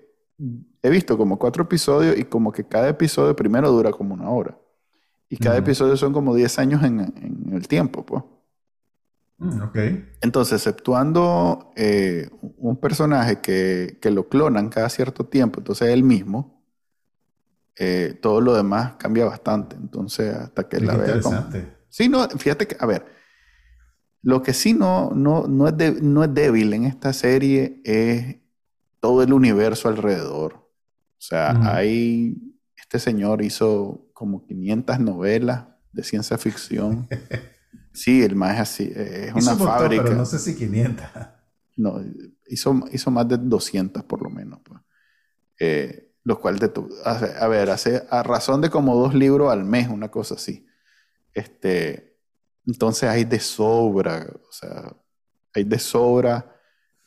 he 0.82 0.90
visto 0.90 1.16
como 1.16 1.38
cuatro 1.38 1.64
episodios 1.64 2.18
y 2.18 2.24
como 2.24 2.52
que 2.52 2.64
cada 2.64 2.88
episodio 2.88 3.36
primero 3.36 3.70
dura 3.70 3.90
como 3.92 4.14
una 4.14 4.30
hora. 4.30 4.56
Y 5.28 5.36
cada 5.36 5.58
episodio 5.58 5.96
son 5.96 6.12
como 6.12 6.34
10 6.34 6.58
años 6.58 6.82
en, 6.82 7.00
en, 7.00 7.52
el 7.52 7.68
tiempo, 7.68 8.04
pues. 8.04 8.24
Mm, 9.38 9.62
ok. 9.62 9.78
Entonces, 10.20 10.54
exceptuando 10.54 11.72
eh, 11.76 12.28
un 12.58 12.76
personaje 12.76 13.40
que, 13.40 13.98
que, 14.00 14.10
lo 14.10 14.28
clonan 14.28 14.70
cada 14.70 14.88
cierto 14.88 15.26
tiempo, 15.26 15.60
entonces 15.60 15.88
él 15.88 16.02
mismo, 16.02 16.64
eh, 17.76 18.18
todo 18.20 18.40
lo 18.40 18.56
demás 18.56 18.94
cambia 18.98 19.24
bastante. 19.24 19.76
Entonces, 19.76 20.34
hasta 20.34 20.68
que 20.68 20.80
la 20.80 20.96
vea. 20.96 21.20
Sí, 21.88 22.08
no, 22.08 22.28
fíjate 22.28 22.66
que, 22.66 22.76
a 22.80 22.86
ver, 22.86 23.06
lo 24.22 24.42
que 24.42 24.52
sí 24.52 24.74
no, 24.74 25.12
no, 25.14 25.46
no, 25.46 25.68
es, 25.68 26.02
no 26.02 26.24
es 26.24 26.34
débil 26.34 26.74
en 26.74 26.84
esta 26.84 27.12
serie 27.12 27.80
es 27.84 28.39
todo 29.00 29.22
el 29.22 29.32
universo 29.32 29.88
alrededor. 29.88 30.54
O 30.54 31.22
sea, 31.22 31.50
hay. 31.74 32.36
Este 32.76 32.98
señor 32.98 33.42
hizo 33.42 34.08
como 34.12 34.46
500 34.46 35.00
novelas 35.00 35.66
de 35.92 36.04
ciencia 36.04 36.38
ficción. 36.38 37.08
Sí, 37.92 38.22
el 38.22 38.36
más 38.36 38.54
es 38.54 38.60
así. 38.60 38.92
Es 38.94 39.34
una 39.34 39.56
fábrica. 39.56 40.04
Pero 40.04 40.14
no 40.14 40.24
sé 40.24 40.38
si 40.38 40.54
500. 40.54 41.06
No, 41.76 42.00
hizo, 42.46 42.80
hizo 42.92 43.10
más 43.10 43.26
de 43.26 43.36
200 43.36 44.04
por 44.04 44.22
lo 44.22 44.30
menos. 44.30 44.60
Pues. 44.64 44.80
Eh, 45.58 46.10
los 46.22 46.38
cuales, 46.38 46.70
a 47.04 47.48
ver, 47.48 47.70
hace 47.70 48.06
a 48.10 48.22
razón 48.22 48.60
de 48.60 48.70
como 48.70 48.94
dos 48.94 49.14
libros 49.14 49.50
al 49.50 49.64
mes, 49.64 49.88
una 49.88 50.10
cosa 50.10 50.34
así. 50.34 50.66
Este, 51.34 52.18
entonces 52.66 53.08
hay 53.08 53.24
de 53.24 53.40
sobra, 53.40 54.26
o 54.48 54.52
sea, 54.52 54.96
hay 55.54 55.64
de 55.64 55.78
sobra 55.78 56.54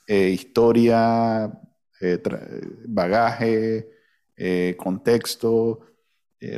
eh, 0.07 0.29
historia, 0.29 1.51
eh, 2.03 2.21
bagaje, 2.85 3.89
eh, 4.35 4.75
contexto, 4.77 5.79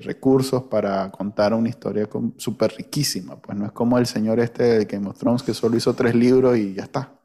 recursos 0.02 0.64
para 0.64 1.12
contar 1.12 1.54
una 1.54 1.70
historia 1.70 2.10
súper 2.38 2.74
riquísima. 2.76 3.40
Pues 3.40 3.56
no 3.56 3.68
es 3.68 3.72
como 3.72 4.00
el 4.00 4.08
señor 4.08 4.40
este 4.40 4.64
de 4.64 4.86
Game 4.86 5.08
of 5.08 5.20
Thrones 5.20 5.44
que 5.44 5.54
solo 5.54 5.78
hizo 5.78 5.94
tres 5.94 6.16
libros 6.16 6.58
y 6.58 6.74
ya 6.74 6.86
está. 6.86 7.16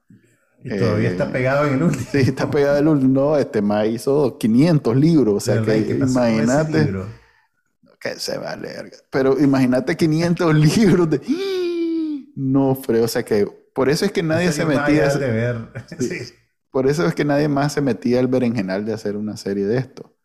Y 0.62 0.76
todavía 0.76 1.10
está 1.10 1.24
eh, 1.24 1.32
pegado 1.32 1.66
en 1.66 1.74
el 1.74 1.82
último. 1.82 2.06
Sí, 2.12 2.18
está 2.18 2.50
pegado 2.50 2.76
en 2.76 2.82
el 2.82 2.88
último. 2.88 3.12
No, 3.12 3.36
este 3.38 3.62
más 3.62 3.86
hizo 3.86 4.36
500 4.36 4.96
libros. 4.96 5.34
O 5.36 5.40
sea, 5.40 5.62
que 5.62 5.78
imagínate. 5.78 6.92
Que 7.98 8.14
se 8.16 8.38
va 8.38 8.52
a 8.52 8.56
leer. 8.56 8.90
Pero 9.10 9.38
imagínate 9.40 9.96
500 9.96 10.54
libros 10.76 11.10
de. 11.10 11.20
No, 12.36 12.74
Fred. 12.74 13.02
O 13.02 13.08
sea, 13.08 13.22
que 13.22 13.46
por 13.74 13.88
eso 13.88 14.04
es 14.04 14.12
que 14.12 14.22
nadie 14.22 14.52
se 14.52 14.64
metía. 14.64 15.08
De 15.08 15.30
ver. 15.30 15.68
Sí. 15.98 16.18
Por 16.70 16.86
eso 16.86 17.06
es 17.06 17.14
que 17.14 17.24
nadie 17.24 17.48
más 17.48 17.72
se 17.72 17.80
metía 17.80 18.20
al 18.20 18.28
berenjenal 18.28 18.84
de 18.84 18.92
hacer 18.92 19.16
una 19.16 19.36
serie 19.36 19.66
de 19.66 19.78
esto. 19.78 20.16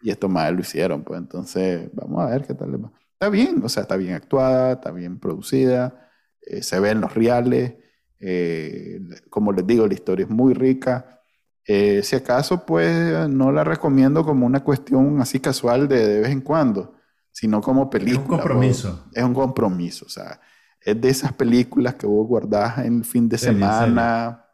Y 0.00 0.10
esto 0.10 0.28
más 0.28 0.52
lo 0.52 0.60
hicieron. 0.60 1.02
Pues 1.02 1.18
entonces, 1.18 1.90
vamos 1.92 2.22
a 2.22 2.30
ver 2.30 2.46
qué 2.46 2.54
tal 2.54 2.70
le 2.70 2.78
va. 2.78 2.92
Está 3.12 3.30
bien, 3.30 3.60
o 3.64 3.68
sea, 3.68 3.82
está 3.82 3.96
bien 3.96 4.14
actuada, 4.14 4.72
está 4.74 4.92
bien 4.92 5.18
producida, 5.18 6.08
eh, 6.40 6.62
se 6.62 6.78
ven 6.78 7.00
los 7.00 7.12
reales. 7.14 7.74
Eh, 8.20 9.00
como 9.28 9.52
les 9.52 9.66
digo, 9.66 9.86
la 9.86 9.94
historia 9.94 10.24
es 10.24 10.30
muy 10.30 10.54
rica. 10.54 11.20
Eh, 11.66 12.02
si 12.04 12.14
acaso, 12.14 12.64
pues 12.64 13.28
no 13.28 13.50
la 13.50 13.64
recomiendo 13.64 14.24
como 14.24 14.46
una 14.46 14.62
cuestión 14.62 15.20
así 15.20 15.40
casual 15.40 15.88
de, 15.88 16.06
de 16.06 16.20
vez 16.20 16.30
en 16.30 16.40
cuando, 16.42 16.94
sino 17.32 17.60
como 17.60 17.90
película. 17.90 18.20
Es 18.20 18.22
un 18.22 18.36
compromiso. 18.38 19.04
es 19.12 19.22
un 19.24 19.34
compromiso, 19.34 20.06
o 20.06 20.08
sea, 20.08 20.40
es 20.80 21.00
de 21.00 21.08
esas 21.08 21.32
películas 21.32 21.96
que 21.96 22.06
vos 22.06 22.26
guardás 22.26 22.78
en 22.78 22.98
el 22.98 23.04
fin 23.04 23.28
de 23.28 23.36
semana. 23.36 24.47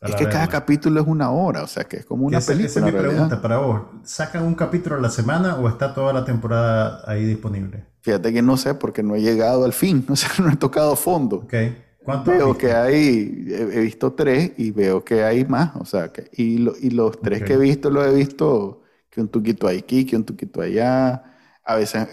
Es 0.00 0.14
que 0.14 0.28
cada 0.28 0.46
capítulo 0.46 1.00
es 1.00 1.06
una 1.06 1.30
hora, 1.30 1.62
o 1.62 1.66
sea, 1.66 1.84
que 1.84 1.98
es 1.98 2.04
como 2.04 2.26
una 2.26 2.40
película. 2.40 2.66
Esa 2.66 2.80
es 2.80 2.86
mi 2.86 2.92
pregunta 2.92 3.42
para 3.42 3.58
vos. 3.58 3.82
¿Sacan 4.04 4.44
un 4.44 4.54
capítulo 4.54 4.96
a 4.96 5.00
la 5.00 5.10
semana 5.10 5.56
o 5.56 5.68
está 5.68 5.92
toda 5.92 6.12
la 6.12 6.24
temporada 6.24 7.02
ahí 7.06 7.24
disponible? 7.24 7.84
Fíjate 8.00 8.32
que 8.32 8.40
no 8.40 8.56
sé 8.56 8.74
porque 8.74 9.02
no 9.02 9.16
he 9.16 9.20
llegado 9.20 9.64
al 9.64 9.72
fin, 9.72 10.06
o 10.10 10.16
sea, 10.16 10.30
no 10.38 10.50
he 10.50 10.56
tocado 10.56 10.94
fondo. 10.94 11.36
Okay 11.38 11.88
veo 12.24 12.56
que 12.56 12.72
hay, 12.72 13.46
he, 13.48 13.80
visto 13.80 14.12
tres 14.12 14.52
y 14.56 14.70
veo 14.70 15.04
que 15.04 15.24
hay 15.24 15.44
más, 15.44 15.76
o 15.76 15.84
sea, 15.84 16.08
que, 16.08 16.30
y, 16.32 16.68
y 16.86 16.90
los 16.90 17.20
tres 17.20 17.42
que 17.42 17.54
he 17.54 17.58
visto 17.58 17.90
los 17.90 18.06
he 18.06 18.14
visto 18.14 18.82
que 19.10 19.20
un 19.20 19.28
tuquito 19.28 19.68
aquí, 19.68 20.04
que 20.04 20.16
un 20.16 20.24
tuquito 20.24 20.62
allá, 20.62 21.22
a 21.64 21.76
veces, 21.76 22.08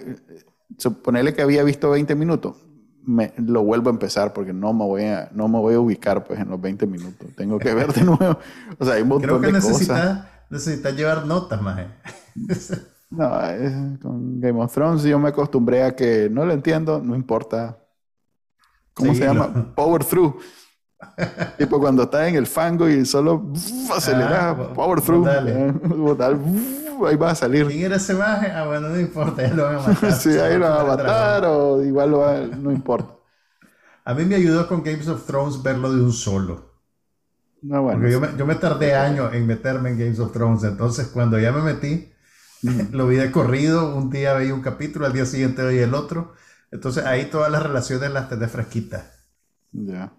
suponerle 0.78 1.34
que 1.34 1.42
había 1.42 1.64
visto 1.64 1.90
20 1.90 2.16
minutos, 2.16 2.58
me, 3.06 3.34
lo 3.38 3.64
vuelvo 3.64 3.90
a 3.90 3.94
empezar 3.94 4.34
porque 4.34 4.54
no 4.54 4.74
me 4.74 4.86
voy 4.86 5.04
a, 5.04 5.30
no 5.34 5.48
me 5.48 5.60
voy 5.60 5.76
a 5.76 5.80
ubicar 5.80 6.24
pues 6.24 6.40
en 6.40 6.50
los 6.50 6.60
20 6.60 6.88
minutos, 6.88 7.28
tengo 7.36 7.60
que 7.60 7.74
ver 7.74 7.94
de 7.94 8.02
nuevo, 8.04 8.38
o 8.78 8.86
sea, 8.86 8.96
hay 8.96 9.02
un 9.02 9.10
montón 9.10 9.30
Creo 9.30 9.42
que 9.42 9.48
de 9.48 9.54
necesitas, 9.54 10.26
necesitas 10.50 10.96
llevar 10.96 11.26
notas, 11.26 11.62
más. 11.62 11.80
no, 13.10 13.30
con 14.02 14.40
Game 14.40 14.62
of 14.62 14.74
Thrones 14.74 15.04
yo 15.04 15.20
me 15.20 15.30
acostumbré 15.30 15.84
a 15.84 15.96
que 15.96 16.30
no 16.30 16.46
lo 16.46 16.54
entiendo, 16.54 17.02
no 17.04 17.16
importa, 17.16 17.78
¿Cómo 18.96 19.14
se 19.14 19.26
llama? 19.26 19.74
Power 19.76 20.04
through. 20.04 20.40
tipo 21.58 21.80
cuando 21.80 22.04
estás 22.04 22.30
en 22.30 22.36
el 22.36 22.48
fango 22.48 22.90
y 22.90 23.06
solo 23.06 23.52
aceleras, 23.94 24.56
ah, 24.58 24.74
power 24.74 25.02
through. 25.02 25.28
Ahí 27.08 27.16
va 27.16 27.32
a 27.32 27.36
salir. 27.36 27.66
¿Quién 27.68 27.84
era 27.84 27.96
ese 27.98 28.14
maje? 28.14 28.52
Ah, 28.52 28.66
bueno, 28.66 28.90
no 28.90 29.00
importa, 29.00 29.42
ya 29.42 29.54
lo 29.54 29.64
van 29.64 29.76
a 29.76 29.80
matar. 29.82 30.14
sí, 30.20 30.30
ahí 30.40 30.58
lo 30.58 30.70
van 30.70 30.80
a 30.80 30.84
matar 30.84 31.46
o 31.46 31.84
igual 31.84 32.12
lo 32.12 32.20
va, 32.20 32.40
no 32.42 32.72
importa. 32.72 33.16
A 34.06 34.14
mí 34.14 34.24
me 34.26 34.36
ayudó 34.36 34.68
con 34.70 34.84
Games 34.84 35.08
of 35.10 35.26
Thrones 35.26 35.62
verlo 35.62 35.92
de 35.92 36.02
un 36.02 36.14
solo. 36.14 36.72
No, 37.62 37.82
bueno, 37.82 38.00
Porque 38.00 38.12
yo 38.12 38.20
me, 38.20 38.30
yo 38.38 38.46
me 38.46 38.56
tardé 38.56 38.96
años 38.96 39.34
en 39.34 39.48
meterme 39.48 39.90
en 39.92 39.98
Games 40.00 40.20
of 40.20 40.32
Thrones, 40.34 40.64
entonces 40.64 41.08
cuando 41.08 41.40
ya 41.40 41.52
me 41.52 41.62
metí, 41.62 42.12
lo 42.92 43.08
vi 43.08 43.18
de 43.18 43.32
corrido, 43.32 43.96
un 43.96 44.10
día 44.10 44.34
veía 44.34 44.54
un 44.54 44.62
capítulo, 44.62 45.06
al 45.06 45.14
día 45.14 45.26
siguiente 45.26 45.64
veía 45.64 45.86
el 45.86 45.94
otro 45.94 46.34
entonces 46.72 47.06
ahí 47.06 47.26
todas 47.30 47.52
las 47.52 47.64
relaciones 47.64 48.12
las 48.12 48.30
tenés 48.30 48.52
fresquitas. 48.52 49.06
Ya. 49.72 50.12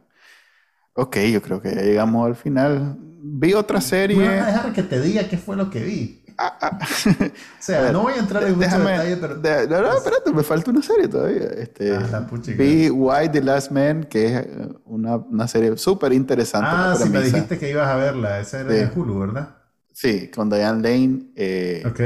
Ok, 0.95 1.19
yo 1.33 1.43
creo 1.43 1.61
que 1.61 1.75
ya 1.75 1.83
llegamos 1.83 2.27
al 2.27 2.37
final. 2.37 2.97
Vi 3.01 3.55
otra 3.55 3.81
serie. 3.81 4.17
Voy 4.17 4.25
a 4.27 4.47
dejar 4.47 4.73
que 4.73 4.83
te 4.83 5.01
diga 5.01 5.29
qué 5.29 5.39
fue 5.39 5.57
lo 5.57 5.71
que 5.71 5.81
vi. 5.83 6.25
Ah, 6.39 6.59
ah. 6.61 6.79
o 7.21 7.31
sea, 7.59 7.93
no 7.93 8.03
voy 8.03 8.15
a 8.15 8.19
entrar 8.19 8.43
en 8.45 8.57
mucho 8.57 8.79
detalle, 8.79 9.17
pero. 9.17 9.37
no, 9.37 9.83
no, 9.83 9.97
espérate, 9.97 10.33
me 10.33 10.43
falta 10.43 10.71
una 10.71 10.83
serie 10.83 11.09
todavía. 11.09 11.49
Este, 11.57 11.97
ah, 11.97 12.27
vi 12.57 12.91
Why 12.91 13.31
the 13.31 13.43
Last 13.43 13.71
Man, 13.71 14.05
que 14.05 14.27
es 14.27 14.33
eh, 14.33 14.69
una, 14.85 15.17
una 15.17 15.49
serie 15.49 15.77
súper 15.77 16.13
interesante. 16.13 16.69
Ah, 16.71 16.95
sí, 16.97 17.09
me 17.09 17.21
dijiste 17.23 17.59
que 17.59 17.71
ibas 17.71 17.89
a 17.89 17.97
verla. 17.97 18.41
Esa 18.41 18.61
era 18.61 18.73
de 18.73 18.91
Hulu, 18.95 19.19
¿verdad? 19.21 19.57
Sí, 19.93 20.31
con 20.35 20.51
Diane 20.51 20.83
Lane. 20.83 21.33
Eh, 21.37 21.83
ok 21.87 22.01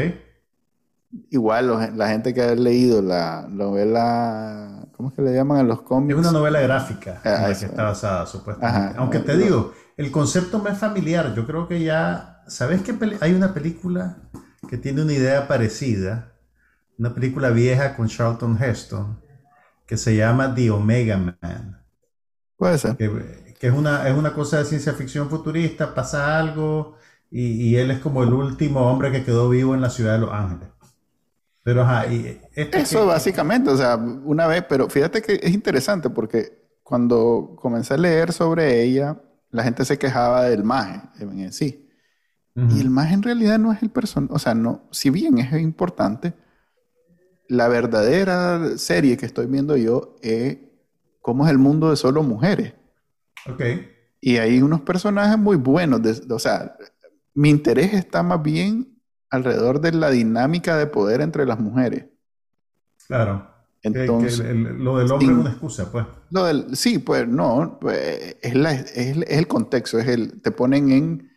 igual 1.31 1.97
la 1.97 2.09
gente 2.09 2.33
que 2.33 2.43
ha 2.43 2.55
leído 2.55 3.03
la 3.03 3.47
novela, 3.49 4.87
¿cómo 4.97 5.09
es 5.09 5.15
que 5.15 5.23
le 5.23 5.35
llaman 5.35 5.59
a 5.59 5.63
los 5.63 5.83
cómics? 5.83 6.19
Es 6.19 6.27
una 6.27 6.39
novela 6.39 6.61
gráfica 6.61 7.21
en 7.25 7.33
la 7.33 7.47
que 7.47 7.65
está 7.65 7.85
basada, 7.85 8.27
supuestamente. 8.27 8.99
Aunque 8.99 9.19
te 9.19 9.37
digo, 9.37 9.73
el 9.97 10.11
concepto 10.11 10.61
me 10.61 10.71
es 10.71 10.79
familiar. 10.79 11.35
Yo 11.35 11.47
creo 11.47 11.67
que 11.67 11.83
ya, 11.83 12.30
¿sabes 12.51 12.83
que 12.83 12.95
hay 13.21 13.33
una 13.33 13.55
película 13.55 14.19
que 14.69 14.77
tiene 14.77 15.03
una 15.03 15.13
idea 15.13 15.49
parecida? 15.49 16.33
Una 16.99 17.15
película 17.15 17.51
vieja 17.51 17.97
con 17.97 18.09
Charlton 18.09 18.63
Heston 18.63 19.19
que 19.87 19.97
se 19.97 20.15
llama 20.15 20.55
The 20.55 20.71
Omega 20.71 21.17
Man. 21.17 21.83
Puede 22.57 22.79
ser. 22.79 22.97
Que, 22.97 23.57
que 23.59 23.67
es, 23.67 23.73
una, 23.73 24.09
es 24.09 24.17
una 24.17 24.33
cosa 24.33 24.59
de 24.59 24.65
ciencia 24.65 24.93
ficción 24.93 25.29
futurista, 25.29 25.95
pasa 25.95 26.39
algo 26.39 26.95
y, 27.31 27.71
y, 27.71 27.77
él 27.77 27.91
es 27.91 27.99
como 27.99 28.23
el 28.23 28.33
último 28.33 28.89
hombre 28.89 29.11
que 29.11 29.25
quedó 29.25 29.49
vivo 29.49 29.75
en 29.75 29.81
la 29.81 29.91
ciudad 29.91 30.13
de 30.13 30.19
Los 30.21 30.33
Ángeles. 30.33 30.69
Pero 31.63 31.83
ajá, 31.83 32.07
y 32.07 32.41
este 32.55 32.81
Eso 32.81 33.07
básicamente, 33.07 33.71
o 33.71 33.77
sea, 33.77 33.97
una 33.97 34.47
vez, 34.47 34.65
pero 34.69 34.89
fíjate 34.89 35.23
que 35.23 35.41
es 35.43 35.53
interesante 35.53 36.09
porque 36.09 36.71
cuando 36.83 37.57
comencé 37.61 37.95
a 37.95 37.99
leer 37.99 38.33
sobre 38.33 38.83
ella, 38.83 39.21
la 39.51 39.65
gente 39.65 39.85
se 39.85 39.99
quejaba 39.99 40.45
del 40.45 40.63
maje 40.63 41.03
en 41.21 41.53
sí. 41.53 41.90
Y 42.69 42.81
el 42.81 42.91
maje 42.91 43.15
en 43.15 43.23
realidad 43.23 43.59
no 43.59 43.73
es 43.73 43.83
el 43.83 43.91
personaje, 43.91 44.35
o 44.35 44.39
sea, 44.39 44.55
no, 44.55 44.89
si 44.91 45.11
bien 45.11 45.39
es 45.39 45.53
importante, 45.61 46.35
la 47.49 47.69
verdadera 47.69 48.77
serie 48.77 49.17
que 49.17 49.27
estoy 49.27 49.47
viendo 49.47 49.77
yo 49.77 50.17
es 50.21 50.59
cómo 51.21 51.45
es 51.45 51.51
el 51.51 51.59
mundo 51.59 51.91
de 51.91 51.97
solo 51.97 52.23
mujeres. 52.23 52.75
Ok. 53.49 53.63
Y 54.21 54.37
hay 54.37 54.61
unos 54.63 54.83
personajes 54.83 55.39
muy 55.39 55.57
buenos, 55.57 56.01
o 56.29 56.39
sea, 56.39 56.77
mi 57.35 57.51
interés 57.51 57.95
está 57.95 58.23
más 58.23 58.43
bien 58.43 59.01
alrededor 59.31 59.81
de 59.81 59.93
la 59.93 60.11
dinámica 60.11 60.77
de 60.77 60.87
poder 60.87 61.21
entre 61.21 61.47
las 61.47 61.59
mujeres. 61.59 62.07
Claro. 63.07 63.49
Entonces, 63.83 64.39
lo 64.39 64.99
del 64.99 65.11
hombre 65.11 65.27
es 65.27 65.39
una 65.39 65.51
excusa, 65.51 65.91
pues. 65.91 66.05
Lo 66.31 66.45
del, 66.45 66.77
sí, 66.77 66.99
pues 66.99 67.27
no, 67.27 67.79
pues, 67.81 68.37
es, 68.43 68.55
la, 68.55 68.73
es, 68.73 69.17
el 69.27 69.47
contexto, 69.47 69.99
es 69.99 70.07
el, 70.07 70.43
te 70.43 70.51
ponen 70.51 70.91
en, 70.91 71.30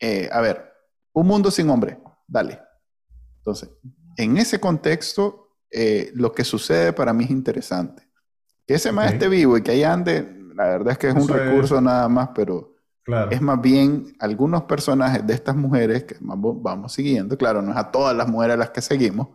eh, 0.00 0.28
a 0.32 0.40
ver, 0.40 0.72
un 1.12 1.26
mundo 1.26 1.50
sin 1.50 1.70
hombre, 1.70 2.00
dale. 2.26 2.60
Entonces, 3.38 3.70
en 4.16 4.36
ese 4.36 4.58
contexto, 4.58 5.58
eh, 5.70 6.10
lo 6.14 6.32
que 6.32 6.44
sucede 6.44 6.92
para 6.92 7.12
mí 7.12 7.24
es 7.24 7.30
interesante. 7.30 8.08
Que 8.66 8.74
ese 8.74 8.92
más 8.92 9.12
esté 9.12 9.28
vivo 9.28 9.56
y 9.56 9.62
que 9.62 9.72
ahí 9.72 9.84
ande, 9.84 10.38
la 10.54 10.64
verdad 10.64 10.92
es 10.92 10.98
que 10.98 11.08
es 11.08 11.14
un 11.14 11.28
recurso 11.28 11.80
nada 11.80 12.08
más, 12.08 12.30
pero 12.34 12.76
claro. 13.02 13.30
es 13.30 13.40
más 13.40 13.60
bien 13.60 14.14
algunos 14.18 14.64
personajes 14.64 15.26
de 15.26 15.34
estas 15.34 15.56
mujeres 15.56 16.04
que 16.04 16.16
vamos 16.20 16.92
siguiendo, 16.92 17.36
claro, 17.36 17.62
no 17.62 17.70
es 17.72 17.76
a 17.76 17.90
todas 17.90 18.16
las 18.16 18.28
mujeres 18.28 18.54
a 18.54 18.58
las 18.58 18.70
que 18.70 18.80
seguimos, 18.80 19.28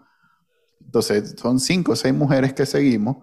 entonces, 0.85 1.35
son 1.37 1.59
cinco 1.59 1.91
o 1.91 1.95
seis 1.95 2.13
mujeres 2.13 2.53
que 2.53 2.65
seguimos 2.65 3.17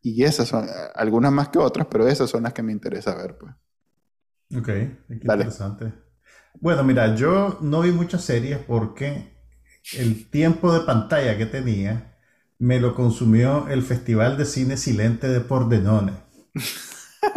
y 0.00 0.24
esas 0.24 0.48
son, 0.48 0.66
algunas 0.94 1.30
más 1.30 1.48
que 1.48 1.58
otras, 1.58 1.86
pero 1.86 2.08
esas 2.08 2.28
son 2.28 2.42
las 2.42 2.52
que 2.52 2.62
me 2.62 2.72
interesa 2.72 3.14
ver, 3.14 3.38
pues. 3.38 3.54
Ok, 4.56 4.66
qué 4.66 4.98
interesante. 5.10 5.92
Bueno, 6.60 6.84
mira, 6.84 7.14
yo 7.14 7.58
no 7.60 7.80
vi 7.80 7.92
muchas 7.92 8.24
series 8.24 8.58
porque 8.58 9.34
el 9.96 10.30
tiempo 10.30 10.72
de 10.72 10.80
pantalla 10.80 11.36
que 11.36 11.46
tenía 11.46 12.16
me 12.58 12.80
lo 12.80 12.94
consumió 12.94 13.68
el 13.68 13.82
Festival 13.82 14.36
de 14.38 14.46
Cine 14.46 14.76
Silente 14.76 15.28
de 15.28 15.40
Pordenone. 15.40 16.12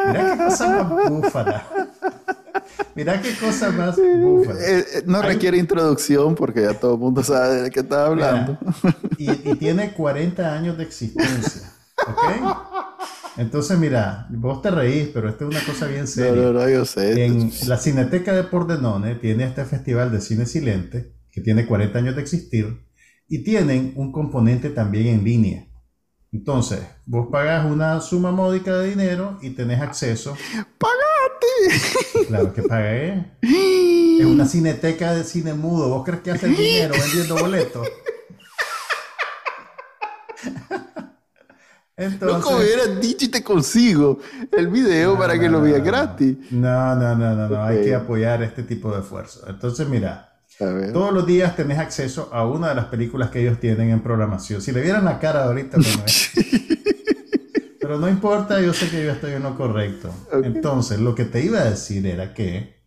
Mira 0.07 0.31
qué 0.31 0.43
cosa 0.43 0.83
más 0.83 1.09
búfala. 1.09 1.67
Mira 2.95 3.21
qué 3.21 3.35
cosa 3.35 3.71
más 3.71 3.95
bufa. 3.97 4.53
Eh, 4.53 4.79
eh, 4.79 5.03
no 5.05 5.21
requiere 5.21 5.57
introducción 5.57 6.35
porque 6.35 6.63
ya 6.63 6.73
todo 6.73 6.93
el 6.93 6.99
mundo 6.99 7.23
sabe 7.23 7.63
de 7.63 7.71
qué 7.71 7.81
está 7.81 8.07
hablando. 8.07 8.57
y, 9.17 9.55
tiene 9.55 9.93
40 9.93 10.53
años 10.53 10.77
de 10.77 10.83
existencia. 10.83 11.71
¿Ok? 12.07 12.76
Entonces, 13.37 13.77
mira, 13.77 14.27
vos 14.31 14.61
te 14.61 14.71
reís, 14.71 15.09
pero 15.13 15.29
esta 15.29 15.45
es 15.45 15.51
una 15.51 15.65
cosa 15.65 15.87
bien 15.87 16.07
seria. 16.07 16.41
No, 16.41 16.53
no, 16.53 16.69
yo 16.69 16.85
sé. 16.85 17.25
En 17.25 17.51
la 17.67 17.77
Cineteca 17.77 18.33
de 18.33 18.43
Pordenone 18.43 19.15
tiene 19.15 19.45
este 19.45 19.63
festival 19.65 20.11
de 20.11 20.21
cine 20.21 20.45
silente 20.45 21.13
que 21.31 21.41
tiene 21.41 21.65
40 21.65 21.99
años 21.99 22.15
de 22.15 22.21
existir 22.21 22.87
y 23.27 23.43
tienen 23.43 23.93
un 23.95 24.11
componente 24.11 24.69
también 24.69 25.07
en 25.07 25.23
línea. 25.23 25.67
Entonces, 26.31 26.79
vos 27.05 27.27
pagas 27.31 27.65
una 27.69 28.01
suma 28.01 28.31
módica 28.31 28.75
de 28.77 28.89
dinero 28.89 29.37
y 29.41 29.51
tenés 29.51 29.81
acceso. 29.81 30.35
¡Pagate! 30.77 32.27
Claro 32.27 32.53
que 32.53 32.63
pagué. 32.63 33.25
Es 34.17 34.25
una 34.25 34.47
cineteca 34.47 35.13
de 35.13 35.23
cine 35.23 35.53
mudo. 35.53 35.89
¿Vos 35.89 36.03
crees 36.03 36.21
que 36.21 36.31
hace 36.31 36.47
dinero 36.47 36.95
vendiendo 36.99 37.37
boletos? 37.37 37.87
Entonces, 41.97 42.37
no, 42.37 42.43
como 42.43 42.57
hubieras 42.57 43.01
dicho 43.01 43.25
y 43.25 43.29
te 43.29 43.43
consigo 43.43 44.19
el 44.55 44.67
video 44.67 45.17
para 45.17 45.39
que 45.39 45.49
lo 45.49 45.61
veas 45.61 45.83
gratis. 45.83 46.37
No, 46.51 46.95
no, 46.95 47.15
no, 47.15 47.35
no, 47.35 47.49
no. 47.49 47.63
Hay 47.63 47.83
que 47.83 47.95
apoyar 47.95 48.43
este 48.43 48.61
tipo 48.61 48.93
de 48.93 48.99
esfuerzo. 48.99 49.47
Entonces, 49.49 49.89
mira, 49.89 50.37
todos 50.93 51.11
los 51.11 51.25
días 51.25 51.55
tenés 51.55 51.79
acceso 51.79 52.29
a 52.31 52.45
una 52.47 52.69
de 52.69 52.75
las 52.75 52.85
películas 52.85 53.31
que 53.31 53.41
ellos 53.41 53.59
tienen 53.59 53.89
en 53.89 54.01
programación. 54.01 54.61
Si 54.61 54.71
le 54.71 54.81
vieran 54.81 55.05
la 55.05 55.19
cara 55.19 55.45
ahorita, 55.45 55.77
Pero 57.79 57.99
no 57.99 58.09
importa, 58.09 58.61
yo 58.61 58.73
sé 58.73 58.89
que 58.89 59.03
yo 59.03 59.11
estoy 59.13 59.33
en 59.33 59.43
lo 59.43 59.55
correcto. 59.55 60.13
Entonces, 60.43 60.99
lo 60.99 61.15
que 61.15 61.25
te 61.25 61.43
iba 61.43 61.61
a 61.61 61.65
decir 61.65 62.05
era 62.05 62.33
que 62.33 62.83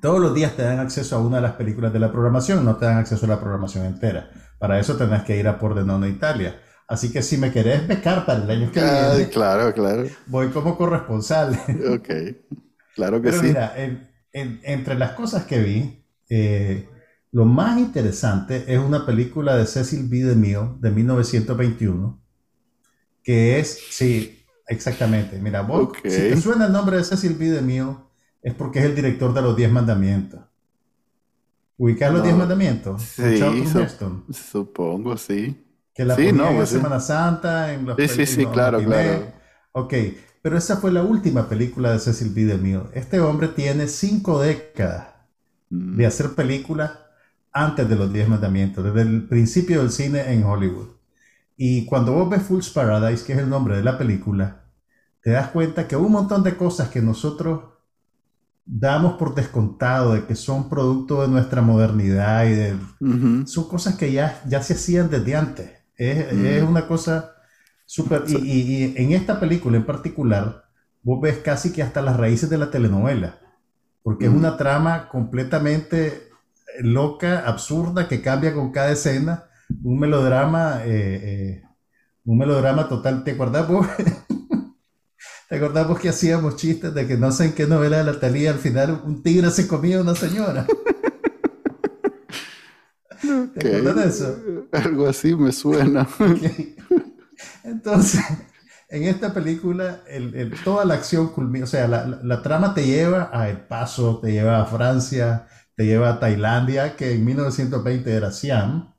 todos 0.00 0.20
los 0.20 0.34
días 0.34 0.54
te 0.54 0.62
dan 0.62 0.78
acceso 0.78 1.16
a 1.16 1.20
una 1.20 1.36
de 1.36 1.42
las 1.42 1.52
películas 1.52 1.92
de 1.92 1.98
la 1.98 2.12
programación, 2.12 2.64
no 2.64 2.76
te 2.76 2.84
dan 2.84 2.98
acceso 2.98 3.26
a 3.26 3.30
la 3.30 3.40
programación 3.40 3.86
entera. 3.86 4.30
Para 4.58 4.78
eso 4.78 4.96
tenés 4.96 5.22
que 5.22 5.36
ir 5.36 5.48
a 5.48 5.58
Pordenone, 5.58 6.08
Italia. 6.08 6.60
Así 6.86 7.10
que 7.10 7.22
si 7.22 7.38
me 7.38 7.50
querés 7.50 7.86
becar 7.88 8.26
para 8.26 8.44
el 8.44 8.50
año 8.50 8.70
que 8.70 8.80
viene, 8.80 9.28
claro, 9.30 9.72
claro. 9.72 10.04
voy 10.26 10.48
como 10.48 10.76
corresponsal. 10.76 11.58
Ok, 11.90 12.08
claro 12.94 13.22
que 13.22 13.30
Pero 13.30 13.40
sí. 13.40 13.46
Mira, 13.48 13.74
entre 14.32 14.94
las 14.96 15.12
cosas 15.12 15.44
que 15.44 15.60
vi, 15.60 16.04
eh, 16.28 16.88
lo 17.32 17.46
más 17.46 17.78
interesante 17.78 18.64
es 18.68 18.78
una 18.78 19.06
película 19.06 19.56
de 19.56 19.66
Cecil 19.66 20.08
B. 20.08 20.24
DeMille 20.24 20.76
de 20.80 20.90
1921, 20.90 22.22
que 23.22 23.58
es, 23.58 23.80
sí, 23.90 24.44
exactamente. 24.68 25.38
Mira, 25.40 25.62
vos, 25.62 25.90
si 26.02 26.10
te 26.10 26.36
suena 26.36 26.66
el 26.66 26.72
nombre 26.72 26.98
de 26.98 27.04
Cecil 27.04 27.34
B. 27.34 27.50
DeMille, 27.50 27.96
es 28.42 28.54
porque 28.54 28.80
es 28.80 28.84
el 28.84 28.94
director 28.94 29.32
de 29.32 29.40
los 29.40 29.56
Diez 29.56 29.72
Mandamientos. 29.72 30.40
¿Ubicas 31.76 32.12
los 32.12 32.22
Diez 32.22 32.36
Mandamientos? 32.36 33.02
Sí, 33.02 33.64
supongo, 34.30 35.16
sí. 35.16 35.63
Que 35.94 36.04
la 36.04 36.16
sí, 36.16 36.32
no, 36.32 36.48
en 36.48 36.56
pues 36.56 36.70
Semana 36.70 37.00
Santa, 37.00 37.72
en 37.72 37.86
los 37.86 37.96
Sí, 37.96 38.08
sí, 38.08 38.26
sí, 38.26 38.46
claro, 38.46 38.82
claro. 38.82 39.32
Ok, 39.72 39.94
pero 40.42 40.58
esa 40.58 40.76
fue 40.76 40.92
la 40.92 41.02
última 41.02 41.48
película 41.48 41.92
de 41.92 41.98
Cecil 41.98 42.30
B. 42.34 42.44
DeMille. 42.44 42.90
Este 42.94 43.20
hombre 43.20 43.48
tiene 43.48 43.86
cinco 43.88 44.40
décadas 44.40 45.08
de 45.70 46.06
hacer 46.06 46.34
películas 46.34 46.92
antes 47.52 47.88
de 47.88 47.96
los 47.96 48.12
Diez 48.12 48.28
Mandamientos, 48.28 48.84
desde 48.84 49.02
el 49.02 49.28
principio 49.28 49.80
del 49.80 49.90
cine 49.90 50.32
en 50.32 50.44
Hollywood. 50.44 50.88
Y 51.56 51.86
cuando 51.86 52.12
vos 52.12 52.28
ves 52.28 52.42
Fool's 52.42 52.70
Paradise, 52.70 53.24
que 53.24 53.32
es 53.32 53.38
el 53.38 53.48
nombre 53.48 53.76
de 53.76 53.84
la 53.84 53.96
película, 53.96 54.64
te 55.22 55.30
das 55.30 55.48
cuenta 55.48 55.86
que 55.86 55.96
un 55.96 56.12
montón 56.12 56.42
de 56.42 56.56
cosas 56.56 56.88
que 56.88 57.00
nosotros 57.00 57.60
damos 58.66 59.14
por 59.14 59.34
descontado 59.34 60.14
de 60.14 60.24
que 60.26 60.34
son 60.34 60.68
producto 60.68 61.22
de 61.22 61.28
nuestra 61.28 61.62
modernidad 61.62 62.46
y 62.46 62.50
de, 62.50 62.76
son 63.46 63.68
cosas 63.68 63.94
que 63.96 64.12
ya, 64.12 64.42
ya 64.46 64.62
se 64.62 64.74
hacían 64.74 65.10
desde 65.10 65.36
antes. 65.36 65.70
Es, 65.96 66.32
es 66.32 66.62
una 66.62 66.86
cosa 66.86 67.34
súper... 67.86 68.24
Y, 68.28 68.36
y, 68.36 68.94
en 68.96 69.12
esta 69.12 69.38
película 69.38 69.76
en 69.76 69.86
particular, 69.86 70.64
vos 71.02 71.20
ves 71.20 71.38
casi 71.38 71.72
que 71.72 71.82
hasta 71.82 72.02
las 72.02 72.16
raíces 72.16 72.50
de 72.50 72.58
la 72.58 72.70
telenovela 72.70 73.40
porque 74.04 74.26
es 74.26 74.30
una 74.30 74.58
trama 74.58 75.08
completamente 75.08 76.28
loca, 76.80 77.42
absurda, 77.46 78.06
que 78.06 78.20
cambia 78.20 78.52
con 78.52 78.70
cada 78.70 78.92
escena, 78.92 79.46
un 79.82 79.98
melodrama, 79.98 80.82
eh, 80.84 81.20
eh, 81.22 81.62
un 82.26 82.36
melodrama 82.36 82.86
total. 82.86 83.24
¿Te 83.24 83.30
acordás 83.30 83.66
vos? 83.66 83.86
¿Te 85.48 85.56
acordás 85.56 85.88
vos 85.88 85.98
que 85.98 86.10
hacíamos 86.10 86.56
chistes 86.56 86.92
de 86.92 87.06
que 87.06 87.16
no 87.16 87.32
sé 87.32 87.46
en 87.46 87.52
qué 87.54 87.66
novela 87.66 87.96
de 87.96 88.04
la 88.04 88.20
Talía 88.20 88.50
al 88.50 88.58
final 88.58 89.00
un 89.06 89.22
tigre 89.22 89.50
se 89.50 89.66
comía 89.66 89.98
a 89.98 90.02
una 90.02 90.14
señora? 90.14 90.66
¿Te 93.54 93.76
acuerdas 93.76 93.96
de 93.96 94.06
eso? 94.06 94.38
Algo 94.72 95.08
así 95.08 95.34
me 95.34 95.52
suena. 95.52 96.06
Entonces, 97.64 98.22
en 98.88 99.04
esta 99.04 99.32
película 99.32 100.02
toda 100.62 100.84
la 100.84 100.92
acción 100.94 101.28
culmina, 101.28 101.64
o 101.64 101.68
sea, 101.68 101.88
la, 101.88 102.42
trama 102.42 102.74
te 102.74 102.86
lleva 102.86 103.30
a 103.32 103.48
El 103.48 103.62
Paso, 103.62 104.20
te 104.20 104.32
lleva 104.32 104.60
a 104.60 104.66
Francia, 104.66 105.46
te 105.74 105.86
lleva 105.86 106.10
a 106.10 106.20
Tailandia, 106.20 106.94
que 106.96 107.12
en 107.12 107.24
1920 107.24 108.12
era 108.12 108.30
Siam. 108.30 108.92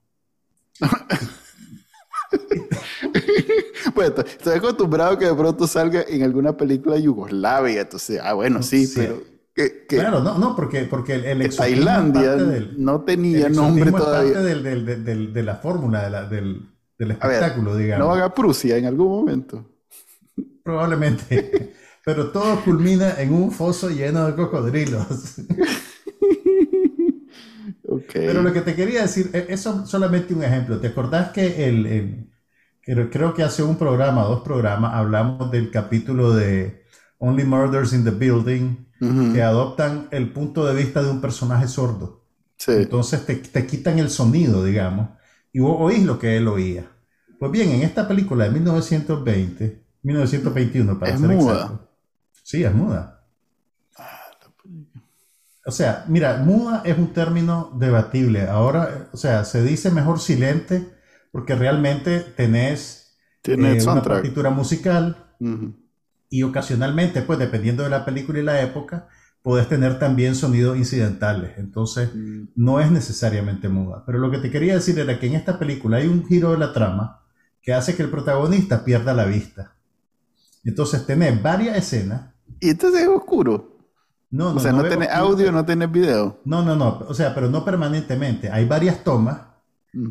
bueno, 3.95 4.15
estoy 4.17 4.57
acostumbrado 4.57 5.17
que 5.17 5.25
de 5.25 5.35
pronto 5.35 5.67
salga 5.67 6.03
en 6.07 6.23
alguna 6.23 6.57
película 6.57 6.97
Yugoslavia, 6.97 7.81
entonces, 7.81 8.19
ah, 8.21 8.33
bueno, 8.33 8.63
sí, 8.63 8.91
pero... 8.95 9.34
claro, 9.87 10.21
no, 10.21 10.37
no, 10.37 10.55
porque, 10.55 10.83
porque 10.83 11.15
el, 11.15 11.55
Tailandia 11.55 12.35
no 12.77 13.01
tenía 13.01 13.49
nombre 13.49 13.91
todavía. 13.91 14.33
parte 14.33 14.53
de 14.53 15.43
la 15.43 15.55
fórmula, 15.55 16.27
del, 16.27 16.69
espectáculo, 16.97 17.75
digamos. 17.75 18.05
No 18.05 18.13
haga 18.13 18.33
Prusia 18.33 18.77
en 18.77 18.85
algún 18.85 19.07
momento. 19.07 19.65
Probablemente. 20.63 21.73
Pero 22.05 22.29
todo 22.29 22.63
culmina 22.63 23.19
en 23.19 23.33
un 23.33 23.51
foso 23.51 23.89
lleno 23.89 24.27
de 24.27 24.35
cocodrilos. 24.35 25.37
Pero 28.13 28.41
lo 28.41 28.53
que 28.53 28.61
te 28.61 28.75
quería 28.75 29.03
decir, 29.03 29.29
e, 29.33 29.47
eso 29.49 29.83
es 29.83 29.89
solamente 29.89 30.33
un 30.33 30.43
ejemplo. 30.43 30.79
¿Te 30.79 30.87
acordás 30.87 31.31
que 31.31 31.67
el, 31.67 32.29
creo 32.83 33.33
que 33.33 33.43
hace 33.43 33.63
un 33.63 33.77
programa, 33.77 34.23
dos 34.23 34.41
programas, 34.41 34.93
hablamos 34.93 35.49
del 35.51 35.71
capítulo 35.71 36.33
de 36.33 36.84
Only 37.17 37.43
Murders 37.43 37.93
in 37.93 38.03
the 38.03 38.11
Building, 38.11 38.85
que 39.33 39.41
adoptan 39.41 40.07
el 40.11 40.31
punto 40.31 40.65
de 40.65 40.73
vista 40.73 41.03
de 41.03 41.11
un 41.11 41.21
personaje 41.21 41.67
sordo. 41.67 42.25
Entonces 42.67 43.25
te, 43.25 43.35
te, 43.35 43.67
quitan 43.67 43.99
el 43.99 44.09
sonido, 44.09 44.63
digamos, 44.63 45.09
y 45.51 45.59
vos 45.59 45.75
oís 45.79 46.03
lo 46.03 46.17
que 46.17 46.37
él 46.37 46.47
oía. 46.47 46.85
Pues 47.39 47.51
bien, 47.51 47.69
en 47.71 47.81
esta 47.83 48.07
película 48.07 48.45
de 48.45 48.51
1920, 48.51 49.85
1921 50.03 50.99
para 50.99 51.17
ser 51.17 51.31
exacto. 51.31 51.89
Sí, 52.43 52.63
es 52.63 52.73
muda. 52.73 53.23
O 55.65 55.71
sea, 55.71 56.05
mira, 56.07 56.37
muda 56.37 56.83
es 56.85 56.97
un 56.97 57.11
término 57.11 57.71
debatible. 57.77 58.47
Ahora, 58.47 59.09
o 59.11 59.17
sea, 59.17 59.43
se 59.45 59.63
dice 59.63 59.89
mejor 59.89 60.19
silente 60.19 60.87
porque 61.31 61.55
realmente 61.55 62.19
tenés 62.19 63.17
eh, 63.43 63.83
una 63.83 64.03
partitura 64.03 64.51
musical 64.51 65.35
y 66.35 66.43
ocasionalmente, 66.43 67.21
pues 67.21 67.39
dependiendo 67.39 67.83
de 67.83 67.89
la 67.89 68.03
película 68.03 68.39
y 68.39 68.43
la 68.43 68.61
época, 68.61 69.07
podés 69.41 69.69
tener 69.69 69.99
también 69.99 70.35
sonidos 70.35 70.75
incidentales. 70.75 71.51
Entonces, 71.57 72.13
mm. 72.13 72.47
no 72.57 72.81
es 72.81 72.91
necesariamente 72.91 73.69
muda. 73.69 74.03
Pero 74.05 74.19
lo 74.19 74.29
que 74.29 74.39
te 74.39 74.51
quería 74.51 74.73
decir 74.73 74.99
era 74.99 75.17
que 75.17 75.27
en 75.27 75.35
esta 75.35 75.57
película 75.57 75.95
hay 75.95 76.07
un 76.07 76.27
giro 76.27 76.51
de 76.51 76.57
la 76.57 76.73
trama 76.73 77.21
que 77.61 77.73
hace 77.73 77.95
que 77.95 78.03
el 78.03 78.09
protagonista 78.09 78.83
pierda 78.83 79.13
la 79.13 79.23
vista. 79.23 79.75
Entonces, 80.65 81.05
tenés 81.05 81.41
varias 81.41 81.77
escenas. 81.77 82.33
Y 82.59 82.71
entonces 82.71 83.03
es 83.03 83.07
oscuro. 83.07 83.77
No, 84.29 84.51
no, 84.51 84.57
o 84.57 84.59
sea, 84.59 84.73
no, 84.73 84.83
tenés 84.83 85.09
audio, 85.11 85.53
no 85.53 85.63
tenés 85.63 85.89
video. 85.89 86.41
No, 86.43 86.65
no, 86.65 86.75
no. 86.75 87.05
O 87.07 87.13
sea, 87.13 87.33
pero 87.33 87.49
no 87.49 87.63
permanentemente. 87.63 88.51
Hay 88.51 88.65
varias 88.65 89.05
tomas 89.05 89.39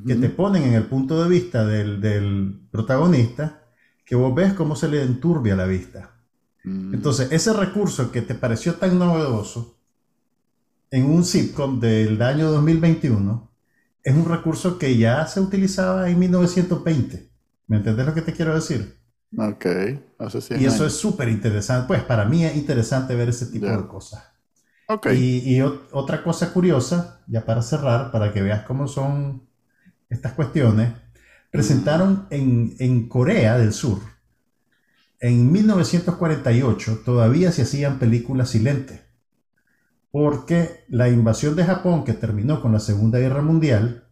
que 0.06 0.14
te 0.14 0.30
ponen 0.30 0.62
en 0.62 0.72
el 0.72 0.84
punto 0.84 1.22
de 1.22 1.28
vista 1.28 1.66
del, 1.66 2.00
del 2.00 2.66
protagonista 2.70 3.60
que 4.04 4.16
vos 4.16 4.34
ves 4.34 4.52
cómo 4.52 4.76
se 4.76 4.88
le 4.88 5.02
enturbia 5.02 5.56
la 5.56 5.66
vista. 5.66 6.13
Mm. 6.64 6.94
Entonces, 6.94 7.30
ese 7.30 7.52
recurso 7.52 8.10
que 8.10 8.22
te 8.22 8.34
pareció 8.34 8.74
tan 8.74 8.98
novedoso 8.98 9.78
en 10.90 11.06
un 11.06 11.24
sitcom 11.24 11.78
del 11.78 12.20
año 12.22 12.50
2021 12.50 13.50
es 14.02 14.14
un 14.14 14.24
recurso 14.26 14.78
que 14.78 14.96
ya 14.96 15.26
se 15.26 15.40
utilizaba 15.40 16.08
en 16.08 16.18
1920. 16.18 17.28
¿Me 17.66 17.76
entendés 17.78 18.06
lo 18.06 18.14
que 18.14 18.22
te 18.22 18.32
quiero 18.32 18.54
decir? 18.54 18.98
Ok, 19.36 19.66
Y 20.60 20.64
eso 20.64 20.86
es 20.86 20.92
súper 20.92 21.28
interesante. 21.28 21.88
Pues 21.88 22.02
para 22.02 22.24
mí 22.24 22.44
es 22.44 22.54
interesante 22.56 23.14
ver 23.14 23.30
ese 23.30 23.46
tipo 23.46 23.66
de 23.66 23.86
cosas. 23.86 24.24
Ok. 24.88 25.08
Y, 25.14 25.60
otra 25.60 26.22
cosa 26.22 26.52
curiosa, 26.52 27.20
ya 27.26 27.44
para 27.44 27.62
cerrar, 27.62 28.10
para 28.12 28.32
que 28.32 28.42
veas 28.42 28.64
cómo 28.64 28.86
son 28.86 29.42
estas 30.08 30.32
cuestiones, 30.32 30.92
presentaron 31.50 32.26
en, 32.30 32.76
en 32.78 33.08
Corea 33.08 33.58
del 33.58 33.72
Sur 33.72 34.13
en 35.26 35.50
1948 35.52 37.00
todavía 37.02 37.50
se 37.50 37.62
hacían 37.62 37.98
películas 37.98 38.50
silentes, 38.50 39.00
porque 40.10 40.84
la 40.88 41.08
invasión 41.08 41.56
de 41.56 41.64
Japón, 41.64 42.04
que 42.04 42.12
terminó 42.12 42.60
con 42.60 42.72
la 42.72 42.78
Segunda 42.78 43.18
Guerra 43.18 43.40
Mundial, 43.40 44.06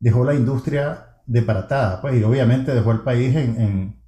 dejó 0.00 0.24
la 0.24 0.34
industria 0.34 1.20
deparatada, 1.26 2.00
pues, 2.00 2.18
y 2.18 2.22
obviamente 2.22 2.74
dejó 2.74 2.92
el 2.92 3.00
país 3.00 3.36
en, 3.36 4.00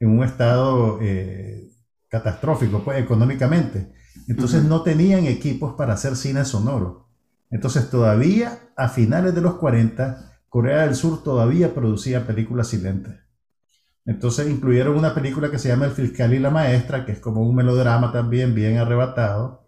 un 0.00 0.24
estado 0.24 1.00
eh, 1.02 1.70
catastrófico, 2.08 2.82
pues, 2.82 2.98
económicamente. 2.98 3.92
Entonces 4.26 4.64
no 4.64 4.80
tenían 4.80 5.26
equipos 5.26 5.74
para 5.74 5.92
hacer 5.92 6.16
cine 6.16 6.46
sonoro. 6.46 7.10
Entonces 7.50 7.90
todavía 7.90 8.70
a 8.74 8.88
finales 8.88 9.34
de 9.34 9.42
los 9.42 9.56
40, 9.56 10.32
Corea 10.48 10.86
del 10.86 10.94
Sur 10.94 11.22
todavía 11.22 11.74
producía 11.74 12.26
películas 12.26 12.68
silentes. 12.68 13.23
Entonces 14.06 14.48
incluyeron 14.48 14.96
una 14.96 15.14
película 15.14 15.50
que 15.50 15.58
se 15.58 15.68
llama 15.68 15.86
El 15.86 15.92
fiscal 15.92 16.34
y 16.34 16.38
la 16.38 16.50
maestra, 16.50 17.06
que 17.06 17.12
es 17.12 17.20
como 17.20 17.42
un 17.42 17.54
melodrama 17.54 18.12
también 18.12 18.54
bien 18.54 18.76
arrebatado. 18.76 19.66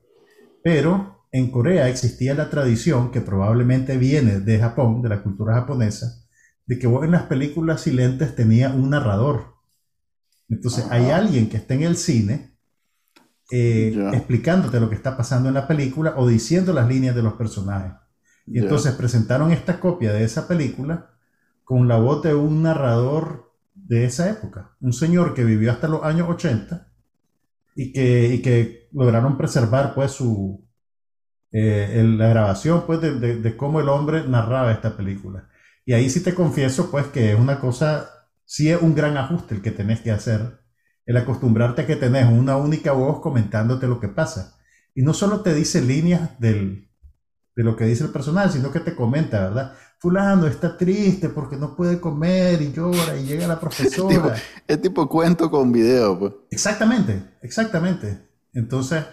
Pero 0.62 1.26
en 1.32 1.51
Corea 1.51 1.89
existía 1.89 2.34
la 2.34 2.51
tradición, 2.51 3.11
que 3.11 3.20
probablemente 3.20 3.97
viene 3.97 4.41
de 4.41 4.59
Japón, 4.59 5.03
de 5.03 5.09
la 5.09 5.22
cultura 5.22 5.55
japonesa, 5.55 6.26
de 6.66 6.78
que 6.78 6.87
vos 6.87 7.05
en 7.05 7.12
las 7.12 7.24
películas 7.24 7.80
silentes 7.80 8.34
tenía 8.34 8.70
un 8.70 8.91
narrador. 8.91 9.55
Entonces 10.49 10.87
hay 10.91 11.11
alguien 11.11 11.49
que 11.49 11.57
está 11.57 11.74
en 11.74 11.82
el 11.82 11.97
cine 11.97 12.57
eh, 13.51 14.11
explicándote 14.12 14.80
lo 14.80 14.89
que 14.89 14.97
está 14.97 15.16
pasando 15.16 15.49
en 15.49 15.55
la 15.55 15.66
película 15.66 16.14
o 16.16 16.26
diciendo 16.26 16.72
las 16.72 16.89
líneas 16.89 17.14
de 17.14 17.22
los 17.22 17.34
personajes. 17.34 17.93
Y 18.47 18.59
entonces 18.59 18.93
presentaron 18.95 19.51
esta 19.51 19.80
copia 19.80 20.12
de 20.12 20.24
esa 20.24 20.47
película 20.47 21.11
con 21.64 21.89
la 21.89 21.97
voz 21.97 22.22
de 22.22 22.34
un 22.34 22.62
narrador 22.62 23.45
de 23.89 24.05
esa 24.05 24.30
época. 24.30 24.76
Un 24.80 24.93
señor 24.93 25.34
que 25.34 25.45
vivió 25.45 25.70
hasta 25.72 25.89
los 25.89 26.03
años 26.03 26.28
80 26.28 26.93
y 27.74 27.93
que, 27.93 28.41
que 28.43 28.89
lograron 28.93 29.37
preservar 29.37 29.95
pues 29.95 30.12
su, 30.12 30.66
eh, 31.53 32.03
la 32.18 32.28
grabación 32.28 32.84
pues 32.87 33.01
de, 33.01 33.18
de, 33.18 33.57
cómo 33.57 33.80
el 33.80 33.89
hombre 33.89 34.26
narraba 34.26 34.72
esta 34.72 34.97
película. 34.97 35.49
Y 35.84 35.93
ahí 35.93 36.11
sí 36.11 36.20
te 36.22 36.34
confieso 36.34 36.91
pues 36.91 37.07
que 37.07 37.32
es 37.32 37.39
una 37.39 37.61
cosa, 37.61 38.11
sí 38.45 38.70
es 38.70 38.80
un 38.80 38.95
gran 38.95 39.16
ajuste 39.16 39.55
el 39.55 39.62
que 39.62 39.70
tenés 39.70 40.01
que 40.01 40.11
hacer, 40.11 40.61
el 41.05 41.16
acostumbrarte 41.16 41.82
a 41.82 41.87
que 41.87 41.97
tenés 41.97 42.28
una 42.30 42.57
única 42.57 42.93
voz 42.93 43.20
comentándote 43.20 43.87
lo 43.87 44.01
que 44.01 44.09
pasa. 44.09 44.59
Y 44.95 45.03
no 45.03 45.12
solo 45.12 45.43
te 45.43 45.55
dice 45.55 45.82
líneas 45.82 46.41
del, 46.41 46.91
de 47.55 47.62
lo 47.62 47.76
que 47.76 47.84
dice 47.84 48.05
el 48.05 48.11
personaje, 48.11 48.51
sino 48.51 48.72
que 48.72 48.80
te 48.80 48.97
comenta, 48.97 49.41
¿verdad? 49.41 49.74
Fulano 49.99 50.47
está 50.47 50.76
triste 50.76 51.28
porque 51.28 51.57
no 51.57 51.74
puede 51.74 52.01
comer 52.01 52.61
y 52.62 52.72
llora 52.72 53.16
y 53.16 53.24
llega 53.24 53.47
la 53.47 53.61
profesora. 53.61 54.36
es, 54.66 54.80
tipo, 54.80 55.09
cuento 55.09 55.51
con 55.51 55.72
video, 55.72 56.18
pues. 56.18 56.32
Exactamente, 56.51 57.22
exactamente. 57.42 58.18
Entonces, 58.53 59.05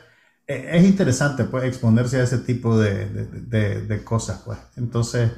e, 0.48 0.78
es 0.78 0.84
interesante 0.84 1.46
pues 1.46 1.64
exponerse 1.66 2.20
a 2.20 2.24
ese 2.24 2.40
tipo 2.40 2.78
de, 2.78 4.02
cosas, 4.04 4.42
pues. 4.46 4.60
Entonces, 4.76 5.32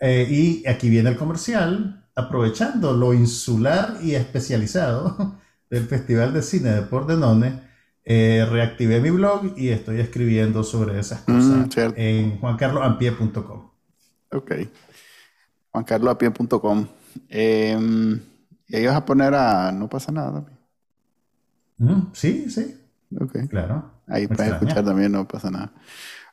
eh, 0.00 0.26
y 0.28 0.66
aquí 0.66 0.88
viene 0.88 1.10
el 1.10 1.16
comercial, 1.16 2.04
aprovechando 2.14 2.92
lo 2.92 3.12
insular 3.12 3.98
y 4.02 4.14
especializado 4.14 5.38
del 5.70 5.86
Festival 5.86 6.32
de 6.32 6.42
Cine 6.42 6.70
de 6.70 6.82
Pordenone, 6.82 7.66
eh, 8.04 8.46
reactivé 8.48 9.00
mi 9.00 9.10
blog 9.10 9.58
y 9.58 9.70
estoy 9.70 9.98
escribiendo 9.98 10.62
sobre 10.62 11.00
esas 11.00 11.24
mm, 11.26 11.62
cosas 11.64 11.92
en 11.96 12.38
juancarloampie.com. 12.38 13.65
Ok. 14.32 14.52
juancarloapien.com. 15.72 16.86
Eh, 17.28 17.78
y 18.68 18.76
ahí 18.76 18.86
vas 18.86 18.96
a 18.96 19.04
poner 19.04 19.34
a 19.34 19.72
No 19.72 19.88
pasa 19.88 20.12
nada 20.12 20.32
también. 20.32 20.58
Mm, 21.78 22.12
sí, 22.12 22.50
sí. 22.50 22.80
Ok. 23.20 23.48
Claro. 23.48 23.90
Ahí 24.06 24.26
puedes 24.26 24.52
escuchar 24.52 24.84
también 24.84 25.12
No 25.12 25.26
pasa 25.26 25.50
nada. 25.50 25.72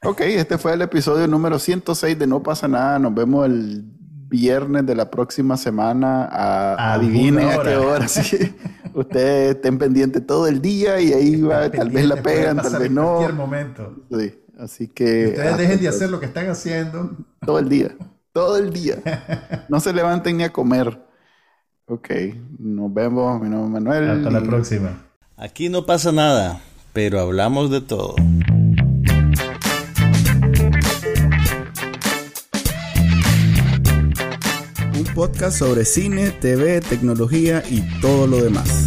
Ok, 0.03 0.21
este 0.21 0.57
fue 0.57 0.73
el 0.73 0.81
episodio 0.81 1.27
número 1.27 1.59
106 1.59 2.19
de 2.19 2.27
No 2.27 2.43
pasa 2.43 2.67
nada. 2.67 2.99
Nos 2.99 3.13
vemos 3.13 3.45
el 3.45 3.85
viernes 4.27 4.85
de 4.85 4.95
la 4.95 5.09
próxima 5.09 5.57
semana. 5.57 6.25
A, 6.25 6.93
adivinen 6.93 7.47
a 7.47 7.61
qué 7.61 7.75
hora. 7.75 8.07
Sí. 8.07 8.55
Ustedes 8.93 9.55
estén 9.55 9.77
pendientes 9.77 10.25
todo 10.25 10.47
el 10.47 10.61
día 10.61 10.99
y 10.99 11.13
ahí 11.13 11.41
va, 11.41 11.69
tal 11.71 11.89
vez 11.89 12.05
la 12.05 12.21
pegan, 12.21 12.57
tal 12.57 12.77
vez 12.77 12.91
no. 12.91 13.01
En 13.01 13.15
cualquier 13.15 13.33
momento. 13.33 13.95
Sí. 14.11 14.42
Así 14.57 14.87
que. 14.87 15.27
Ustedes 15.29 15.57
dejen 15.57 15.79
de 15.79 15.87
hacer 15.87 16.09
lo 16.09 16.19
que 16.19 16.25
están 16.27 16.49
haciendo. 16.49 17.17
Todo 17.45 17.59
el 17.59 17.69
día. 17.69 17.95
Todo 18.31 18.57
el 18.57 18.71
día. 18.71 18.97
No 19.69 19.79
se 19.79 19.93
levanten 19.93 20.37
ni 20.37 20.43
a 20.43 20.51
comer. 20.53 21.01
Ok. 21.85 22.09
Nos 22.59 22.93
vemos. 22.93 23.41
Mi 23.41 23.49
nombre 23.49 23.79
es 23.79 23.83
Manuel. 23.83 24.09
Hasta 24.09 24.29
la 24.29 24.41
próxima. 24.41 25.05
Aquí 25.37 25.69
no 25.69 25.85
pasa 25.85 26.11
nada, 26.11 26.61
pero 26.93 27.19
hablamos 27.19 27.71
de 27.71 27.81
todo. 27.81 28.15
Un 34.95 35.05
podcast 35.15 35.57
sobre 35.57 35.85
cine, 35.85 36.31
TV, 36.31 36.81
tecnología 36.81 37.63
y 37.69 37.81
todo 37.99 38.27
lo 38.27 38.43
demás. 38.43 38.82